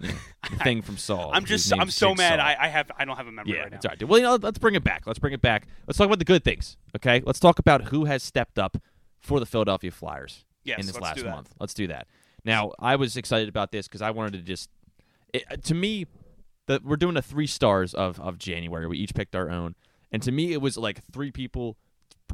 The 0.50 0.56
thing 0.64 0.82
from 0.82 0.96
Saw. 0.96 1.30
I'm 1.30 1.44
just 1.44 1.72
I'm 1.72 1.90
so 1.90 2.08
Jigsaw. 2.08 2.14
mad. 2.22 2.40
I, 2.40 2.56
I 2.60 2.68
have 2.68 2.90
I 2.98 3.04
don't 3.04 3.16
have 3.16 3.28
a 3.28 3.32
memory 3.32 3.54
yeah, 3.54 3.60
right 3.60 3.70
now. 3.70 3.76
it's 3.76 3.86
all 3.86 3.90
right. 3.90 4.02
Well, 4.08 4.18
you 4.18 4.24
know, 4.24 4.34
let's 4.42 4.58
bring 4.58 4.74
it 4.74 4.82
back. 4.82 5.06
Let's 5.06 5.20
bring 5.20 5.32
it 5.32 5.40
back. 5.40 5.68
Let's 5.86 5.96
talk 5.96 6.06
about 6.06 6.18
the 6.18 6.24
good 6.24 6.42
things. 6.42 6.76
Okay, 6.96 7.22
let's 7.24 7.38
talk 7.38 7.60
about 7.60 7.84
who 7.84 8.06
has 8.06 8.22
stepped 8.22 8.58
up 8.58 8.76
for 9.20 9.38
the 9.38 9.46
Philadelphia 9.46 9.92
Flyers 9.92 10.44
Yes, 10.64 10.80
in 10.80 10.86
this 10.86 10.98
last 10.98 11.22
that. 11.22 11.30
month. 11.30 11.54
Let's 11.60 11.74
do 11.74 11.86
that. 11.86 12.08
Now, 12.44 12.72
I 12.80 12.96
was 12.96 13.16
excited 13.16 13.48
about 13.48 13.70
this 13.70 13.86
because 13.86 14.02
I 14.02 14.10
wanted 14.10 14.32
to 14.32 14.38
just, 14.40 14.70
it, 15.32 15.44
uh, 15.50 15.56
to 15.56 15.74
me, 15.74 16.06
the, 16.66 16.80
we're 16.82 16.96
doing 16.96 17.16
a 17.16 17.22
three 17.22 17.46
stars 17.46 17.94
of 17.94 18.18
of 18.20 18.38
January. 18.38 18.86
We 18.88 18.98
each 18.98 19.14
picked 19.14 19.36
our 19.36 19.50
own, 19.50 19.74
and 20.10 20.20
to 20.22 20.32
me, 20.32 20.52
it 20.52 20.60
was 20.60 20.76
like 20.76 21.00
three 21.12 21.30
people. 21.30 21.76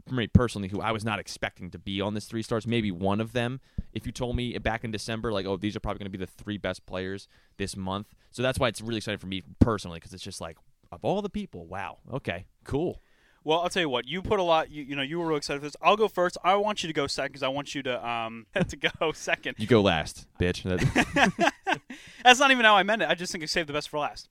For 0.07 0.15
me 0.15 0.27
personally, 0.27 0.69
who 0.69 0.81
I 0.81 0.93
was 0.93 1.05
not 1.05 1.19
expecting 1.19 1.71
to 1.71 1.79
be 1.79 2.01
on 2.01 2.15
this 2.15 2.27
three 2.27 2.43
stars, 2.43 2.67
maybe 2.67 2.91
one 2.91 3.21
of 3.21 3.33
them. 3.33 3.61
If 3.93 4.07
you 4.07 4.13
told 4.13 4.37
me 4.37 4.57
back 4.59 4.85
in 4.85 4.91
December, 4.91 5.33
like, 5.33 5.47
oh, 5.47 5.57
these 5.57 5.75
are 5.77 5.81
probably 5.81 5.99
going 5.99 6.13
to 6.13 6.19
be 6.19 6.25
the 6.25 6.31
three 6.31 6.59
best 6.59 6.87
players 6.87 7.29
this 7.57 7.77
month, 7.77 8.15
so 8.31 8.43
that's 8.43 8.59
why 8.59 8.69
it's 8.69 8.81
really 8.81 8.99
exciting 8.99 9.19
for 9.19 9.27
me 9.27 9.43
personally 9.59 9.99
because 9.99 10.13
it's 10.13 10.23
just 10.23 10.41
like 10.41 10.59
of 10.93 11.05
all 11.05 11.23
the 11.23 11.31
people, 11.31 11.67
wow, 11.67 11.99
okay, 12.13 12.47
cool. 12.65 13.01
Well, 13.45 13.61
I'll 13.61 13.69
tell 13.69 13.83
you 13.83 13.89
what. 13.89 14.09
You 14.09 14.23
put 14.23 14.41
a 14.41 14.43
lot. 14.43 14.73
You, 14.73 14.83
you 14.83 14.97
know, 14.97 15.03
you 15.03 15.21
were 15.21 15.27
real 15.27 15.37
excited 15.37 15.61
for 15.61 15.67
this. 15.67 15.77
I'll 15.81 15.97
go 15.97 16.09
first. 16.09 16.37
I 16.43 16.57
want 16.57 16.83
you 16.83 16.89
to 16.89 16.93
go 16.93 17.07
second 17.07 17.31
because 17.31 17.45
I 17.45 17.49
want 17.49 17.77
you 17.77 17.83
to 17.85 18.07
um 18.07 18.47
to 18.69 18.77
go 18.77 19.13
second. 19.13 19.55
You 19.59 19.69
go 19.69 19.83
last, 19.83 20.27
bitch. 20.41 20.65
That's 22.25 22.41
not 22.41 22.51
even 22.51 22.65
how 22.65 22.75
I 22.75 22.83
meant 22.83 23.03
it. 23.03 23.09
I 23.09 23.15
just 23.15 23.31
think 23.31 23.45
I 23.45 23.47
saved 23.47 23.69
the 23.69 23.73
best 23.73 23.89
for 23.89 24.01
last. 24.01 24.29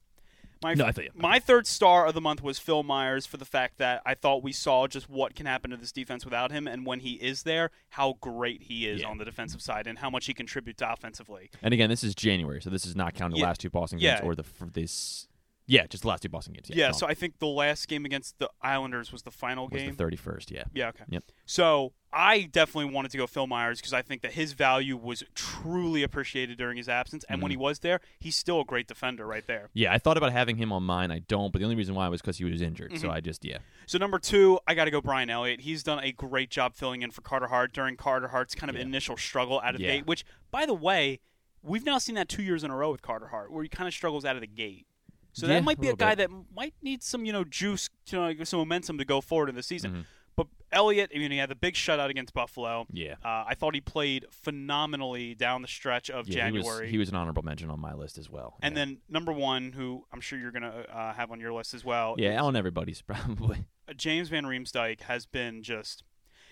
My, 0.63 0.73
No, 0.73 0.85
I 0.85 0.91
feel 0.91 1.03
you. 1.05 1.11
my 1.15 1.39
third 1.39 1.67
star 1.67 2.05
of 2.07 2.13
the 2.13 2.21
month 2.21 2.41
was 2.41 2.57
Phil 2.59 2.83
Myers 2.83 3.25
for 3.25 3.37
the 3.37 3.45
fact 3.45 3.77
that 3.77 4.01
I 4.05 4.13
thought 4.15 4.41
we 4.43 4.51
saw 4.51 4.87
just 4.87 5.09
what 5.09 5.35
can 5.35 5.45
happen 5.45 5.71
to 5.71 5.77
this 5.77 5.91
defense 5.91 6.25
without 6.25 6.51
him, 6.51 6.67
and 6.67 6.85
when 6.85 7.01
he 7.01 7.13
is 7.13 7.43
there, 7.43 7.71
how 7.89 8.13
great 8.21 8.63
he 8.63 8.87
is 8.87 9.01
Yeah. 9.01 9.07
on 9.09 9.17
the 9.17 9.25
defensive 9.25 9.61
side 9.61 9.85
and 9.87 9.99
how 9.99 10.09
much 10.09 10.25
he 10.25 10.33
contributes 10.33 10.81
offensively. 10.81 11.49
and 11.61 11.73
again, 11.73 11.89
this 11.89 12.03
is 12.03 12.15
January, 12.15 12.61
so 12.61 12.69
this 12.69 12.85
is 12.85 12.95
not 12.95 13.13
counting 13.13 13.35
the 13.35 13.41
Yeah. 13.41 13.47
last 13.47 13.61
two 13.61 13.69
Boston 13.69 13.99
Yeah. 13.99 14.15
games 14.15 14.25
or 14.25 14.35
the 14.35 14.43
this. 14.73 15.27
Yeah, 15.67 15.87
just 15.87 16.03
the 16.03 16.09
last 16.09 16.21
two 16.21 16.29
Boston 16.29 16.53
games. 16.53 16.69
Yeah, 16.69 16.75
Yeah, 16.75 16.87
no, 16.89 16.91
so 16.93 17.07
I 17.07 17.15
think 17.15 17.39
the 17.39 17.47
last 17.47 17.87
game 17.87 18.05
against 18.05 18.37
the 18.37 18.49
Islanders 18.61 19.11
was 19.11 19.23
the 19.23 19.31
final 19.31 19.67
was 19.67 19.81
game. 19.81 19.89
the 19.91 19.95
thirty 19.97 20.15
first. 20.15 20.51
Yeah. 20.51 20.65
yeah, 20.75 20.89
okay. 20.89 21.05
Yep. 21.09 21.23
So 21.47 21.93
I 22.17 22.43
definitely 22.43 22.93
wanted 22.93 23.11
to 23.11 23.17
go 23.17 23.27
Phil 23.27 23.45
Myers 23.45 23.79
because 23.81 23.91
I 23.91 24.01
think 24.01 24.21
that 24.21 24.31
his 24.31 24.53
value 24.53 24.95
was 24.95 25.21
truly 25.35 26.01
appreciated 26.01 26.57
during 26.57 26.77
his 26.77 26.87
absence, 26.87 27.25
and 27.27 27.41
when 27.41 27.49
Mm-hmm. 27.51 27.59
he 27.59 27.63
was 27.63 27.79
there, 27.79 27.99
he's 28.19 28.37
still 28.37 28.61
a 28.61 28.65
great 28.65 28.87
defender 28.87 29.27
right 29.27 29.45
there. 29.45 29.69
Yeah, 29.73 29.91
I 29.93 29.97
thought 29.97 30.15
about 30.15 30.31
having 30.31 30.55
him 30.55 30.71
on 30.71 30.83
mine. 30.83 31.11
I 31.11 31.19
don't, 31.19 31.51
but 31.51 31.59
the 31.59 31.65
only 31.65 31.75
reason 31.75 31.93
why 31.93 32.07
was 32.07 32.21
because 32.21 32.37
he 32.37 32.45
was 32.45 32.61
injured. 32.61 32.91
Mm-hmm. 32.91 33.01
So 33.01 33.09
I 33.11 33.19
just 33.19 33.43
yeah. 33.43 33.57
So 33.85 33.97
number 33.97 34.17
two, 34.17 34.59
I 34.65 34.73
got 34.75 34.85
to 34.85 34.91
go 34.91 35.01
Brian 35.01 35.29
Elliott. 35.29 35.61
He's 35.61 35.83
done 35.83 35.99
a 36.01 36.13
great 36.13 36.49
job 36.49 36.73
filling 36.73 37.01
in 37.01 37.11
for 37.11 37.21
Carter 37.21 37.47
Hart 37.47 37.73
during 37.73 37.97
Carter 37.97 38.29
Hart's 38.29 38.55
kind 38.55 38.69
of 38.69 38.77
Yeah. 38.77 38.83
initial 38.83 39.17
struggle 39.17 39.59
out 39.61 39.75
of 39.75 39.81
Yeah. 39.81 39.87
the 39.91 39.93
gate. 39.97 40.07
Which, 40.07 40.23
by 40.51 40.65
the 40.65 40.73
way, 40.73 41.19
we've 41.61 41.85
now 41.85 41.97
seen 41.97 42.15
that 42.15 42.29
two 42.29 42.43
years 42.43 42.63
in 42.63 42.71
a 42.71 42.75
row 42.77 42.91
with 42.91 43.01
Carter 43.01 43.27
Hart, 43.27 43.51
where 43.51 43.61
he 43.63 43.67
kind 43.69 43.87
of 43.89 43.93
struggles 43.93 44.23
out 44.23 44.35
of 44.35 44.41
the 44.41 44.47
gate. 44.47 44.87
So 45.33 45.47
Yeah, 45.47 45.55
that 45.55 45.63
might 45.65 45.81
be 45.81 45.87
a 45.87 45.91
little 45.91 45.97
guy 45.97 46.15
bit. 46.15 46.29
that 46.29 46.45
might 46.55 46.73
need 46.81 47.03
some, 47.03 47.25
you 47.25 47.33
know, 47.33 47.43
juice, 47.43 47.89
you 48.09 48.17
know, 48.17 48.43
some 48.45 48.59
momentum 48.59 48.97
to 48.99 49.05
go 49.05 49.19
forward 49.19 49.49
in 49.49 49.55
the 49.55 49.63
season. 49.63 49.91
Mm-hmm. 49.91 50.01
But 50.35 50.47
Elliott, 50.71 51.11
I 51.15 51.19
mean, 51.19 51.31
he 51.31 51.37
had 51.37 51.49
the 51.49 51.55
big 51.55 51.75
shutout 51.75 52.09
against 52.09 52.33
Buffalo. 52.33 52.85
Yeah. 52.91 53.15
Uh, 53.23 53.45
I 53.47 53.55
thought 53.55 53.73
he 53.75 53.81
played 53.81 54.25
phenomenally 54.31 55.35
down 55.35 55.61
the 55.61 55.67
stretch 55.67 56.09
of 56.09 56.27
Yeah, 56.27 56.47
he 56.47 56.51
January. 56.57 56.85
was, 56.85 56.91
he 56.91 56.97
was 56.97 57.09
an 57.09 57.15
honorable 57.15 57.43
mention 57.43 57.69
on 57.69 57.79
my 57.79 57.93
list 57.93 58.17
as 58.17 58.29
well. 58.29 58.57
and 58.61 58.75
yeah. 58.75 58.81
then 58.85 58.97
number 59.09 59.31
one, 59.31 59.71
who 59.71 60.05
I'm 60.11 60.21
sure 60.21 60.37
you're 60.39 60.51
going 60.51 60.63
to 60.63 60.97
uh, 60.97 61.13
have 61.13 61.31
on 61.31 61.39
your 61.39 61.53
list 61.53 61.73
as 61.73 61.85
well, 61.85 62.15
yeah, 62.17 62.41
on 62.41 62.55
everybody's 62.55 63.01
probably. 63.03 63.65
James 63.95 64.29
Van 64.29 64.43
Riemsdyk 64.45 65.01
has 65.01 65.25
been 65.25 65.61
just. 65.63 66.03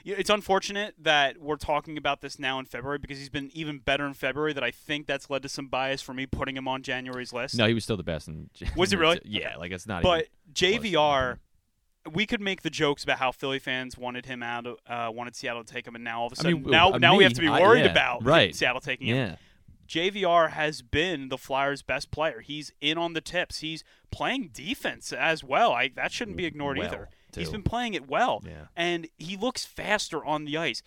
you 0.03 0.13
know, 0.13 0.19
It's 0.19 0.29
unfortunate 0.29 0.93
that 0.99 1.39
we're 1.41 1.55
talking 1.57 1.97
about 1.97 2.21
this 2.21 2.37
now 2.39 2.59
in 2.59 2.65
February 2.65 2.99
because 2.99 3.17
he's 3.17 3.29
been 3.29 3.49
even 3.53 3.79
better 3.79 4.05
in 4.05 4.13
February. 4.13 4.53
That 4.53 4.63
I 4.63 4.71
think 4.71 5.07
that's 5.07 5.29
led 5.29 5.41
to 5.43 5.49
some 5.49 5.67
bias 5.67 6.01
for 6.01 6.13
me 6.13 6.25
putting 6.27 6.55
him 6.55 6.67
on 6.67 6.83
January's 6.83 7.33
list. 7.33 7.55
No, 7.57 7.67
he 7.67 7.73
was 7.73 7.83
still 7.83 7.97
the 7.97 8.03
best. 8.03 8.27
In, 8.27 8.49
Was 8.77 8.91
he 8.91 8.97
really? 9.03 9.19
Yeah, 9.25 9.57
like 9.57 9.71
it's 9.71 9.87
not. 9.87 10.03
but. 10.03 10.27
JVR, 10.53 11.39
we 12.11 12.25
could 12.25 12.41
make 12.41 12.61
the 12.61 12.69
jokes 12.69 13.03
about 13.03 13.17
how 13.19 13.31
Philly 13.31 13.59
fans 13.59 13.97
wanted 13.97 14.25
him 14.25 14.43
out, 14.43 14.67
of, 14.67 14.77
uh, 14.87 15.11
wanted 15.11 15.35
Seattle 15.35 15.63
to 15.63 15.73
take 15.73 15.87
him, 15.87 15.95
and 15.95 16.03
now 16.03 16.21
all 16.21 16.27
of 16.27 16.33
a 16.33 16.35
sudden, 16.35 16.61
mean, 16.63 16.71
now 16.71 16.89
now 16.91 17.15
we 17.15 17.23
have 17.23 17.33
to 17.33 17.41
be 17.41 17.47
I- 17.47 17.61
worried 17.61 17.85
yeah, 17.85 17.91
about 17.91 18.23
right. 18.25 18.53
Seattle 18.55 18.81
taking 18.81 19.07
him. 19.07 19.15
Yeah, 19.15 19.35
JVR 19.87 20.51
has 20.51 20.81
been 20.81 21.29
the 21.29 21.37
Flyers' 21.37 21.81
best 21.81 22.09
player. 22.11 22.39
He's 22.41 22.71
in 22.81 22.97
on 22.97 23.13
the 23.13 23.21
tips. 23.21 23.59
He's 23.59 23.83
playing 24.11 24.49
defense 24.53 25.13
as 25.13 25.43
well. 25.43 25.73
I, 25.73 25.89
that 25.95 26.11
shouldn't 26.11 26.37
be 26.37 26.45
ignored 26.45 26.77
Well, 26.77 26.87
either. 26.87 27.09
He's 27.35 27.49
been 27.49 27.63
playing 27.63 27.93
it 27.95 28.07
well, 28.07 28.43
Yeah. 28.45 28.67
and 28.75 29.07
he 29.17 29.35
looks 29.37 29.65
faster 29.65 30.23
on 30.23 30.45
the 30.45 30.55
ice. 30.57 30.83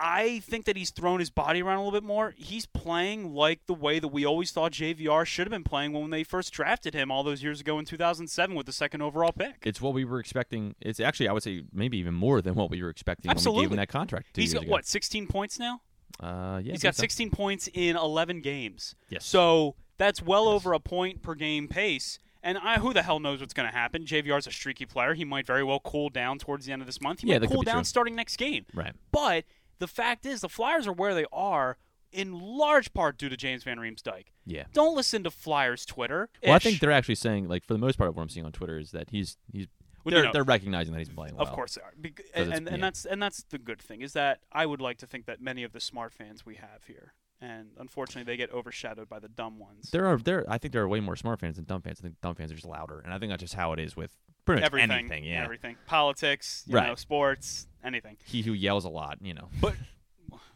I 0.00 0.40
think 0.40 0.64
that 0.66 0.76
he's 0.76 0.90
thrown 0.90 1.18
his 1.20 1.30
body 1.30 1.60
around 1.62 1.78
a 1.78 1.84
little 1.84 1.98
bit 2.00 2.06
more. 2.06 2.34
He's 2.36 2.66
playing 2.66 3.34
like 3.34 3.66
the 3.66 3.74
way 3.74 3.98
that 3.98 4.08
we 4.08 4.24
always 4.24 4.50
thought 4.50 4.72
JVR 4.72 5.26
should 5.26 5.46
have 5.46 5.50
been 5.50 5.64
playing 5.64 5.92
when 5.92 6.10
they 6.10 6.22
first 6.24 6.52
drafted 6.52 6.94
him 6.94 7.10
all 7.10 7.22
those 7.22 7.42
years 7.42 7.60
ago 7.60 7.78
in 7.78 7.84
2007 7.84 8.54
with 8.56 8.66
the 8.66 8.72
second 8.72 9.02
overall 9.02 9.32
pick. 9.32 9.56
it's 9.64 9.80
what 9.80 9.94
we 9.94 10.04
were 10.04 10.20
expecting. 10.20 10.74
It's 10.80 11.00
actually, 11.00 11.28
I 11.28 11.32
would 11.32 11.42
say, 11.42 11.64
maybe 11.72 11.98
even 11.98 12.14
more 12.14 12.40
than 12.40 12.54
what 12.54 12.70
we 12.70 12.82
were 12.82 12.90
expecting 12.90 13.28
when 13.28 13.34
we 13.34 13.38
Absolutely. 13.38 13.64
gave 13.64 13.70
him 13.72 13.76
that 13.78 13.88
contract. 13.88 14.34
Two 14.34 14.40
He's 14.40 14.54
got 14.54 14.62
ago. 14.62 14.72
what 14.72 14.86
16 14.86 15.26
points 15.26 15.58
now. 15.58 15.80
Uh, 16.20 16.60
yeah, 16.62 16.72
He's 16.72 16.82
got 16.82 16.94
think 16.94 17.10
so. 17.10 17.14
16 17.24 17.30
points 17.30 17.68
in 17.74 17.96
11 17.96 18.40
games. 18.40 18.94
Yes. 19.08 19.24
So 19.24 19.74
that's 19.98 20.22
well 20.22 20.48
over 20.48 20.72
a 20.72 20.80
point 20.80 21.22
per 21.22 21.34
game 21.34 21.68
pace. 21.68 22.18
And 22.40 22.56
I, 22.56 22.78
who 22.78 22.92
the 22.92 23.02
hell 23.02 23.18
knows 23.18 23.40
what's 23.40 23.52
going 23.52 23.68
to 23.68 23.74
happen? 23.74 24.04
JVR's 24.04 24.46
a 24.46 24.52
streaky 24.52 24.86
player. 24.86 25.14
He 25.14 25.24
might 25.24 25.44
very 25.44 25.64
well 25.64 25.80
cool 25.80 26.08
down 26.08 26.38
towards 26.38 26.66
the 26.66 26.72
end 26.72 26.80
of 26.80 26.86
this 26.86 27.00
month. 27.00 27.20
He 27.20 27.28
Yeah, 27.28 27.38
might 27.40 27.50
cool 27.50 27.62
down 27.62 27.78
true. 27.78 27.84
starting 27.84 28.14
next 28.14 28.36
game. 28.36 28.64
Right. 28.72 28.92
But 29.10 29.44
the 29.78 29.86
fact 29.88 30.26
is, 30.26 30.40
the 30.40 30.48
Flyers 30.48 30.86
are 30.86 30.92
where 30.92 31.14
they 31.14 31.26
are 31.32 31.76
in 32.10 32.38
large 32.38 32.92
part 32.94 33.18
due 33.18 33.28
to 33.28 33.36
James 33.36 33.64
Van 33.64 33.76
Riemsdyk. 33.78 34.26
Yeah. 34.46 34.64
Don't 34.72 34.96
listen 34.96 35.22
to 35.24 35.30
Flyers 35.30 35.84
Twitter. 35.84 36.30
Well, 36.42 36.54
I 36.54 36.58
think 36.58 36.80
they're 36.80 36.90
actually 36.92 37.16
saying, 37.16 37.48
like, 37.48 37.64
for 37.64 37.74
the 37.74 37.78
most 37.78 37.98
part, 37.98 38.14
what 38.14 38.22
I'm 38.22 38.28
seeing 38.30 38.46
on 38.46 38.52
Twitter 38.52 38.78
is 38.78 38.92
that 38.92 39.10
he's 39.10 39.36
he's 39.52 39.66
Well, 40.04 40.12
they're, 40.12 40.22
no, 40.22 40.28
no. 40.28 40.32
they're 40.32 40.42
recognizing 40.44 40.92
that 40.94 41.00
he's 41.00 41.10
playing 41.10 41.36
well. 41.36 41.46
Of 41.46 41.52
course 41.52 41.74
they 41.74 41.82
are, 41.82 41.92
Bec- 41.98 42.22
and, 42.34 42.52
and, 42.52 42.66
and 42.68 42.76
yeah. 42.78 42.82
that's 42.82 43.04
and 43.04 43.22
that's 43.22 43.42
the 43.50 43.58
good 43.58 43.80
thing 43.80 44.00
is 44.00 44.14
that 44.14 44.40
I 44.50 44.64
would 44.64 44.80
like 44.80 44.96
to 44.98 45.06
think 45.06 45.26
that 45.26 45.40
many 45.42 45.64
of 45.64 45.72
the 45.72 45.80
smart 45.80 46.14
fans 46.14 46.46
we 46.46 46.54
have 46.54 46.84
here, 46.86 47.12
and 47.40 47.68
unfortunately 47.78 48.24
they 48.30 48.36
get 48.36 48.52
overshadowed 48.52 49.08
by 49.08 49.18
the 49.18 49.28
dumb 49.28 49.58
ones. 49.58 49.90
There 49.90 50.06
are 50.06 50.16
there. 50.18 50.44
I 50.48 50.58
think 50.58 50.72
there 50.72 50.82
are 50.82 50.88
way 50.88 51.00
more 51.00 51.16
smart 51.16 51.40
fans 51.40 51.56
than 51.56 51.64
dumb 51.64 51.82
fans. 51.82 52.00
I 52.00 52.02
think 52.02 52.20
dumb 52.20 52.34
fans 52.34 52.50
are 52.52 52.54
just 52.56 52.66
louder, 52.66 53.00
and 53.00 53.12
I 53.12 53.18
think 53.18 53.30
that's 53.30 53.42
just 53.42 53.54
how 53.54 53.72
it 53.72 53.80
is 53.80 53.96
with 53.96 54.16
pretty 54.44 54.60
much 54.60 54.66
everything, 54.66 54.90
anything. 54.90 55.24
Yeah. 55.24 55.44
everything, 55.44 55.76
politics, 55.86 56.64
you 56.66 56.74
Right. 56.76 56.88
know, 56.88 56.94
sports, 56.94 57.66
anything. 57.84 58.16
He 58.24 58.42
who 58.42 58.52
yells 58.52 58.84
a 58.84 58.88
lot, 58.88 59.18
you 59.20 59.34
know. 59.34 59.48
But 59.60 59.74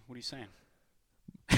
what 0.07 0.15
are 0.15 0.17
you 0.17 0.23
saying? 0.23 0.47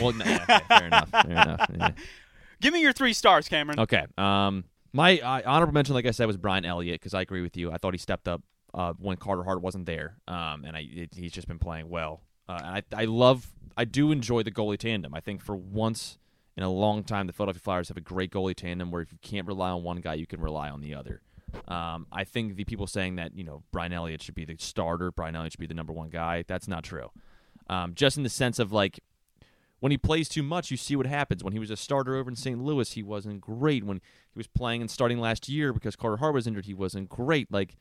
Well, 0.01 0.13
no, 0.13 0.25
okay, 0.25 0.59
fair 0.69 0.87
enough. 0.87 1.09
Fair 1.11 1.25
enough. 1.31 1.71
yeah. 1.77 1.91
Give 2.61 2.73
me 2.73 2.81
your 2.81 2.93
three 2.93 3.13
stars, 3.13 3.49
Cameron. 3.49 3.79
Okay. 3.81 4.05
Um, 4.17 4.65
my 4.93 5.19
uh, 5.19 5.43
honorable 5.45 5.75
mention, 5.75 5.95
like 5.95 6.07
I 6.07 6.11
said, 6.13 6.27
was 6.27 6.37
Brian 6.37 6.65
Elliott 6.65 7.01
because 7.01 7.15
I 7.15 7.21
agree 7.21 7.43
with 7.43 7.57
you. 7.57 7.71
I 7.73 7.79
thought 7.79 7.95
he 7.95 7.99
stepped 7.99 8.27
up 8.29 8.43
uh, 8.73 8.93
when 8.99 9.17
Carter 9.17 9.43
Hart 9.45 9.61
wasn't 9.61 9.87
there, 9.87 10.17
um, 10.29 10.65
and 10.65 10.77
I 10.77 10.87
it, 10.91 11.11
he's 11.15 11.33
just 11.33 11.47
been 11.49 11.59
playing 11.59 11.89
well. 11.89 12.23
Uh, 12.49 12.61
and 12.63 12.85
I 12.95 13.03
I 13.03 13.05
love 13.05 13.53
I 13.77 13.85
do 13.85 14.13
enjoy 14.13 14.43
the 14.43 14.51
goalie 14.51 14.79
tandem. 14.79 15.15
I 15.15 15.21
think 15.21 15.43
for 15.43 15.57
once 15.57 16.19
in 16.57 16.63
a 16.63 16.71
long 16.71 17.03
time, 17.03 17.27
the 17.27 17.33
Philadelphia 17.33 17.61
Flyers 17.61 17.89
have 17.89 17.97
a 17.97 18.03
great 18.03 18.31
goalie 18.31 18.55
tandem 18.55 18.91
where 18.91 19.03
if 19.03 19.13
you 19.13 19.19
can't 19.23 19.47
rely 19.47 19.71
on 19.71 19.83
one 19.83 20.01
guy, 20.01 20.15
you 20.15 20.27
can 20.27 20.41
rely 20.41 20.71
on 20.71 20.81
the 20.81 20.95
other. 20.95 21.21
Um, 21.69 22.07
I 22.13 22.25
think 22.25 22.57
the 22.57 22.65
people 22.65 22.87
saying 22.87 23.17
that 23.17 23.37
you 23.37 23.45
know 23.45 23.63
Brian 23.73 23.93
Elliott 23.93 24.23
should 24.23 24.35
be 24.35 24.45
the 24.45 24.57
starter, 24.59 25.11
Brian 25.11 25.37
Elliott 25.37 25.53
should 25.53 25.61
be 25.61 25.67
the 25.67 25.75
number 25.75 25.93
one 25.93 26.11
guy. 26.11 26.45
That's 26.47 26.69
not 26.69 26.85
true. 26.85 27.11
Um, 27.69 27.95
just 27.95 28.17
in 28.17 28.23
the 28.23 28.29
sense 28.29 28.59
of 28.59 28.73
like 28.73 29.01
when 29.81 29.91
he 29.91 29.99
plays 29.99 30.29
too 30.29 30.43
much, 30.43 30.71
you 30.71 30.77
see 30.77 30.97
what 30.97 31.07
happens. 31.07 31.45
When 31.45 31.53
he 31.53 31.59
was 31.59 31.71
a 31.71 31.77
starter 31.77 32.17
over 32.17 32.31
in 32.31 32.37
St. 32.37 32.59
Louis, 32.59 32.91
he 32.93 33.03
wasn't 33.03 33.41
great. 33.41 33.85
When 33.85 33.99
he 33.99 34.39
was 34.39 34.47
playing 34.47 34.81
and 34.81 34.91
starting 34.91 35.19
last 35.19 35.49
year 35.49 35.73
because 35.73 35.97
Carter 35.97 36.17
Hart 36.19 36.35
was 36.35 36.47
injured, 36.47 36.67
he 36.67 36.75
wasn't 36.75 37.09
great. 37.09 37.53
Like 37.53 37.77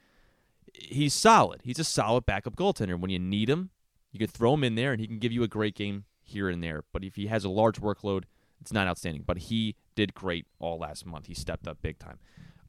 he's 0.73 1.13
solid. 1.13 1.61
He's 1.63 1.79
a 1.79 1.83
solid 1.83 2.25
backup 2.25 2.55
goaltender. 2.55 2.99
When 2.99 3.11
you 3.11 3.19
need 3.19 3.49
him, 3.49 3.69
you 4.13 4.19
can 4.19 4.27
throw 4.27 4.53
him 4.53 4.63
in 4.63 4.75
there 4.75 4.93
and 4.93 5.01
he 5.01 5.07
can 5.07 5.19
give 5.19 5.33
you 5.33 5.43
a 5.43 5.47
great 5.47 5.75
game 5.75 6.05
here 6.21 6.47
and 6.47 6.63
there. 6.63 6.83
But 6.93 7.03
if 7.03 7.15
he 7.15 7.27
has 7.27 7.43
a 7.43 7.49
large 7.49 7.81
workload, 7.81 8.23
it's 8.61 8.71
not 8.71 8.87
outstanding. 8.87 9.23
But 9.25 9.39
he 9.39 9.75
did 9.95 10.13
great 10.13 10.45
all 10.59 10.77
last 10.77 11.05
month. 11.05 11.25
He 11.25 11.33
stepped 11.33 11.67
up 11.67 11.81
big 11.81 11.99
time. 11.99 12.19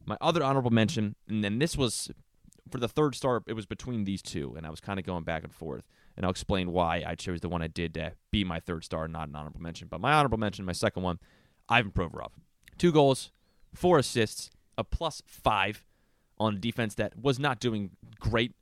My 0.07 0.17
other 0.21 0.43
honorable 0.43 0.71
mention, 0.71 1.15
and 1.29 1.45
then 1.45 1.59
this 1.59 1.77
was 1.77 2.11
for 2.71 2.79
the 2.79 2.89
third 2.89 3.15
star, 3.15 3.43
it 3.47 3.53
was 3.53 3.67
between 3.67 4.05
these 4.05 4.23
two, 4.23 4.55
and 4.57 4.67
I 4.67 4.71
was 4.71 4.81
kind 4.81 4.99
of 4.99 5.05
going 5.05 5.25
back 5.25 5.45
and 5.45 5.53
forth. 5.53 5.85
And 6.17 6.25
I'll 6.25 6.31
explain 6.31 6.73
why 6.73 7.05
I 7.07 7.15
chose 7.15 7.41
the 7.41 7.49
one 7.49 7.61
I 7.61 7.67
did 7.67 7.95
to 7.95 8.13
be 8.31 8.45
my 8.45 8.61
third 8.61 8.85
star, 8.85 9.07
not 9.09 9.29
an 9.29 9.37
honorable 9.37 9.61
mention. 9.61 9.89
But 9.89 10.01
my 10.01 10.13
honorable 10.13 10.39
mention, 10.39 10.65
my 10.65 10.73
second 10.73 11.03
one, 11.03 11.19
Ivan 11.69 11.91
Provorov. 11.91 12.31
Two 12.79 12.93
goals, 12.93 13.33
four 13.75 13.99
assists, 13.99 14.51
a 14.79 14.85
plus 14.85 15.23
five 15.27 15.85
on 16.39 16.55
a 16.55 16.59
defense 16.59 16.95
that 16.95 17.19
was 17.21 17.39
not 17.39 17.61
doing 17.61 17.91
great 18.19 18.53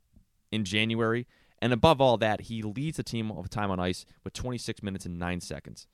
in 0.51 0.65
January. 0.65 1.27
And 1.63 1.71
above 1.71 2.01
all 2.01 2.17
that, 2.17 2.41
he 2.41 2.61
leads 2.61 2.97
the 2.97 3.03
team 3.03 3.31
of 3.31 3.49
time 3.49 3.71
on 3.71 3.79
ice 3.79 4.05
with 4.25 4.33
26 4.33 4.83
minutes 4.83 5.05
and 5.05 5.17
9 5.17 5.39
seconds 5.39 5.87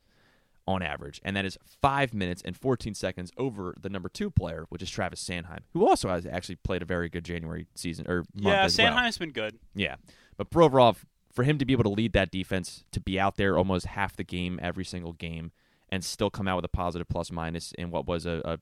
on 0.66 0.82
average. 0.82 1.20
And 1.24 1.36
that 1.36 1.44
is 1.44 1.56
5 1.80 2.12
minutes 2.12 2.42
and 2.44 2.56
14 2.56 2.92
seconds 2.92 3.30
over 3.38 3.76
the 3.80 3.88
number 3.88 4.08
two 4.08 4.32
player, 4.32 4.66
which 4.68 4.82
is 4.82 4.90
Travis 4.90 5.22
Sanheim, 5.22 5.60
who 5.72 5.86
also 5.88 6.08
has 6.08 6.26
actually 6.26 6.56
played 6.56 6.82
a 6.82 6.84
very 6.84 7.08
good 7.08 7.24
January 7.24 7.68
season 7.76 8.04
or 8.08 8.24
month 8.34 8.46
Yeah, 8.46 8.64
as 8.64 8.76
well. 8.76 8.92
Sanheim's 8.92 9.18
been 9.18 9.30
good. 9.30 9.60
Yeah. 9.72 9.94
But 10.36 10.50
Provorov, 10.50 11.04
for 11.32 11.44
him 11.44 11.56
to 11.58 11.64
be 11.64 11.72
able 11.72 11.84
to 11.84 11.90
lead 11.90 12.14
that 12.14 12.32
defense, 12.32 12.82
to 12.90 12.98
be 13.00 13.20
out 13.20 13.36
there 13.36 13.56
almost 13.56 13.86
half 13.86 14.16
the 14.16 14.24
game, 14.24 14.58
every 14.60 14.84
single 14.84 15.12
game, 15.12 15.52
and 15.88 16.04
still 16.04 16.30
come 16.30 16.48
out 16.48 16.56
with 16.56 16.64
a 16.64 16.68
positive 16.68 17.08
plus 17.08 17.30
minus 17.30 17.70
in 17.78 17.92
what 17.92 18.08
was 18.08 18.26
a, 18.26 18.42
a 18.44 18.58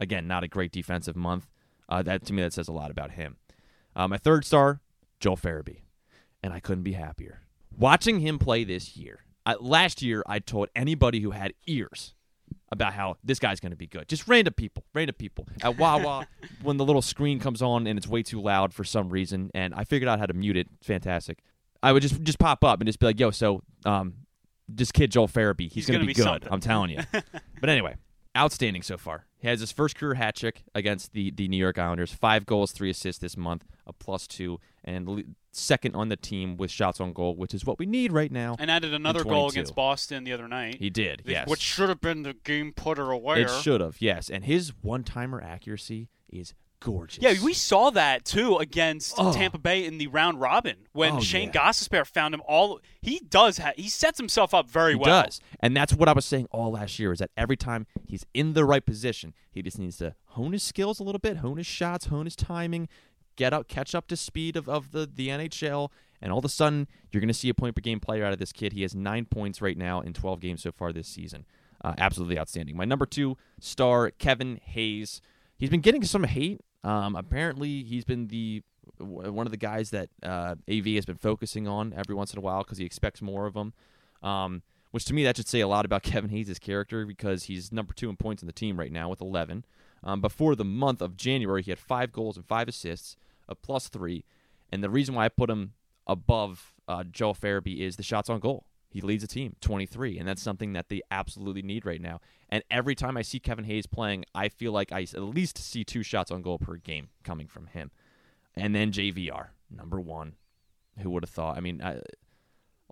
again, 0.00 0.26
not 0.26 0.42
a 0.42 0.48
great 0.48 0.72
defensive 0.72 1.16
month, 1.16 1.50
uh, 1.90 2.02
that 2.02 2.24
to 2.24 2.32
me, 2.32 2.40
that 2.40 2.54
says 2.54 2.66
a 2.66 2.72
lot 2.72 2.90
about 2.90 3.10
him. 3.10 3.36
Uh, 3.94 4.08
my 4.08 4.16
third 4.16 4.46
star, 4.46 4.80
Joel 5.20 5.36
Farabee. 5.36 5.82
And 6.44 6.52
I 6.52 6.60
couldn't 6.60 6.84
be 6.84 6.92
happier. 6.92 7.40
Watching 7.74 8.20
him 8.20 8.38
play 8.38 8.64
this 8.64 8.98
year, 8.98 9.24
I, 9.46 9.54
last 9.54 10.02
year, 10.02 10.22
I 10.26 10.40
told 10.40 10.68
anybody 10.76 11.20
who 11.20 11.30
had 11.30 11.54
ears 11.66 12.12
about 12.70 12.92
how 12.92 13.16
this 13.24 13.38
guy's 13.38 13.60
going 13.60 13.70
to 13.70 13.78
be 13.78 13.86
good. 13.86 14.08
Just 14.08 14.28
random 14.28 14.52
people, 14.52 14.84
random 14.92 15.14
people 15.18 15.48
at 15.62 15.78
Wawa 15.78 16.26
when 16.62 16.76
the 16.76 16.84
little 16.84 17.00
screen 17.00 17.38
comes 17.40 17.62
on 17.62 17.86
and 17.86 17.98
it's 17.98 18.06
way 18.06 18.22
too 18.22 18.42
loud 18.42 18.74
for 18.74 18.84
some 18.84 19.08
reason, 19.08 19.50
and 19.54 19.72
I 19.74 19.84
figured 19.84 20.06
out 20.06 20.18
how 20.18 20.26
to 20.26 20.34
mute 20.34 20.58
it. 20.58 20.68
Fantastic. 20.82 21.38
I 21.82 21.92
would 21.92 22.02
just 22.02 22.20
just 22.22 22.38
pop 22.38 22.62
up 22.62 22.80
and 22.80 22.86
just 22.86 22.98
be 22.98 23.06
like, 23.06 23.18
"Yo, 23.18 23.30
so 23.30 23.62
um, 23.86 24.14
this 24.68 24.92
kid 24.92 25.12
Joel 25.12 25.28
Farabee, 25.28 25.62
he's, 25.62 25.74
He's 25.74 25.86
going 25.86 26.00
to 26.00 26.06
be, 26.06 26.12
be 26.12 26.14
good. 26.14 26.24
something." 26.24 26.48
I'm 26.52 26.60
telling 26.60 26.90
you." 26.90 27.00
but 27.60 27.70
anyway, 27.70 27.94
outstanding 28.36 28.82
so 28.82 28.98
far. 28.98 29.26
He 29.38 29.48
has 29.48 29.60
his 29.60 29.72
first 29.72 29.96
career 29.96 30.14
hat 30.14 30.36
trick 30.36 30.62
against 30.74 31.12
the 31.12 31.30
the 31.30 31.48
New 31.48 31.56
York 31.56 31.78
Islanders. 31.78 32.12
Five 32.12 32.44
goals, 32.44 32.72
three 32.72 32.90
assists 32.90 33.20
this 33.20 33.36
month, 33.36 33.64
a 33.86 33.92
plus 33.92 34.26
two, 34.26 34.60
and 34.84 35.08
le- 35.08 35.22
second 35.52 35.94
on 35.94 36.08
the 36.08 36.16
team 36.16 36.56
with 36.56 36.70
shots 36.70 37.00
on 37.00 37.12
goal, 37.12 37.34
which 37.36 37.54
is 37.54 37.64
what 37.64 37.78
we 37.78 37.86
need 37.86 38.12
right 38.12 38.30
now. 38.32 38.56
And 38.58 38.70
added 38.70 38.92
another 38.92 39.24
goal 39.24 39.48
against 39.48 39.74
Boston 39.74 40.24
the 40.24 40.32
other 40.32 40.48
night. 40.48 40.76
He 40.78 40.90
did, 40.90 41.22
The- 41.24 41.32
yes. 41.32 41.48
Which 41.48 41.60
should 41.60 41.88
have 41.88 42.00
been 42.00 42.22
the 42.22 42.34
game 42.34 42.72
putter 42.72 43.10
away. 43.10 43.42
It 43.42 43.50
should 43.62 43.80
have, 43.80 43.96
yes. 44.00 44.28
And 44.30 44.44
his 44.44 44.72
one 44.82 45.04
timer 45.04 45.40
accuracy 45.40 46.08
is 46.28 46.54
gorgeous. 46.80 47.22
Yeah, 47.22 47.34
we 47.42 47.54
saw 47.54 47.88
that 47.90 48.24
too 48.26 48.56
against 48.58 49.14
Oh. 49.16 49.32
Tampa 49.32 49.56
Bay 49.56 49.86
in 49.86 49.96
the 49.96 50.06
round 50.08 50.38
robin 50.40 50.76
when 50.92 51.14
Oh, 51.14 51.20
Shane 51.20 51.50
yeah. 51.54 51.68
Gossespierre 51.68 52.04
found 52.06 52.34
him 52.34 52.42
all. 52.46 52.80
He 53.00 53.20
does. 53.20 53.56
Ha- 53.58 53.72
he 53.76 53.88
sets 53.88 54.18
himself 54.18 54.52
up 54.52 54.68
very 54.68 54.92
he 54.92 54.96
well. 54.98 55.22
does. 55.22 55.40
And 55.60 55.74
that's 55.74 55.94
what 55.94 56.08
I 56.10 56.12
was 56.12 56.26
saying 56.26 56.46
all 56.50 56.72
last 56.72 56.98
year 56.98 57.12
is 57.12 57.20
that 57.20 57.30
every 57.38 57.56
time 57.56 57.86
he's 58.06 58.26
in 58.34 58.52
the 58.52 58.64
right 58.66 58.84
position, 58.84 59.32
he 59.50 59.62
just 59.62 59.78
needs 59.78 59.96
to 59.98 60.14
hone 60.30 60.52
his 60.52 60.62
skills 60.62 61.00
a 61.00 61.04
little 61.04 61.20
bit, 61.20 61.38
hone 61.38 61.56
his 61.56 61.66
shots, 61.66 62.06
hone 62.06 62.26
his 62.26 62.36
timing, 62.36 62.88
get 63.36 63.52
up, 63.52 63.68
catch 63.68 63.94
up 63.94 64.06
to 64.08 64.16
speed 64.16 64.56
of, 64.56 64.68
of 64.68 64.92
the, 64.92 65.08
the 65.12 65.28
NHL, 65.28 65.90
And 66.20 66.32
all 66.32 66.38
of 66.38 66.44
a 66.44 66.48
sudden, 66.48 66.88
you're 67.10 67.20
going 67.20 67.28
to 67.28 67.34
see 67.34 67.48
a 67.48 67.54
point 67.54 67.74
per 67.74 67.80
game 67.80 68.00
player 68.00 68.24
out 68.24 68.32
of 68.32 68.38
this 68.38 68.52
kid. 68.52 68.72
He 68.72 68.82
has 68.82 68.94
nine 68.94 69.24
points 69.24 69.60
right 69.60 69.76
now 69.76 70.00
in 70.00 70.12
12 70.12 70.40
games 70.40 70.62
so 70.62 70.72
far 70.72 70.92
this 70.92 71.08
season. 71.08 71.44
Uh, 71.82 71.94
absolutely 71.98 72.38
outstanding. 72.38 72.76
My 72.76 72.84
number 72.84 73.06
two 73.06 73.36
star, 73.60 74.10
Kevin 74.10 74.58
Hayes. 74.64 75.20
He's 75.58 75.70
been 75.70 75.82
getting 75.82 76.02
some 76.04 76.24
hate. 76.24 76.60
Um, 76.82 77.14
apparently, 77.14 77.82
he's 77.82 78.04
been 78.04 78.28
the 78.28 78.62
one 78.98 79.46
of 79.46 79.50
the 79.50 79.58
guys 79.58 79.90
that 79.90 80.08
uh, 80.22 80.54
AV 80.70 80.86
has 80.94 81.04
been 81.04 81.16
focusing 81.16 81.66
on 81.66 81.92
every 81.92 82.14
once 82.14 82.32
in 82.32 82.38
a 82.38 82.42
while 82.42 82.62
because 82.62 82.78
he 82.78 82.84
expects 82.84 83.20
more 83.20 83.46
of 83.46 83.54
him. 83.54 83.72
Um, 84.22 84.62
which 84.90 85.04
to 85.06 85.14
me 85.14 85.24
that 85.24 85.36
should 85.36 85.48
say 85.48 85.60
a 85.60 85.68
lot 85.68 85.84
about 85.84 86.02
Kevin 86.04 86.30
Hayes' 86.30 86.58
character 86.58 87.04
because 87.04 87.44
he's 87.44 87.72
number 87.72 87.92
two 87.92 88.08
in 88.08 88.16
points 88.16 88.42
on 88.42 88.46
the 88.46 88.52
team 88.52 88.78
right 88.78 88.92
now 88.92 89.08
with 89.08 89.20
11. 89.20 89.64
Um, 90.04 90.20
before 90.20 90.54
the 90.54 90.64
month 90.64 91.00
of 91.00 91.16
January, 91.16 91.62
he 91.62 91.70
had 91.70 91.78
five 91.78 92.12
goals 92.12 92.36
and 92.36 92.46
five 92.46 92.68
assists, 92.68 93.16
a 93.48 93.54
plus 93.54 93.88
three. 93.88 94.24
And 94.70 94.84
the 94.84 94.90
reason 94.90 95.14
why 95.14 95.24
I 95.24 95.28
put 95.30 95.50
him 95.50 95.72
above 96.06 96.74
uh, 96.86 97.04
Joel 97.04 97.34
Farabee 97.34 97.80
is 97.80 97.96
the 97.96 98.02
shots 98.02 98.28
on 98.28 98.38
goal. 98.38 98.66
He 98.90 99.00
leads 99.00 99.22
the 99.22 99.28
team 99.28 99.56
23, 99.60 100.18
and 100.18 100.28
that's 100.28 100.42
something 100.42 100.74
that 100.74 100.88
they 100.88 101.00
absolutely 101.10 101.62
need 101.62 101.84
right 101.84 102.00
now. 102.00 102.20
And 102.48 102.62
every 102.70 102.94
time 102.94 103.16
I 103.16 103.22
see 103.22 103.40
Kevin 103.40 103.64
Hayes 103.64 103.86
playing, 103.86 104.24
I 104.36 104.48
feel 104.48 104.70
like 104.70 104.92
I 104.92 105.00
at 105.02 105.20
least 105.20 105.58
see 105.58 105.82
two 105.82 106.04
shots 106.04 106.30
on 106.30 106.42
goal 106.42 106.58
per 106.58 106.76
game 106.76 107.08
coming 107.24 107.48
from 107.48 107.66
him. 107.66 107.90
And 108.54 108.72
then 108.72 108.92
JVR, 108.92 109.48
number 109.68 110.00
one. 110.00 110.34
Who 111.00 111.10
would 111.10 111.24
have 111.24 111.30
thought? 111.30 111.56
I 111.56 111.60
mean, 111.60 111.82
I, 111.82 112.02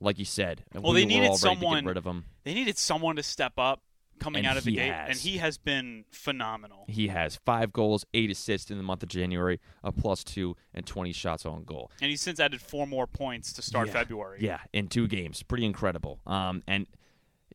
like 0.01 0.19
you 0.19 0.25
said, 0.25 0.65
well, 0.75 0.93
we 0.93 1.01
they 1.01 1.05
were 1.05 1.09
needed 1.09 1.29
all 1.29 1.35
ready 1.35 1.37
to 1.37 1.39
someone. 1.39 1.85
get 1.85 1.89
rid 1.89 1.97
of 1.97 2.05
him. 2.05 2.25
They 2.43 2.55
needed 2.55 2.79
someone 2.79 3.15
to 3.15 3.23
step 3.23 3.53
up 3.59 3.81
coming 4.19 4.41
And 4.41 4.47
out 4.53 4.57
of 4.57 4.65
the 4.65 4.71
he 4.71 4.77
gate, 4.77 4.93
has. 4.93 5.09
and 5.11 5.19
he 5.19 5.39
has 5.39 5.59
been 5.59 6.05
phenomenal. 6.11 6.85
He 6.89 7.09
has 7.09 7.37
five 7.45 7.73
goals, 7.73 8.05
eight 8.15 8.31
assists 8.31 8.71
in 8.71 8.77
the 8.77 8.83
month 8.83 9.03
of 9.03 9.09
January, 9.09 9.61
a 9.83 9.91
plus 9.93 10.23
two, 10.25 10.57
and 10.75 10.87
20 10.87 11.13
shots 11.13 11.45
on 11.45 11.65
goal. 11.65 11.91
And 12.01 12.11
he's 12.11 12.21
since 12.21 12.39
added 12.41 12.61
four 12.61 12.87
more 12.87 13.07
points 13.07 13.53
to 13.55 13.63
start 13.63 13.89
Yeah. 13.89 13.93
February. 13.95 14.39
Yeah, 14.41 14.59
in 14.73 14.89
two 14.89 15.09
games, 15.09 15.43
pretty 15.43 15.65
incredible. 15.65 16.21
Um, 16.27 16.63
and 16.69 16.87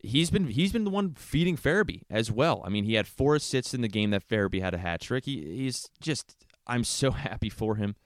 he's 0.02 0.30
been 0.30 0.46
he's 0.48 0.72
been 0.72 0.84
the 0.84 0.90
one 0.90 1.14
feeding 1.14 1.56
Farabee 1.56 2.02
as 2.10 2.30
well. 2.30 2.62
I 2.64 2.68
mean, 2.68 2.84
he 2.84 2.94
had 2.94 3.06
four 3.08 3.34
assists 3.34 3.72
in 3.74 3.80
the 3.80 3.88
game 3.88 4.10
that 4.10 4.26
Farabee 4.28 4.60
had 4.60 4.74
a 4.74 4.78
hat 4.78 5.00
trick. 5.00 5.24
He, 5.24 5.40
he's 5.42 5.88
just 6.00 6.36
I'm 6.66 6.84
so 6.84 7.10
happy 7.12 7.48
for 7.50 7.76
him. 7.76 7.96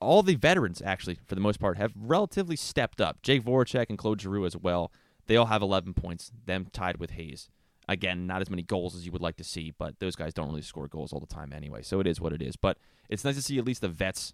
All 0.00 0.22
the 0.22 0.34
veterans, 0.36 0.80
actually, 0.84 1.18
for 1.26 1.34
the 1.34 1.40
most 1.40 1.60
part, 1.60 1.76
have 1.76 1.92
relatively 1.94 2.56
stepped 2.56 3.00
up. 3.00 3.22
Jake 3.22 3.44
Voracek 3.44 3.86
and 3.88 3.98
Claude 3.98 4.20
Giroux 4.20 4.46
as 4.46 4.56
well. 4.56 4.90
They 5.26 5.36
all 5.36 5.46
have 5.46 5.62
11 5.62 5.94
points, 5.94 6.32
them 6.46 6.66
tied 6.72 6.96
with 6.96 7.10
Hayes. 7.10 7.48
Again, 7.90 8.26
not 8.26 8.40
as 8.40 8.48
many 8.48 8.62
goals 8.62 8.94
as 8.94 9.04
you 9.04 9.10
would 9.10 9.20
like 9.20 9.36
to 9.38 9.44
see, 9.44 9.74
but 9.76 9.98
those 9.98 10.14
guys 10.14 10.32
don't 10.32 10.48
really 10.48 10.62
score 10.62 10.86
goals 10.86 11.12
all 11.12 11.18
the 11.18 11.26
time 11.26 11.52
anyway. 11.52 11.82
So 11.82 11.98
it 11.98 12.06
is 12.06 12.20
what 12.20 12.32
it 12.32 12.40
is. 12.40 12.54
But 12.54 12.78
it's 13.08 13.24
nice 13.24 13.34
to 13.34 13.42
see 13.42 13.58
at 13.58 13.64
least 13.64 13.80
the 13.80 13.88
vets 13.88 14.32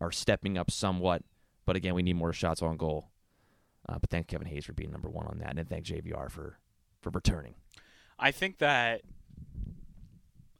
are 0.00 0.10
stepping 0.10 0.56
up 0.56 0.70
somewhat. 0.70 1.22
But 1.66 1.76
again, 1.76 1.94
we 1.94 2.02
need 2.02 2.16
more 2.16 2.32
shots 2.32 2.62
on 2.62 2.78
goal. 2.78 3.10
Uh, 3.86 3.98
but 3.98 4.08
thank 4.08 4.26
Kevin 4.26 4.46
Hayes 4.46 4.64
for 4.64 4.72
being 4.72 4.90
number 4.90 5.08
one 5.10 5.26
on 5.26 5.38
that, 5.38 5.58
and 5.58 5.68
thank 5.68 5.84
JVR 5.84 6.30
for 6.30 6.58
for 7.00 7.10
returning. 7.10 7.54
I 8.18 8.32
think 8.32 8.58
that 8.58 9.02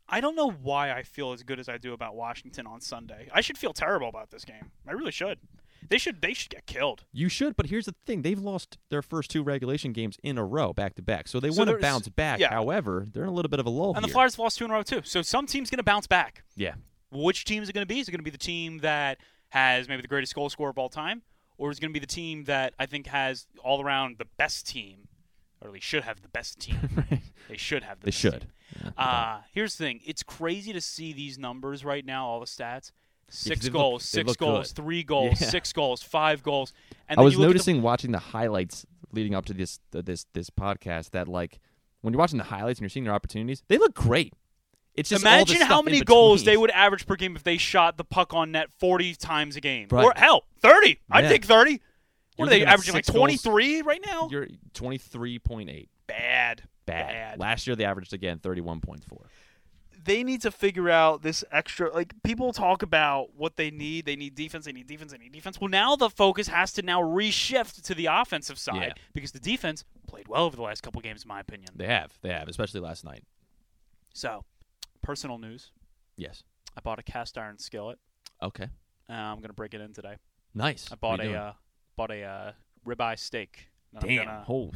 I 0.09 0.21
don't 0.21 0.37
know 0.37 0.51
why 0.51 0.93
I 0.93 1.03
feel 1.03 1.33
as 1.33 1.43
good 1.43 1.59
as 1.59 1.69
I 1.69 1.79
do 1.79 1.93
about 1.93 2.15
Washington 2.15 2.67
on 2.67 2.81
Sunday. 2.81 3.29
I 3.33 3.41
should 3.41 3.59
feel 3.59 3.73
terrible 3.73 4.09
about 4.09 4.31
this 4.31 4.45
game. 4.45 4.71
I 4.87 4.93
really 4.93 5.13
should. 5.13 5.39
They 5.89 5.99
should 5.99 6.21
they 6.23 6.33
should 6.35 6.51
get 6.51 6.67
killed. 6.67 7.05
You 7.13 7.29
should, 7.29 7.57
but 7.57 7.67
here's 7.67 7.87
the 7.87 7.95
thing: 8.07 8.23
they've 8.23 8.39
lost 8.39 8.79
their 8.91 9.03
first 9.03 9.31
two 9.31 9.43
regulation 9.43 9.93
games 9.93 10.19
in 10.23 10.39
a 10.39 10.45
row, 10.45 10.73
back 10.73 10.95
to 10.97 11.03
back. 11.03 11.29
So 11.29 11.41
they 11.41 11.51
So 11.51 11.59
want 11.65 11.71
to 11.71 11.79
bounce 11.79 12.09
back. 12.09 12.41
yeah. 12.41 12.51
However, 12.51 13.07
they're 13.13 13.23
in 13.25 13.29
a 13.29 13.33
little 13.33 13.49
bit 13.49 13.61
of 13.61 13.67
a 13.67 13.71
lull 13.71 13.95
And 13.95 14.05
the. 14.05 14.09
Flyers 14.09 14.35
have 14.35 14.41
lost 14.41 14.59
two 14.59 14.65
in 14.65 14.71
a 14.71 14.75
row 14.75 14.83
too. 14.83 15.01
So 15.05 15.23
some 15.23 15.47
team's 15.47 15.71
going 15.71 15.79
to 15.79 15.83
bounce 15.85 16.07
back. 16.07 16.45
yeah, 16.57 16.75
Which 17.11 17.45
team 17.45 17.63
is 17.63 17.69
it 17.69 17.73
going 17.73 17.87
to 17.87 17.93
be? 17.95 18.01
Is 18.01 18.09
it 18.09 18.11
going 18.13 18.19
to 18.21 18.25
be 18.25 18.31
the 18.31 18.39
team 18.39 18.79
that 18.79 19.19
has 19.51 19.89
maybe 19.89 20.03
the 20.03 20.09
greatest 20.09 20.35
goal 20.35 20.51
scorer 20.51 20.71
of 20.71 20.79
all 20.79 20.89
time, 20.89 21.23
or 21.57 21.71
is 21.71 21.79
it 21.79 21.81
going 21.81 21.93
to 21.93 21.99
be 21.99 22.05
the 22.05 22.07
team 22.13 22.45
that 22.45 22.75
I 22.79 22.87
think 22.87 23.07
has 23.07 23.47
all 23.65 23.83
around 23.83 24.17
the 24.19 24.27
best 24.37 24.67
team, 24.69 25.09
or 25.61 25.69
at 25.69 25.75
least 25.75 25.87
should 25.87 26.03
have 26.05 26.21
the 26.23 26.29
best 26.29 26.59
team? 26.61 26.77
right. 27.11 27.23
they 27.49 27.57
should 27.57 27.83
have 27.85 28.01
the 28.01 28.07
they 28.07 28.11
best 28.11 28.19
should. 28.19 28.41
team. 28.41 28.93
Yeah. 28.99 29.03
Uh, 29.03 29.41
here's 29.53 29.77
the 29.77 29.85
thing. 29.85 30.01
It's 30.05 30.23
crazy 30.23 30.73
to 30.75 30.81
see 30.83 31.13
these 31.15 31.39
numbers 31.39 31.85
right 31.85 32.05
now, 32.05 32.27
all 32.27 32.41
the 32.41 32.47
stats. 32.47 32.91
Six 33.31 33.69
goals, 33.69 34.05
six 34.05 34.37
goals, 34.37 34.73
good. 34.73 34.83
three 34.83 35.03
goals, 35.03 35.41
Yeah. 35.41 35.49
six 35.49 35.73
goals, 35.73 36.03
five 36.03 36.43
goals. 36.43 36.73
And 37.09 37.21
I 37.21 37.23
was 37.23 37.35
at 37.35 37.41
the- 37.41 37.47
noticing 37.47 37.83
watching 37.83 38.11
the 38.13 38.19
highlights 38.19 38.87
leading 39.13 39.35
up 39.35 39.45
to 39.47 39.55
this 39.55 39.81
uh, 39.95 40.03
this 40.03 40.27
this 40.33 40.51
podcast 40.51 41.11
that 41.11 41.29
like 41.29 41.59
when 42.01 42.13
you're 42.15 42.19
watching 42.19 42.39
the 42.39 42.45
highlights 42.45 42.79
and 42.79 42.85
you're 42.85 42.91
seeing 42.91 43.05
their 43.05 43.15
opportunities, 43.15 43.63
they 43.69 43.77
look 43.79 43.95
great. 43.95 44.33
It's 44.95 45.09
just 45.11 45.23
Imagine 45.23 45.61
how 45.61 45.81
many 45.81 46.01
goals 46.01 46.43
they 46.45 46.57
would 46.57 46.71
average 46.73 47.07
per 47.07 47.15
game 47.15 47.37
if 47.37 47.45
they 47.45 47.57
shot 47.57 47.97
the 47.99 48.05
puck 48.05 48.35
on 48.35 48.51
net 48.51 48.69
40 48.79 49.15
times 49.15 49.55
a 49.55 49.61
game. 49.61 49.87
Right. 49.91 50.05
Or 50.05 50.13
hell, 50.17 50.45
30. 50.61 50.99
I'd 51.11 51.29
take 51.29 51.45
30. 51.45 51.71
You're 51.71 51.81
What 52.37 52.47
are 52.47 52.51
they 52.51 52.65
averaging 52.65 52.95
like 52.95 53.07
23 53.07 53.83
right 53.83 54.01
now? 54.05 54.29
You're 54.31 54.49
23.8. 54.75 55.89
Bad. 56.07 56.63
Bad. 56.87 57.39
Last 57.39 57.67
year 57.67 57.77
they 57.77 57.85
averaged 57.85 58.13
again 58.13 58.39
31.4. 58.39 59.03
They 60.05 60.23
need 60.23 60.43
to 60.43 60.51
figure 60.51 60.89
out 60.89 61.23
this 61.23 61.45
extra 61.51 61.93
like 61.93 62.15
people 62.23 62.53
talk 62.53 62.83
about 62.83 63.35
what 63.37 63.57
they 63.57 63.71
need. 63.71 64.07
They 64.07 64.17
need 64.17 64.35
defense, 64.35 64.65
they 64.65 64.73
need 64.73 64.87
defense, 64.87 65.13
they 65.13 65.19
need 65.19 65.33
defense. 65.33 65.61
Well, 65.61 65.69
now 65.69 65.97
the 65.97 66.09
focus 66.09 66.49
has 66.49 66.73
to 66.75 66.83
now 66.83 67.01
reshift 67.03 67.83
to 67.83 67.95
the 67.95 68.07
offensive 68.07 68.59
side 68.59 68.77
Yeah. 68.97 69.03
because 69.13 69.33
the 69.33 69.41
defense 69.41 69.85
played 70.07 70.29
well 70.29 70.45
over 70.45 70.57
the 70.57 70.63
last 70.63 70.83
couple 70.83 71.01
games 71.01 71.25
in 71.25 71.29
my 71.29 71.41
opinion. 71.41 71.71
They 71.75 71.87
have. 71.87 72.13
They 72.23 72.31
have, 72.31 72.49
especially 72.49 72.81
last 72.81 73.05
night. 73.05 73.25
So, 74.15 74.45
personal 75.03 75.39
news. 75.39 75.73
Yes. 76.17 76.43
I 76.77 76.81
bought 76.81 76.99
a 76.99 77.03
cast 77.03 77.37
iron 77.37 77.59
skillet. 77.59 77.99
Okay. 78.43 78.69
Uh, 79.11 79.13
I'm 79.13 79.37
going 79.39 79.49
to 79.49 79.53
break 79.53 79.75
it 79.75 79.81
in 79.81 79.93
today. 79.93 80.17
Nice. 80.55 80.89
I 80.93 80.95
bought 80.97 81.21
a 81.21 81.33
uh, 81.35 81.53
bought 81.97 82.11
a 82.11 82.23
uh, 82.23 82.53
ribeye 82.87 83.19
steak. 83.19 83.69
that 83.93 84.03
I'm 84.05 84.09
Damn. 84.09 84.25
gonna- 84.27 84.45
Oh, 84.49 84.73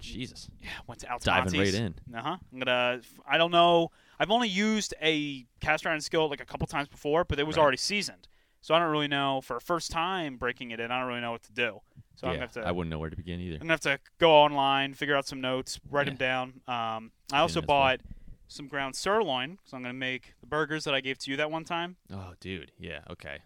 Jesus. 0.00 0.48
yeah, 0.62 0.68
went 0.86 1.00
to 1.00 1.08
Diving 1.20 1.58
right 1.58 1.74
in. 1.74 1.94
Uh 2.14 2.22
huh. 2.22 2.36
I'm 2.52 2.58
gonna. 2.58 3.00
I 3.28 3.38
don't 3.38 3.50
know. 3.50 3.90
I've 4.18 4.30
only 4.30 4.48
used 4.48 4.94
a 5.02 5.46
cast 5.60 5.86
iron 5.86 6.00
skillet 6.00 6.30
like 6.30 6.40
a 6.40 6.44
couple 6.46 6.66
times 6.66 6.88
before, 6.88 7.24
but 7.24 7.38
it 7.38 7.46
was 7.46 7.56
Right. 7.56 7.62
already 7.62 7.76
seasoned, 7.78 8.28
so 8.60 8.74
I 8.74 8.78
don't 8.78 8.90
really 8.90 9.08
know. 9.08 9.40
For 9.42 9.56
a 9.56 9.60
first 9.60 9.90
time 9.90 10.36
breaking 10.36 10.70
it 10.70 10.80
in, 10.80 10.90
I 10.90 10.98
don't 10.98 11.08
really 11.08 11.20
know 11.20 11.32
what 11.32 11.42
to 11.44 11.52
do. 11.52 11.80
So 12.16 12.26
I'm 12.26 12.34
gonna 12.34 12.40
have 12.40 12.52
to. 12.52 12.60
I 12.66 12.72
wouldn't 12.72 12.90
know 12.90 12.98
where 12.98 13.10
to 13.10 13.16
begin 13.16 13.40
either. 13.40 13.56
I'm 13.56 13.60
gonna 13.60 13.72
have 13.74 13.80
to 13.80 13.98
go 14.18 14.30
online, 14.32 14.94
figure 14.94 15.14
out 15.16 15.26
some 15.26 15.40
notes, 15.40 15.78
write 15.90 16.06
Yeah. 16.06 16.14
them 16.14 16.16
down. 16.16 16.60
Um, 16.66 17.12
I 17.32 17.40
also 17.40 17.60
bought 17.60 18.00
some 18.48 18.68
ground 18.68 18.94
sirloin, 18.96 19.58
so 19.64 19.76
I'm 19.76 19.82
gonna 19.82 19.92
make 19.92 20.34
the 20.40 20.46
burgers 20.46 20.84
that 20.84 20.94
I 20.94 21.00
gave 21.00 21.18
to 21.18 21.30
you 21.30 21.36
that 21.36 21.50
one 21.50 21.64
time. 21.64 21.96
Oh, 22.12 22.32
dude. 22.40 22.72
Yeah. 22.78 23.00
Okay. 23.10 23.40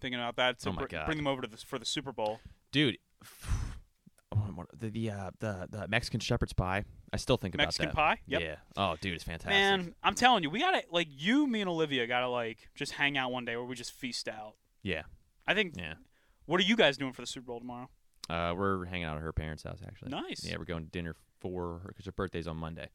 Thinking 0.00 0.20
about 0.20 0.36
that 0.36 0.58
to 0.60 0.68
Oh 0.68 0.72
my 0.72 0.82
br- 0.82 0.88
God. 0.88 1.06
bring 1.06 1.18
them 1.18 1.26
over 1.26 1.42
to 1.42 1.48
the, 1.48 1.56
for 1.58 1.78
the 1.78 1.84
Super 1.86 2.12
Bowl. 2.12 2.40
Dude. 2.72 2.98
The 4.78 4.90
the 4.90 5.10
uh, 5.10 5.30
the 5.38 5.68
the 5.70 5.88
Mexican 5.88 6.20
shepherd's 6.20 6.52
pie. 6.52 6.84
I 7.12 7.16
still 7.16 7.36
think 7.36 7.54
about 7.54 7.64
Mexican 7.68 7.88
that. 7.88 7.94
pie. 7.94 8.18
Yep. 8.26 8.40
Yeah. 8.40 8.54
Oh, 8.76 8.96
dude, 9.00 9.14
it's 9.14 9.24
fantastic. 9.24 9.50
Man, 9.50 9.94
I'm 10.02 10.14
telling 10.14 10.42
you, 10.42 10.50
we 10.50 10.60
gotta 10.60 10.82
like 10.90 11.08
you, 11.10 11.46
me, 11.46 11.60
and 11.60 11.70
Olivia 11.70 12.06
gotta 12.06 12.28
like 12.28 12.68
just 12.74 12.92
hang 12.92 13.16
out 13.16 13.30
one 13.32 13.44
day 13.44 13.56
where 13.56 13.64
we 13.64 13.74
just 13.74 13.92
feast 13.92 14.28
out. 14.28 14.54
Yeah. 14.82 15.02
I 15.46 15.54
think. 15.54 15.74
Yeah. 15.76 15.94
What 16.46 16.60
are 16.60 16.64
you 16.64 16.76
guys 16.76 16.96
doing 16.96 17.12
for 17.12 17.22
the 17.22 17.26
Super 17.26 17.46
Bowl 17.46 17.58
tomorrow? 17.60 17.88
Uh, 18.28 18.54
we're 18.56 18.84
hanging 18.86 19.04
out 19.04 19.16
at 19.16 19.22
her 19.22 19.32
parents' 19.32 19.62
house 19.62 19.78
actually. 19.86 20.10
Nice. 20.10 20.44
Yeah, 20.44 20.56
we're 20.58 20.64
going 20.64 20.84
to 20.84 20.90
dinner 20.90 21.14
for 21.40 21.78
her 21.78 21.88
because 21.88 22.06
her 22.06 22.12
birthday's 22.12 22.46
on 22.48 22.56
Monday. 22.56 22.88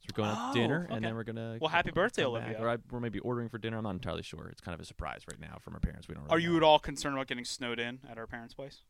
So 0.00 0.06
we're 0.12 0.24
going 0.24 0.36
out 0.36 0.50
Oh, 0.50 0.54
to 0.54 0.60
dinner 0.60 0.84
okay. 0.86 0.94
and 0.96 1.04
then 1.04 1.14
we're 1.14 1.24
gonna. 1.24 1.58
Well, 1.60 1.70
happy 1.70 1.90
birthday. 1.90 2.24
Olivia. 2.24 2.56
Or 2.60 2.68
I, 2.68 2.76
we're 2.90 3.00
maybe 3.00 3.20
ordering 3.20 3.48
for 3.48 3.58
dinner. 3.58 3.78
I'm 3.78 3.84
not 3.84 3.90
entirely 3.94 4.22
sure. 4.22 4.48
It's 4.50 4.60
kind 4.60 4.74
of 4.74 4.80
a 4.80 4.84
surprise 4.84 5.22
right 5.30 5.40
now 5.40 5.58
from 5.62 5.72
her 5.74 5.80
parents. 5.80 6.08
We 6.08 6.14
don't. 6.14 6.24
Really 6.24 6.34
Are 6.34 6.38
you 6.38 6.50
know. 6.50 6.56
at 6.58 6.62
all 6.62 6.78
concerned 6.78 7.14
about 7.14 7.26
getting 7.28 7.44
snowed 7.44 7.78
in 7.78 8.00
at 8.10 8.18
our 8.18 8.26
parents' 8.26 8.52
place? 8.54 8.82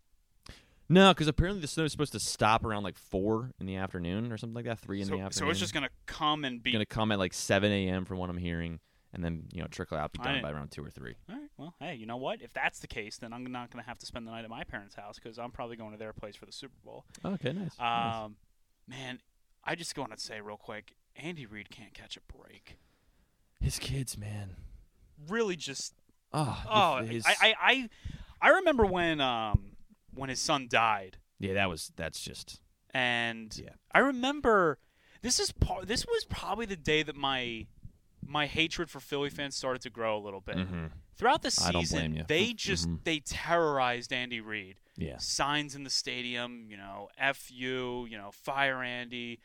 No, 0.88 1.12
because 1.12 1.28
apparently 1.28 1.60
the 1.60 1.66
snow 1.66 1.84
is 1.84 1.92
supposed 1.92 2.12
to 2.12 2.20
stop 2.20 2.64
around 2.64 2.82
like 2.82 2.98
four 2.98 3.50
in 3.58 3.66
the 3.66 3.76
afternoon 3.76 4.30
or 4.30 4.36
something 4.36 4.54
like 4.54 4.66
that. 4.66 4.78
Three 4.78 5.00
in 5.00 5.06
so, 5.06 5.16
the 5.16 5.22
afternoon. 5.22 5.48
so 5.48 5.50
it's 5.50 5.60
just 5.60 5.72
gonna 5.72 5.88
come 6.06 6.44
and 6.44 6.62
be. 6.62 6.72
gonna 6.72 6.84
come 6.84 7.10
at 7.12 7.18
like 7.18 7.32
seven 7.32 7.72
a.m. 7.72 8.04
from 8.04 8.18
what 8.18 8.28
I'm 8.28 8.36
hearing, 8.36 8.80
and 9.12 9.24
then 9.24 9.44
you 9.52 9.62
know 9.62 9.68
trickle 9.68 9.96
out, 9.96 10.12
be 10.12 10.18
done 10.18 10.42
by 10.42 10.50
around 10.50 10.70
two 10.70 10.84
or 10.84 10.90
three. 10.90 11.14
All 11.28 11.36
right. 11.36 11.50
Well, 11.56 11.74
hey, 11.80 11.94
you 11.94 12.06
know 12.06 12.16
what? 12.16 12.42
If 12.42 12.52
that's 12.52 12.80
the 12.80 12.86
case, 12.86 13.16
then 13.16 13.32
I'm 13.32 13.46
not 13.46 13.70
gonna 13.70 13.84
have 13.84 13.98
to 13.98 14.06
spend 14.06 14.26
the 14.26 14.30
night 14.30 14.44
at 14.44 14.50
my 14.50 14.64
parents' 14.64 14.94
house 14.94 15.18
because 15.22 15.38
I'm 15.38 15.50
probably 15.50 15.76
going 15.76 15.92
to 15.92 15.98
their 15.98 16.12
place 16.12 16.36
for 16.36 16.46
the 16.46 16.52
Super 16.52 16.76
Bowl. 16.84 17.04
Okay, 17.24 17.52
nice. 17.52 17.78
nice. 17.78 18.24
Um, 18.24 18.36
man, 18.86 19.20
I 19.64 19.74
just 19.74 19.96
want 19.96 20.12
to 20.12 20.20
say 20.20 20.40
real 20.40 20.58
quick, 20.58 20.94
Andy 21.16 21.46
Reid 21.46 21.70
can't 21.70 21.94
catch 21.94 22.16
a 22.16 22.20
break. 22.36 22.76
His 23.60 23.78
kids, 23.78 24.18
man. 24.18 24.56
Really, 25.28 25.56
just 25.56 25.94
Oh, 26.36 26.64
oh, 26.68 26.96
his, 27.04 27.24
I, 27.24 27.36
I, 27.40 27.54
I, 27.60 27.88
I 28.42 28.48
remember 28.56 28.84
when 28.84 29.20
um 29.20 29.73
when 30.14 30.28
his 30.30 30.40
son 30.40 30.66
died. 30.68 31.18
yeah, 31.38 31.54
that 31.54 31.68
was 31.68 31.92
that's 31.96 32.20
just 32.20 32.60
and 32.92 33.56
Yeah. 33.62 33.70
I 33.92 33.98
remember 33.98 34.78
this 35.22 35.40
is 35.40 35.50
part. 35.52 35.86
This 35.88 36.06
was 36.06 36.24
probably 36.26 36.66
the 36.66 36.76
day 36.76 37.02
that 37.02 37.16
my 37.16 37.66
my 38.26 38.46
hatred 38.46 38.88
for 38.90 39.00
Philly 39.00 39.30
fans 39.30 39.54
started 39.56 39.82
to 39.82 39.90
grow 39.90 40.16
a 40.16 40.22
little 40.22 40.40
bit. 40.40 40.56
mhm. 40.56 40.92
Throughout 41.16 41.42
the 41.42 41.50
season, 41.50 42.24
they 42.28 42.52
just 42.54 42.88
Mhm. 42.88 43.04
they 43.04 43.20
terrorized 43.20 44.12
Andy 44.12 44.40
Reid. 44.40 44.80
yeah. 44.96 45.18
Signs 45.18 45.74
in 45.74 45.82
the 45.84 45.90
stadium, 45.90 46.70
you 46.70 46.76
know, 46.76 47.08
"F 47.18 47.50
you," 47.50 48.06
you 48.06 48.16
know, 48.16 48.30
"Fire 48.30 48.82
Andy," 48.82 49.40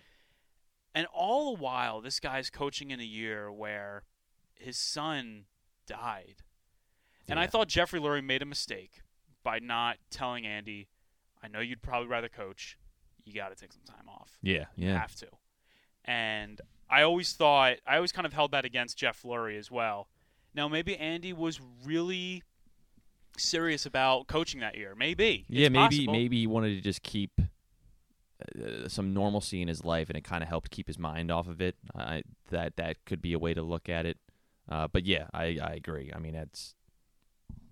and 0.95 1.07
all 1.07 1.55
the 1.55 1.61
while, 1.61 2.01
this 2.01 2.19
guy's 2.19 2.49
coaching 2.49 2.91
in 2.91 2.99
a 2.99 3.03
year 3.05 3.51
where 3.51 4.03
his 4.55 4.77
son 4.77 5.45
died. 5.87 6.43
And 7.27 7.39
I 7.39 7.45
thought 7.47 7.67
Jeffrey 7.67 7.99
Lurie 7.99 8.23
made 8.23 8.41
a 8.41 8.45
mistake 8.45 9.01
by 9.49 9.57
not 9.57 9.97
telling 10.11 10.45
Andy, 10.45 10.87
I 11.41 11.47
know 11.47 11.59
you'd 11.59 11.81
probably 11.81 12.07
rather 12.07 12.29
coach. 12.29 12.77
You 13.25 13.33
got 13.33 13.49
to 13.49 13.55
take 13.55 13.73
some 13.73 13.81
time 13.83 14.07
off. 14.07 14.37
Yeah, 14.43 14.65
You 14.75 14.89
yeah. 14.89 14.99
have 14.99 15.15
to. 15.15 15.27
And 16.05 16.61
I 16.87 17.01
always 17.01 17.33
thought, 17.33 17.77
I 17.87 17.95
always 17.95 18.11
kind 18.11 18.27
of 18.27 18.33
held 18.33 18.51
that 18.51 18.63
against 18.63 18.95
Jeff 18.99 19.23
Lurie 19.23 19.57
as 19.57 19.71
well. 19.71 20.07
Now, 20.53 20.67
maybe 20.67 20.95
Andy 20.95 21.33
was 21.33 21.59
really 21.83 22.43
serious 23.39 23.87
about 23.87 24.27
coaching 24.27 24.59
that 24.59 24.77
year. 24.77 24.93
Maybe. 24.95 25.45
Yeah, 25.49 25.65
It's 25.65 25.73
maybe 25.73 25.95
possible. 25.97 26.13
maybe 26.13 26.37
he 26.41 26.45
wanted 26.47 26.75
to 26.75 26.81
just 26.81 27.01
keep 27.01 27.41
uh, 27.41 28.87
some 28.87 29.15
normalcy 29.15 29.63
in 29.63 29.67
his 29.67 29.83
life, 29.83 30.09
and 30.11 30.17
it 30.17 30.23
kind 30.23 30.43
of 30.43 30.49
helped 30.49 30.69
keep 30.69 30.85
his 30.85 30.99
mind 30.99 31.31
off 31.31 31.47
of 31.47 31.59
it. 31.59 31.75
I, 31.95 32.21
that 32.51 32.75
that 32.75 33.03
could 33.05 33.21
be 33.21 33.33
a 33.33 33.39
way 33.39 33.55
to 33.55 33.63
look 33.63 33.89
at 33.89 34.05
it. 34.05 34.17
Uh, 34.69 34.87
but 34.87 35.07
yeah, 35.07 35.25
I, 35.33 35.57
I 35.59 35.73
agree. 35.73 36.11
I 36.15 36.19
mean, 36.19 36.35
it's 36.35 36.75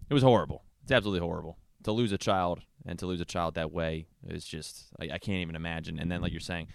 it 0.09 0.13
was 0.15 0.23
horrible. 0.23 0.63
It's 0.82 0.91
absolutely 0.91 1.19
horrible 1.19 1.57
to 1.88 1.93
lose 1.93 2.11
a 2.11 2.17
child 2.17 2.59
and 2.85 2.99
to 2.99 3.05
lose 3.05 3.21
a 3.21 3.25
child 3.25 3.55
that 3.55 3.71
way 3.71 4.07
is 4.27 4.45
just 4.45 4.88
I, 4.99 5.05
I 5.05 5.17
can't 5.17 5.41
even 5.41 5.55
imagine. 5.55 5.97
And 5.99 6.11
then, 6.11 6.21
like 6.21 6.31
you're 6.33 6.39
saying, 6.41 6.67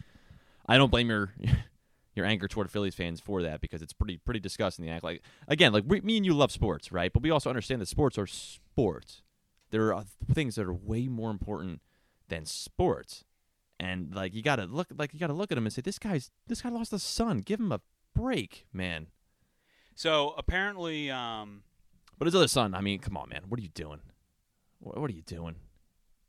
I 0.67 0.79
don't 0.79 0.91
blame 0.91 1.11
your 1.11 1.35
your 2.17 2.27
anger 2.27 2.49
toward 2.49 2.71
Phillies 2.71 2.95
fans 2.95 3.21
for 3.21 3.43
that 3.43 3.61
because 3.61 3.83
it's 3.83 3.93
pretty 3.93 4.17
pretty 4.17 4.41
disgusting. 4.41 4.85
The 4.87 4.91
act 4.91 5.05
like 5.05 5.23
again, 5.49 5.73
like 5.73 5.85
we, 5.87 6.01
me 6.01 6.17
and 6.17 6.27
you 6.27 6.33
love 6.33 6.51
sports, 6.51 6.91
right? 6.91 7.13
But 7.13 7.23
we 7.23 7.31
also 7.31 7.51
understand 7.51 7.83
that 7.83 7.89
sports 7.89 8.17
are 8.19 8.27
sports. 8.27 9.23
There 9.71 9.95
are 9.95 10.05
things 10.33 10.55
that 10.57 10.67
are 10.67 10.73
way 10.73 11.09
more 11.09 11.31
important 11.31 11.81
than 12.29 12.47
sports, 12.47 13.25
and 13.79 14.15
like 14.15 14.35
you 14.35 14.43
gotta 14.43 14.65
look 14.65 14.89
like 14.97 15.13
you 15.13 15.21
gotta 15.21 15.35
look 15.35 15.53
at 15.53 15.59
him 15.59 15.67
and 15.67 15.73
say 15.73 15.83
this 15.83 15.99
guy's 15.99 16.31
this 16.47 16.63
guy 16.63 16.71
lost 16.71 16.93
a 16.95 16.99
son. 16.99 17.39
Give 17.39 17.61
him 17.61 17.71
a 17.73 17.81
break, 18.15 18.67
man. 18.73 19.09
So 19.95 20.35
apparently, 20.39 21.11
um, 21.11 21.65
But 22.19 22.25
his 22.27 22.35
other 22.35 22.49
son, 22.49 22.75
I 22.75 22.81
mean, 22.81 22.99
come 22.99 23.17
on, 23.17 23.29
man. 23.29 23.43
What 23.49 23.61
are 23.61 23.63
you 23.63 23.69
doing? 23.69 24.01
What, 24.83 25.11
are 25.11 25.13
you 25.13 25.23
doing? 25.23 25.57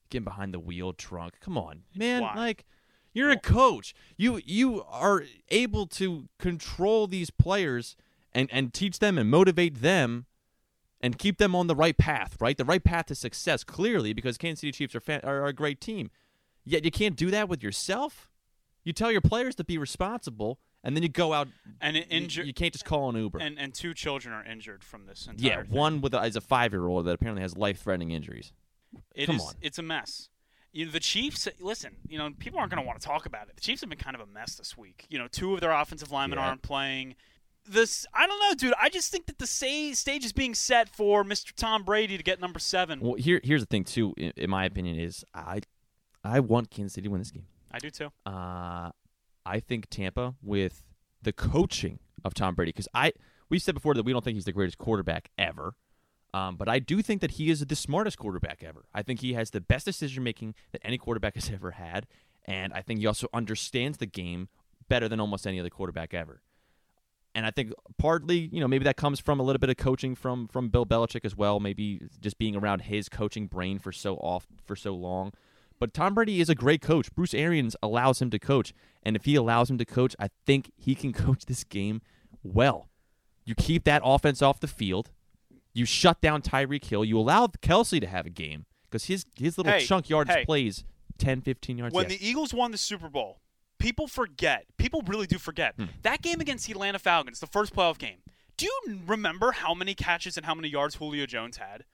Getting 0.10 0.24
behind 0.24 0.54
the 0.54 0.60
wheel, 0.60 0.93
drunk. 0.95 1.39
Come 1.39 1.58
on, 1.58 1.84
man. 1.95 2.22
Why? 2.22 2.36
Like, 2.36 2.66
you're 3.14 3.32
a 3.32 3.39
coach. 3.39 3.93
You 4.18 4.39
you 4.43 4.84
are 4.84 5.24
able 5.49 5.86
to 5.88 6.30
control 6.39 7.08
these 7.08 7.30
players 7.30 7.95
and 8.32 8.49
and 8.51 8.74
teach 8.74 8.99
them 8.99 9.18
and 9.18 9.30
motivate 9.30 9.82
them 9.82 10.26
and 10.99 11.20
keep 11.20 11.38
them 11.38 11.56
on 11.56 11.68
the 11.68 11.76
right 11.76 11.97
path, 11.97 12.38
right? 12.39 12.58
The 12.58 12.66
right 12.66 12.84
path 12.84 13.08
to 13.08 13.16
success. 13.16 13.64
Clearly, 13.64 14.14
because 14.14 14.38
Kansas 14.38 14.62
City 14.62 14.72
Chiefs 14.72 14.95
are 14.95 14.99
fan, 14.99 15.22
are 15.24 15.45
a 15.45 15.54
great 15.54 15.82
team. 15.82 16.10
Yet 16.66 16.86
you 16.86 16.91
can't 16.91 17.16
do 17.16 17.30
that 17.30 17.49
with 17.49 17.62
yourself. 17.62 18.30
You 18.84 18.93
tell 18.93 19.12
your 19.12 19.22
players 19.22 19.56
to 19.56 19.64
be 19.64 19.78
responsible, 19.78 20.60
and 20.84 20.95
then 20.95 21.03
you 21.03 21.09
go 21.09 21.34
out. 21.34 21.47
and 21.81 21.95
it 21.97 22.11
you- 22.11 22.17
injured, 22.17 22.47
You, 22.47 22.53
can't 22.53 22.73
just 22.73 22.86
call 22.86 23.09
an 23.09 23.15
Uber. 23.15 23.39
and 23.39 23.57
and 23.59 23.73
two 23.73 23.93
children 23.93 24.34
are 24.34 24.43
injured 24.45 24.84
from 24.84 25.05
this 25.05 25.27
entire 25.27 25.47
yeah, 25.49 25.61
thing. 25.63 25.71
one 25.71 26.01
with 26.01 26.13
a, 26.13 26.19
as 26.19 26.36
a 26.36 26.41
five 26.41 26.71
year 26.73 26.88
old 26.88 27.05
that 27.05 27.11
apparently 27.13 27.41
has 27.41 27.57
life 27.57 27.81
threatening 27.81 28.11
injuries. 28.11 28.51
It 29.15 29.25
Come 29.27 29.38
is- 29.38 29.41
on. 29.41 29.53
It's 29.61 29.79
a 29.79 29.84
mess. 29.84 30.29
You 30.71 30.86
know, 30.88 30.91
the 30.91 30.99
Chiefs. 30.99 31.47
Listen, 31.59 31.97
you 32.07 32.17
know, 32.17 32.31
people 32.39 32.57
aren't 32.59 32.71
going 32.71 32.81
to 32.81 32.88
want 32.88 32.99
to 32.99 33.05
talk 33.07 33.27
about 33.27 33.47
it. 33.47 33.55
The 33.55 33.61
Chiefs 33.61 33.81
have 33.81 33.89
been 33.91 33.99
kind 33.99 34.15
of 34.15 34.21
a 34.21 34.25
mess 34.25 34.55
this 34.55 34.75
week. 34.75 35.05
You 35.09 35.19
know, 35.19 35.27
two 35.27 35.53
of 35.53 35.61
their 35.61 35.71
offensive 35.71 36.11
linemen 36.11 36.39
Yeah. 36.39 36.47
aren't 36.47 36.63
playing. 36.63 37.15
This, 37.65 38.05
I 38.13 38.25
don't 38.27 38.39
know, 38.39 38.55
dude. 38.55 38.73
I 38.81 38.89
just 38.89 39.09
think 39.11 39.27
that 39.27 39.38
the 39.38 39.47
stage 39.47 40.25
is 40.25 40.34
being 40.34 40.53
set 40.55 40.89
for 40.89 41.23
Mr. 41.23 41.53
Tom 41.55 41.84
Brady 41.84 42.17
to 42.17 42.23
get 42.23 42.41
number 42.41 42.59
seven. 42.59 42.99
Well, 42.99 43.13
here 43.13 43.39
here's 43.43 43.61
the 43.61 43.67
thing 43.67 43.84
too. 43.86 44.13
In, 44.17 44.34
in 44.36 44.49
my 44.49 44.65
opinion, 44.65 44.99
is 44.99 45.23
I 45.34 45.61
I 46.23 46.39
want 46.41 46.71
Kansas 46.71 46.93
City 46.93 47.05
to 47.07 47.11
win 47.11 47.21
this 47.21 47.31
game. 47.31 47.45
I 47.71 47.77
do 47.79 47.89
too. 47.91 48.11
Uh, 48.25 48.89
I 49.46 49.60
think 49.60 49.89
Tampa 49.89 50.36
with 50.41 50.84
the 51.22 51.34
coaching 51.34 52.00
of 52.24 52.34
Tom 52.34 52.56
Brady 52.56 52.70
because 52.70 52.88
I 52.94 53.14
we 53.50 53.60
said 53.60 53.76
before 53.76 53.94
that 53.94 54.04
we 54.04 54.12
don't 54.14 54.24
think 54.24 54.36
he's 54.36 54.46
the 54.46 54.52
greatest 54.52 54.78
quarterback 54.78 55.30
ever. 55.38 55.76
Um, 56.34 56.56
but 56.56 56.68
I 56.68 56.80
do 56.80 57.04
think 57.04 57.22
that 57.22 57.32
he 57.32 57.52
is 57.52 57.64
the 57.64 57.76
smartest 57.76 58.18
quarterback 58.18 58.64
ever. 58.64 58.86
I 58.91 59.04
think 59.04 59.20
he 59.20 59.34
has 59.34 59.52
the 59.52 59.62
best 59.62 59.86
decision 59.86 60.24
making 60.24 60.56
that 60.72 60.82
any 60.84 60.98
quarterback 60.98 61.36
has 61.36 61.50
ever 61.54 61.72
had, 61.72 62.08
and 62.46 62.74
I 62.74 62.82
think 62.82 63.00
he 63.00 63.06
also 63.06 63.28
understands 63.34 64.00
the 64.00 64.08
game 64.08 64.50
better 64.89 65.08
than 65.08 65.20
almost 65.20 65.46
any 65.46 65.60
other 65.60 65.70
quarterback 65.70 66.14
ever. 66.14 66.41
And 67.36 67.46
I 67.46 67.52
think 67.52 67.72
partly, 67.98 68.50
you 68.52 68.60
know, 68.60 68.68
maybe 68.68 68.84
that 68.86 68.98
comes 68.98 69.20
from 69.20 69.39
a 69.39 69.44
little 69.44 69.60
bit 69.60 69.70
of 69.70 69.78
coaching 69.78 70.16
from 70.16 70.48
from 70.48 70.70
Bill 70.70 70.86
Belichick 70.86 71.26
as 71.26 71.36
well. 71.36 71.60
Maybe 71.60 72.02
just 72.20 72.38
being 72.38 72.56
around 72.56 72.82
his 72.82 73.10
coaching 73.10 73.48
brain 73.48 73.80
for 73.80 73.91
so 73.91 74.16
off 74.18 74.48
for 74.64 74.76
so 74.76 74.94
long. 74.94 75.34
But 75.80 75.93
Tom 75.93 76.13
Brady 76.13 76.39
is 76.39 76.49
a 76.49 76.55
great 76.55 76.82
coach. 76.82 77.13
Bruce 77.13 77.34
Arians 77.34 77.76
allows 77.84 78.21
him 78.21 78.30
to 78.30 78.39
coach, 78.39 78.74
and 79.03 79.15
if 79.15 79.26
he 79.26 79.36
allows 79.36 79.69
him 79.69 79.78
to 79.78 79.86
coach, 79.86 80.15
I 80.19 80.30
think 80.45 80.71
he 80.78 80.95
can 80.95 81.13
coach 81.13 81.45
this 81.45 81.63
game 81.63 82.01
well. 82.43 82.89
You 83.45 83.55
keep 83.55 83.84
that 83.84 84.01
offense 84.05 84.41
off 84.41 84.59
the 84.59 84.67
field. 84.67 85.11
You 85.74 85.86
shut 85.86 86.21
down 86.21 86.41
Tyreek 86.41 86.86
Hill. 86.86 87.03
You 87.03 87.19
allow 87.19 87.47
Kelce 87.47 87.99
to 87.99 88.07
have 88.07 88.26
a 88.26 88.30
game 88.30 88.65
because 88.89 89.05
his 89.05 89.26
his 89.36 89.57
little 89.57 89.74
Hey, 89.74 89.86
chunk 89.86 90.09
yards 90.09 90.30
hey. 90.30 90.45
plays 90.45 90.86
10, 91.17 91.41
15 91.41 91.78
yards. 91.78 91.95
When 91.95 92.09
yes. 92.09 92.19
the 92.19 92.28
Eagles 92.28 92.53
won 92.53 92.71
the 92.71 92.78
Super 92.78 93.09
Bowl, 93.09 93.41
people 93.80 94.07
forget. 94.07 94.65
People 94.78 95.01
really 95.07 95.28
do 95.28 95.38
forget. 95.38 95.74
Hmm. 95.76 95.86
That 96.03 96.21
game 96.21 96.39
against 96.39 96.67
the 96.67 96.74
Atlanta 96.74 96.99
Falcons, 96.99 97.39
the 97.39 97.47
first 97.47 97.76
playoff 97.76 97.97
game. 97.97 98.19
Do 98.55 98.65
you 98.65 98.99
remember 99.07 99.51
how 99.51 99.74
many 99.74 99.95
catches 99.95 100.38
and 100.38 100.45
how 100.45 100.53
many 100.53 100.69
yards 100.69 100.95
Julio 100.95 101.26
Jones 101.26 101.57
had? 101.57 101.86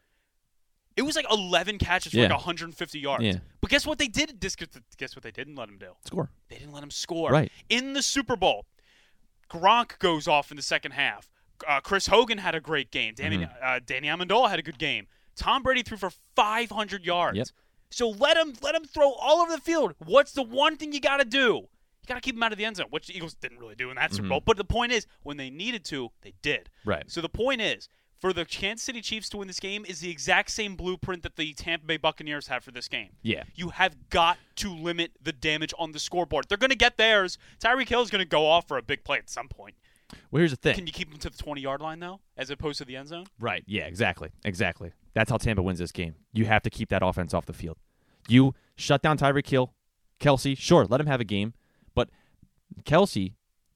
It 0.95 1.03
was 1.03 1.15
like 1.15 1.25
11 1.31 1.77
catches 1.77 2.11
for 2.11 2.17
Yeah. 2.17 2.23
like 2.23 2.33
150 2.33 2.99
yards. 2.99 3.23
Yeah. 3.23 3.37
But 3.61 3.69
guess 3.69 3.85
what 3.87 3.97
they 3.99 4.07
did? 4.07 4.39
Guess 4.39 5.15
what 5.15 5.23
they 5.23 5.31
didn't 5.31 5.55
let 5.55 5.69
him 5.69 5.77
do? 5.77 5.91
score. 6.05 6.29
They 6.49 6.57
didn't 6.57 6.73
let 6.73 6.83
him 6.83 6.91
score. 6.91 7.29
Right. 7.31 7.51
In 7.69 7.93
the 7.93 8.01
Super 8.01 8.35
Bowl, 8.35 8.65
Gronk 9.49 9.97
goes 9.99 10.27
off 10.27 10.51
in 10.51 10.57
the 10.57 10.63
second 10.63 10.91
half. 10.91 11.29
Uh, 11.67 11.79
Chris 11.81 12.07
Hogan 12.07 12.37
had 12.37 12.55
a 12.55 12.59
great 12.61 12.91
game. 12.91 13.13
Danny, 13.15 13.37
Mm-hmm. 13.37 13.53
uh, 13.61 13.79
Danny 13.85 14.07
Amendola 14.07 14.49
had 14.49 14.59
a 14.59 14.61
good 14.61 14.77
game. 14.79 15.07
Tom 15.35 15.63
Brady 15.63 15.83
threw 15.83 15.97
for 15.97 16.11
500 16.35 17.05
yards. 17.05 17.37
Yep. 17.37 17.47
So 17.91 18.09
let 18.09 18.37
him 18.37 18.53
let 18.61 18.75
him 18.75 18.83
throw 18.85 19.11
all 19.13 19.39
over 19.41 19.51
the 19.51 19.61
field. 19.61 19.95
What's 20.05 20.31
the 20.33 20.43
one 20.43 20.77
thing 20.77 20.93
you 20.93 20.99
got 21.01 21.17
to 21.17 21.25
do? 21.25 21.67
You 22.01 22.07
got 22.07 22.15
to 22.15 22.21
keep 22.21 22.35
him 22.35 22.43
out 22.43 22.51
of 22.51 22.57
the 22.57 22.65
end 22.65 22.75
zone, 22.77 22.87
which 22.91 23.07
the 23.07 23.15
Eagles 23.15 23.33
didn't 23.33 23.57
really 23.59 23.75
do 23.75 23.89
in 23.89 23.95
that 23.95 24.11
Super 24.11 24.23
Mm-hmm. 24.23 24.29
Bowl. 24.29 24.43
But 24.45 24.57
the 24.57 24.63
point 24.63 24.91
is, 24.91 25.07
when 25.23 25.37
they 25.37 25.49
needed 25.49 25.83
to, 25.85 26.11
they 26.21 26.33
did. 26.41 26.69
Right. 26.85 27.09
So 27.09 27.19
the 27.21 27.29
point 27.29 27.61
is, 27.61 27.89
for 28.19 28.33
the 28.33 28.45
Kansas 28.45 28.83
City 28.85 29.01
Chiefs 29.01 29.29
to 29.29 29.37
win 29.37 29.47
this 29.47 29.59
game 29.59 29.85
is 29.85 30.01
the 30.01 30.09
exact 30.09 30.51
same 30.51 30.75
blueprint 30.75 31.23
that 31.23 31.35
the 31.35 31.53
Tampa 31.53 31.85
Bay 31.85 31.97
Buccaneers 31.97 32.47
have 32.47 32.63
for 32.63 32.71
this 32.71 32.87
game. 32.87 33.09
Yeah. 33.21 33.43
You 33.55 33.69
have 33.69 34.09
got 34.09 34.37
to 34.57 34.73
limit 34.73 35.11
the 35.21 35.31
damage 35.31 35.73
on 35.79 35.93
the 35.93 35.99
scoreboard. 35.99 36.45
They're 36.49 36.57
going 36.57 36.69
to 36.69 36.75
get 36.75 36.97
theirs. 36.97 37.37
Tyreek 37.59 37.87
Hill 37.87 38.01
is 38.01 38.09
going 38.09 38.23
to 38.23 38.27
go 38.29 38.45
off 38.45 38.67
for 38.67 38.77
a 38.77 38.81
big 38.81 39.03
play 39.03 39.17
at 39.17 39.29
some 39.29 39.47
point. 39.47 39.75
Well, 40.31 40.39
here's 40.39 40.51
the 40.51 40.57
thing. 40.57 40.75
Can 40.75 40.87
you 40.87 40.93
keep 40.93 41.09
them 41.09 41.19
to 41.19 41.29
the 41.29 41.37
20 41.37 41.61
yard 41.61 41.81
line, 41.81 41.99
though, 41.99 42.19
as 42.35 42.49
opposed 42.49 42.79
to 42.79 42.85
the 42.85 42.95
end 42.95 43.07
zone? 43.07 43.25
Right. 43.39 43.63
Yeah, 43.67 43.85
exactly. 43.85 44.29
Exactly. 44.43 44.91
That's 45.13 45.29
how 45.31 45.37
Tampa 45.37 45.61
wins 45.61 45.79
this 45.79 45.91
game. 45.91 46.15
You 46.33 46.45
have 46.45 46.63
to 46.63 46.69
keep 46.69 46.89
that 46.89 47.03
offense 47.03 47.33
off 47.33 47.45
the 47.45 47.53
field. 47.53 47.77
You 48.27 48.53
shut 48.75 49.01
down 49.01 49.17
Tyreek 49.17 49.47
Hill, 49.47 49.73
Kelce. 50.19 50.57
Sure, 50.57 50.85
let 50.85 50.99
him 50.99 51.07
have 51.07 51.21
a 51.21 51.25
game, 51.25 51.53
but 51.95 52.09
Kelce, 52.83 53.33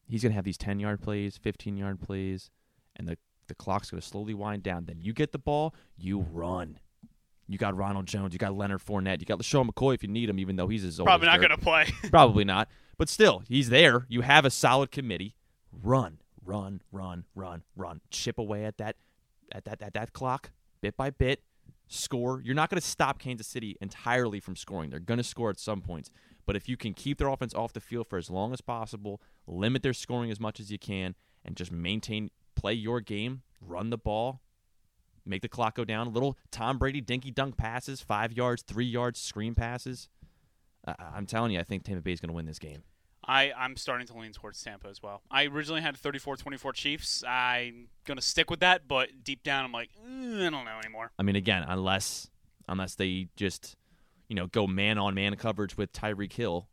he's 0.07 0.21
gonna 0.21 0.35
have 0.35 0.45
these 0.45 0.57
ten 0.57 0.79
yard 0.79 1.01
plays, 1.01 1.37
fifteen 1.37 1.75
yard 1.75 1.99
plays, 1.99 2.51
and 2.95 3.07
the 3.07 3.17
the 3.47 3.55
clock's 3.55 3.89
gonna 3.91 4.01
slowly 4.01 4.33
wind 4.33 4.63
down. 4.63 4.85
Then 4.85 4.99
you 5.01 5.13
get 5.13 5.31
the 5.31 5.39
ball, 5.39 5.73
you 5.97 6.19
run. 6.31 6.79
You 7.47 7.57
got 7.57 7.75
Ronald 7.75 8.05
Jones, 8.05 8.33
you 8.33 8.39
got 8.39 8.55
Leonard 8.55 8.81
Fournette, 8.81 9.19
you 9.19 9.25
got 9.25 9.39
LeSean 9.39 9.69
McCoy 9.69 9.93
if 9.93 10.01
you 10.01 10.09
need 10.09 10.29
him, 10.29 10.39
even 10.39 10.55
though 10.55 10.67
he's 10.67 10.83
as 10.83 10.99
old. 10.99 11.07
Probably 11.07 11.27
as 11.27 11.33
not 11.33 11.39
going 11.39 11.49
to 11.51 11.63
play. 11.63 11.87
Probably 12.09 12.45
not. 12.45 12.69
But 12.97 13.09
still, 13.09 13.43
he's 13.47 13.69
there. 13.69 14.05
You 14.07 14.21
have 14.21 14.45
a 14.45 14.49
solid 14.49 14.91
committee. 14.91 15.35
Run, 15.83 16.19
run, 16.45 16.81
run, 16.91 17.25
run, 17.35 17.63
run. 17.75 18.01
Chip 18.11 18.37
away 18.37 18.65
at 18.65 18.77
that 18.77 18.95
at 19.51 19.65
that 19.65 19.81
at 19.81 19.93
that 19.93 20.13
clock 20.13 20.51
bit 20.81 20.95
by 20.95 21.09
bit. 21.09 21.43
Score. 21.87 22.41
You're 22.43 22.55
not 22.55 22.69
going 22.69 22.79
to 22.79 22.87
stop 22.87 23.19
Kansas 23.19 23.45
City 23.45 23.77
entirely 23.81 24.39
from 24.39 24.55
scoring. 24.55 24.89
They're 24.89 24.99
going 24.99 25.17
to 25.17 25.23
score 25.23 25.49
at 25.49 25.59
some 25.59 25.81
points. 25.81 26.09
But 26.45 26.55
if 26.55 26.67
you 26.67 26.77
can 26.77 26.93
keep 26.93 27.17
their 27.17 27.27
offense 27.27 27.53
off 27.53 27.73
the 27.73 27.79
field 27.79 28.07
for 28.07 28.17
as 28.17 28.29
long 28.29 28.53
as 28.53 28.61
possible, 28.61 29.21
limit 29.47 29.83
their 29.83 29.93
scoring 29.93 30.31
as 30.31 30.39
much 30.39 30.59
as 30.59 30.71
you 30.71 30.79
can, 30.79 31.15
and 31.45 31.55
just 31.55 31.71
maintain 31.71 32.31
play 32.63 32.73
your 32.73 33.01
game, 33.01 33.41
run 33.59 33.89
the 33.89 33.97
ball, 33.97 34.39
make 35.25 35.41
the 35.41 35.49
clock 35.49 35.75
go 35.75 35.83
down. 35.83 36.13
Little 36.13 36.37
Tom 36.49 36.77
Brady 36.77 37.01
dinky 37.01 37.29
dunk 37.29 37.57
passes, 37.57 37.99
five 37.99 38.31
yards, 38.31 38.61
three 38.61 38.85
yards, 38.85 39.19
screen 39.19 39.53
passes. 39.53 40.07
I 40.87 40.95
I'm 41.13 41.25
telling 41.25 41.51
you, 41.51 41.59
I 41.59 41.63
think 41.63 41.83
Tampa 41.83 42.01
Bay 42.01 42.13
is 42.13 42.21
going 42.21 42.29
to 42.29 42.33
win 42.33 42.45
this 42.45 42.59
game. 42.59 42.83
I, 43.25 43.51
I'm 43.57 43.75
starting 43.77 44.07
to 44.07 44.17
lean 44.17 44.33
towards 44.33 44.61
Tampa 44.61 44.87
as 44.89 45.01
well. 45.01 45.21
I 45.31 45.45
originally 45.45 45.81
had 45.81 45.95
34 45.97 46.37
24 46.37 46.73
Chiefs. 46.73 47.23
I'm 47.27 47.87
going 48.05 48.17
to 48.17 48.21
stick 48.21 48.49
with 48.49 48.61
that, 48.61 48.87
but 48.87 49.23
deep 49.23 49.43
down, 49.43 49.65
I'm 49.65 49.71
like, 49.73 49.89
"Mm, 50.05 50.47
I 50.47 50.49
don't 50.49 50.65
know 50.65 50.79
anymore. 50.79 51.11
I 51.19 51.23
mean, 51.23 51.35
again, 51.35 51.65
unless 51.67 52.29
unless 52.69 52.95
they 52.95 53.27
just 53.35 53.75
you 54.29 54.37
know 54.37 54.47
go 54.47 54.67
man 54.67 54.97
on 54.97 55.15
man 55.15 55.35
coverage 55.35 55.75
with 55.75 55.91
Tyreek 55.91 56.31
Hill, 56.31 56.69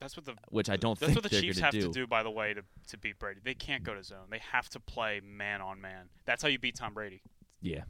That's 0.00 0.16
what 0.16 0.26
the 0.26 0.34
which 0.50 0.68
I 0.68 0.76
don't 0.76 0.98
That's 0.98 1.12
think 1.12 1.22
what 1.24 1.30
the 1.30 1.40
Chiefs 1.40 1.58
have 1.60 1.72
do. 1.72 1.80
to 1.82 1.88
do, 1.88 2.06
by 2.06 2.22
the 2.22 2.30
way, 2.30 2.52
to, 2.54 2.62
to 2.88 2.98
beat 2.98 3.18
Brady. 3.18 3.40
They 3.42 3.54
can't 3.54 3.82
go 3.82 3.94
to 3.94 4.02
zone. 4.02 4.26
They 4.30 4.40
have 4.52 4.68
to 4.70 4.80
play 4.80 5.20
man 5.24 5.60
on 5.62 5.80
man. 5.80 6.10
That's 6.26 6.42
how 6.42 6.48
you 6.48 6.58
beat 6.58 6.74
Tom 6.76 6.92
Brady. 6.94 7.22
Yeah, 7.62 7.84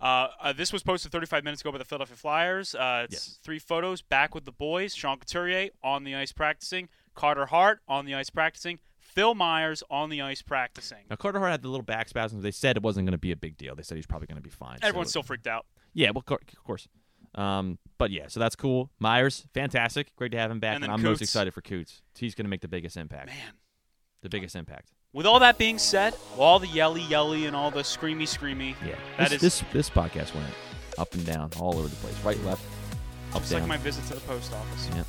Uh, 0.00 0.28
uh, 0.40 0.52
this 0.52 0.72
was 0.72 0.82
posted 0.82 1.10
35 1.12 1.42
minutes 1.44 1.62
ago 1.62 1.72
by 1.72 1.78
the 1.78 1.84
Philadelphia 1.84 2.16
Flyers. 2.16 2.74
Uh, 2.74 3.02
it's 3.04 3.14
Yes. 3.28 3.38
three 3.42 3.58
photos 3.58 4.02
back 4.02 4.34
with 4.34 4.44
the 4.44 4.52
boys. 4.52 4.94
Sean 4.94 5.18
Couturier 5.18 5.70
on 5.82 6.04
the 6.04 6.14
ice 6.14 6.32
practicing. 6.32 6.88
Carter 7.14 7.46
Hart 7.46 7.80
on 7.88 8.04
the 8.06 8.14
ice 8.14 8.30
practicing. 8.30 8.78
Phil 8.98 9.34
Myers 9.34 9.82
on 9.90 10.08
the 10.10 10.20
ice 10.22 10.40
practicing. 10.42 11.04
now 11.10 11.16
Carter 11.16 11.38
Hart 11.40 11.50
had 11.50 11.62
the 11.62 11.68
little 11.68 11.82
back 11.84 12.08
spasms. 12.08 12.42
They 12.42 12.50
said 12.52 12.76
it 12.76 12.82
wasn't 12.82 13.06
going 13.06 13.12
to 13.12 13.18
be 13.18 13.32
a 13.32 13.36
big 13.36 13.56
deal. 13.56 13.74
They 13.74 13.82
said 13.82 13.96
he's 13.96 14.06
probably 14.06 14.26
going 14.28 14.36
to 14.36 14.42
be 14.42 14.50
fine. 14.50 14.78
so- 14.80 14.86
Everyone's 14.86 15.10
still 15.10 15.22
freaked 15.24 15.46
out. 15.48 15.66
yeah, 15.94 16.10
well, 16.10 16.22
of 16.28 16.64
course. 16.64 16.86
Um, 17.34 17.78
but 17.98 18.10
yeah, 18.10 18.24
so 18.28 18.40
that's 18.40 18.56
cool. 18.56 18.90
Myers, 18.98 19.44
fantastic. 19.54 20.14
Great 20.16 20.32
to 20.32 20.38
have 20.38 20.50
him 20.50 20.58
back. 20.60 20.74
And 20.76 20.84
And, 20.84 20.92
I'm 20.92 21.02
most 21.02 21.22
excited 21.22 21.52
for 21.54 21.60
Coots. 21.62 22.02
He's 22.18 22.34
going 22.34 22.44
to 22.46 22.50
make 22.50 22.60
the 22.60 22.68
biggest 22.68 22.96
impact. 22.96 23.26
Man. 23.28 23.52
The 24.22 24.28
biggest 24.28 24.56
impact. 24.56 24.90
With 25.12 25.26
all 25.26 25.40
that 25.40 25.58
being 25.58 25.78
said, 25.78 26.14
all 26.38 26.58
the 26.58 26.66
yelly 26.68 27.02
yelly 27.02 27.46
and 27.46 27.56
all 27.56 27.70
the 27.70 27.80
screamy 27.82 28.22
screamy, 28.24 28.74
Yeah. 28.86 28.94
That 29.18 29.30
this, 29.30 29.42
is- 29.42 29.60
this 29.60 29.72
this 29.72 29.90
podcast 29.90 30.34
went 30.34 30.46
up 30.98 31.12
and 31.14 31.24
down, 31.26 31.50
all 31.58 31.76
over 31.78 31.88
the 31.88 31.96
place. 31.96 32.18
Right, 32.24 32.42
left, 32.44 32.62
up, 33.32 33.40
just 33.40 33.50
down. 33.52 33.60
like 33.60 33.68
my 33.68 33.76
visit 33.78 34.04
to 34.08 34.14
the 34.14 34.20
post 34.20 34.52
office. 34.52 34.88
Yeah. 34.94 35.04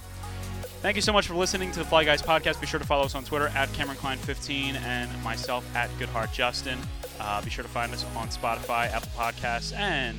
Thank 0.81 0.95
you 0.95 1.01
so 1.03 1.13
much 1.13 1.27
for 1.27 1.35
listening 1.35 1.71
to 1.73 1.79
the 1.79 1.85
Fly 1.85 2.03
Guys 2.05 2.21
podcast. 2.23 2.59
Be 2.59 2.65
sure 2.65 2.79
to 2.79 2.85
follow 2.85 3.03
us 3.05 3.13
on 3.13 3.23
Twitter 3.23 3.49
at 3.49 3.71
Cameron 3.73 3.97
Klein15 3.99 4.73
and 4.81 5.23
myself 5.23 5.63
at 5.75 5.89
Goodheart 5.99 6.31
Justin. 6.33 6.79
Uh, 7.19 7.39
be 7.43 7.51
sure 7.51 7.61
to 7.63 7.69
find 7.69 7.93
us 7.93 8.03
on 8.15 8.29
Spotify, 8.29 8.91
Apple 8.91 9.09
Podcasts, 9.15 9.75
and 9.75 10.17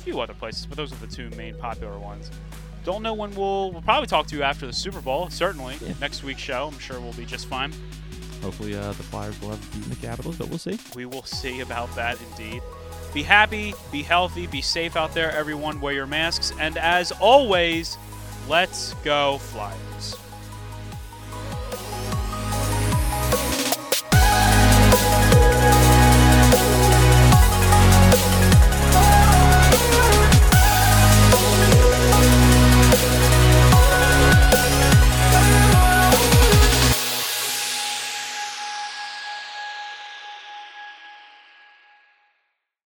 few 0.00 0.20
other 0.20 0.34
places, 0.34 0.66
but 0.66 0.76
those 0.76 0.92
are 0.92 0.96
the 0.96 1.06
two 1.06 1.30
main 1.30 1.54
popular 1.54 1.98
ones. 1.98 2.30
Don't 2.84 3.02
know 3.02 3.12
when 3.14 3.34
we'll 3.34 3.70
we'll 3.72 3.82
probably 3.82 4.06
talk 4.06 4.26
to 4.28 4.36
you 4.36 4.42
after 4.42 4.66
the 4.66 4.72
Super 4.72 5.00
Bowl. 5.00 5.28
Certainly 5.30 5.76
Yeah. 5.80 5.92
next 6.00 6.22
week's 6.24 6.40
show. 6.42 6.68
I'm 6.72 6.78
sure 6.78 6.98
we'll 7.00 7.12
be 7.12 7.26
just 7.26 7.46
fine. 7.46 7.72
Hopefully, 8.42 8.74
uh, 8.74 8.88
the 8.92 9.02
Flyers 9.02 9.38
will 9.42 9.50
have 9.50 9.72
beaten 9.74 9.90
the 9.90 9.96
Capitals, 9.96 10.36
but 10.36 10.48
we'll 10.48 10.58
see. 10.58 10.78
We 10.94 11.04
will 11.04 11.24
see 11.24 11.60
about 11.60 11.94
that 11.94 12.16
indeed. 12.30 12.62
Be 13.12 13.22
happy, 13.22 13.74
be 13.92 14.02
healthy, 14.02 14.46
be 14.46 14.62
safe 14.62 14.96
out 14.96 15.12
there, 15.12 15.30
everyone. 15.32 15.80
Wear 15.80 15.92
your 15.92 16.06
masks. 16.06 16.52
And 16.58 16.78
as 16.78 17.12
always, 17.12 17.98
let's 18.48 18.94
go, 19.04 19.36
Flyers. 19.38 19.76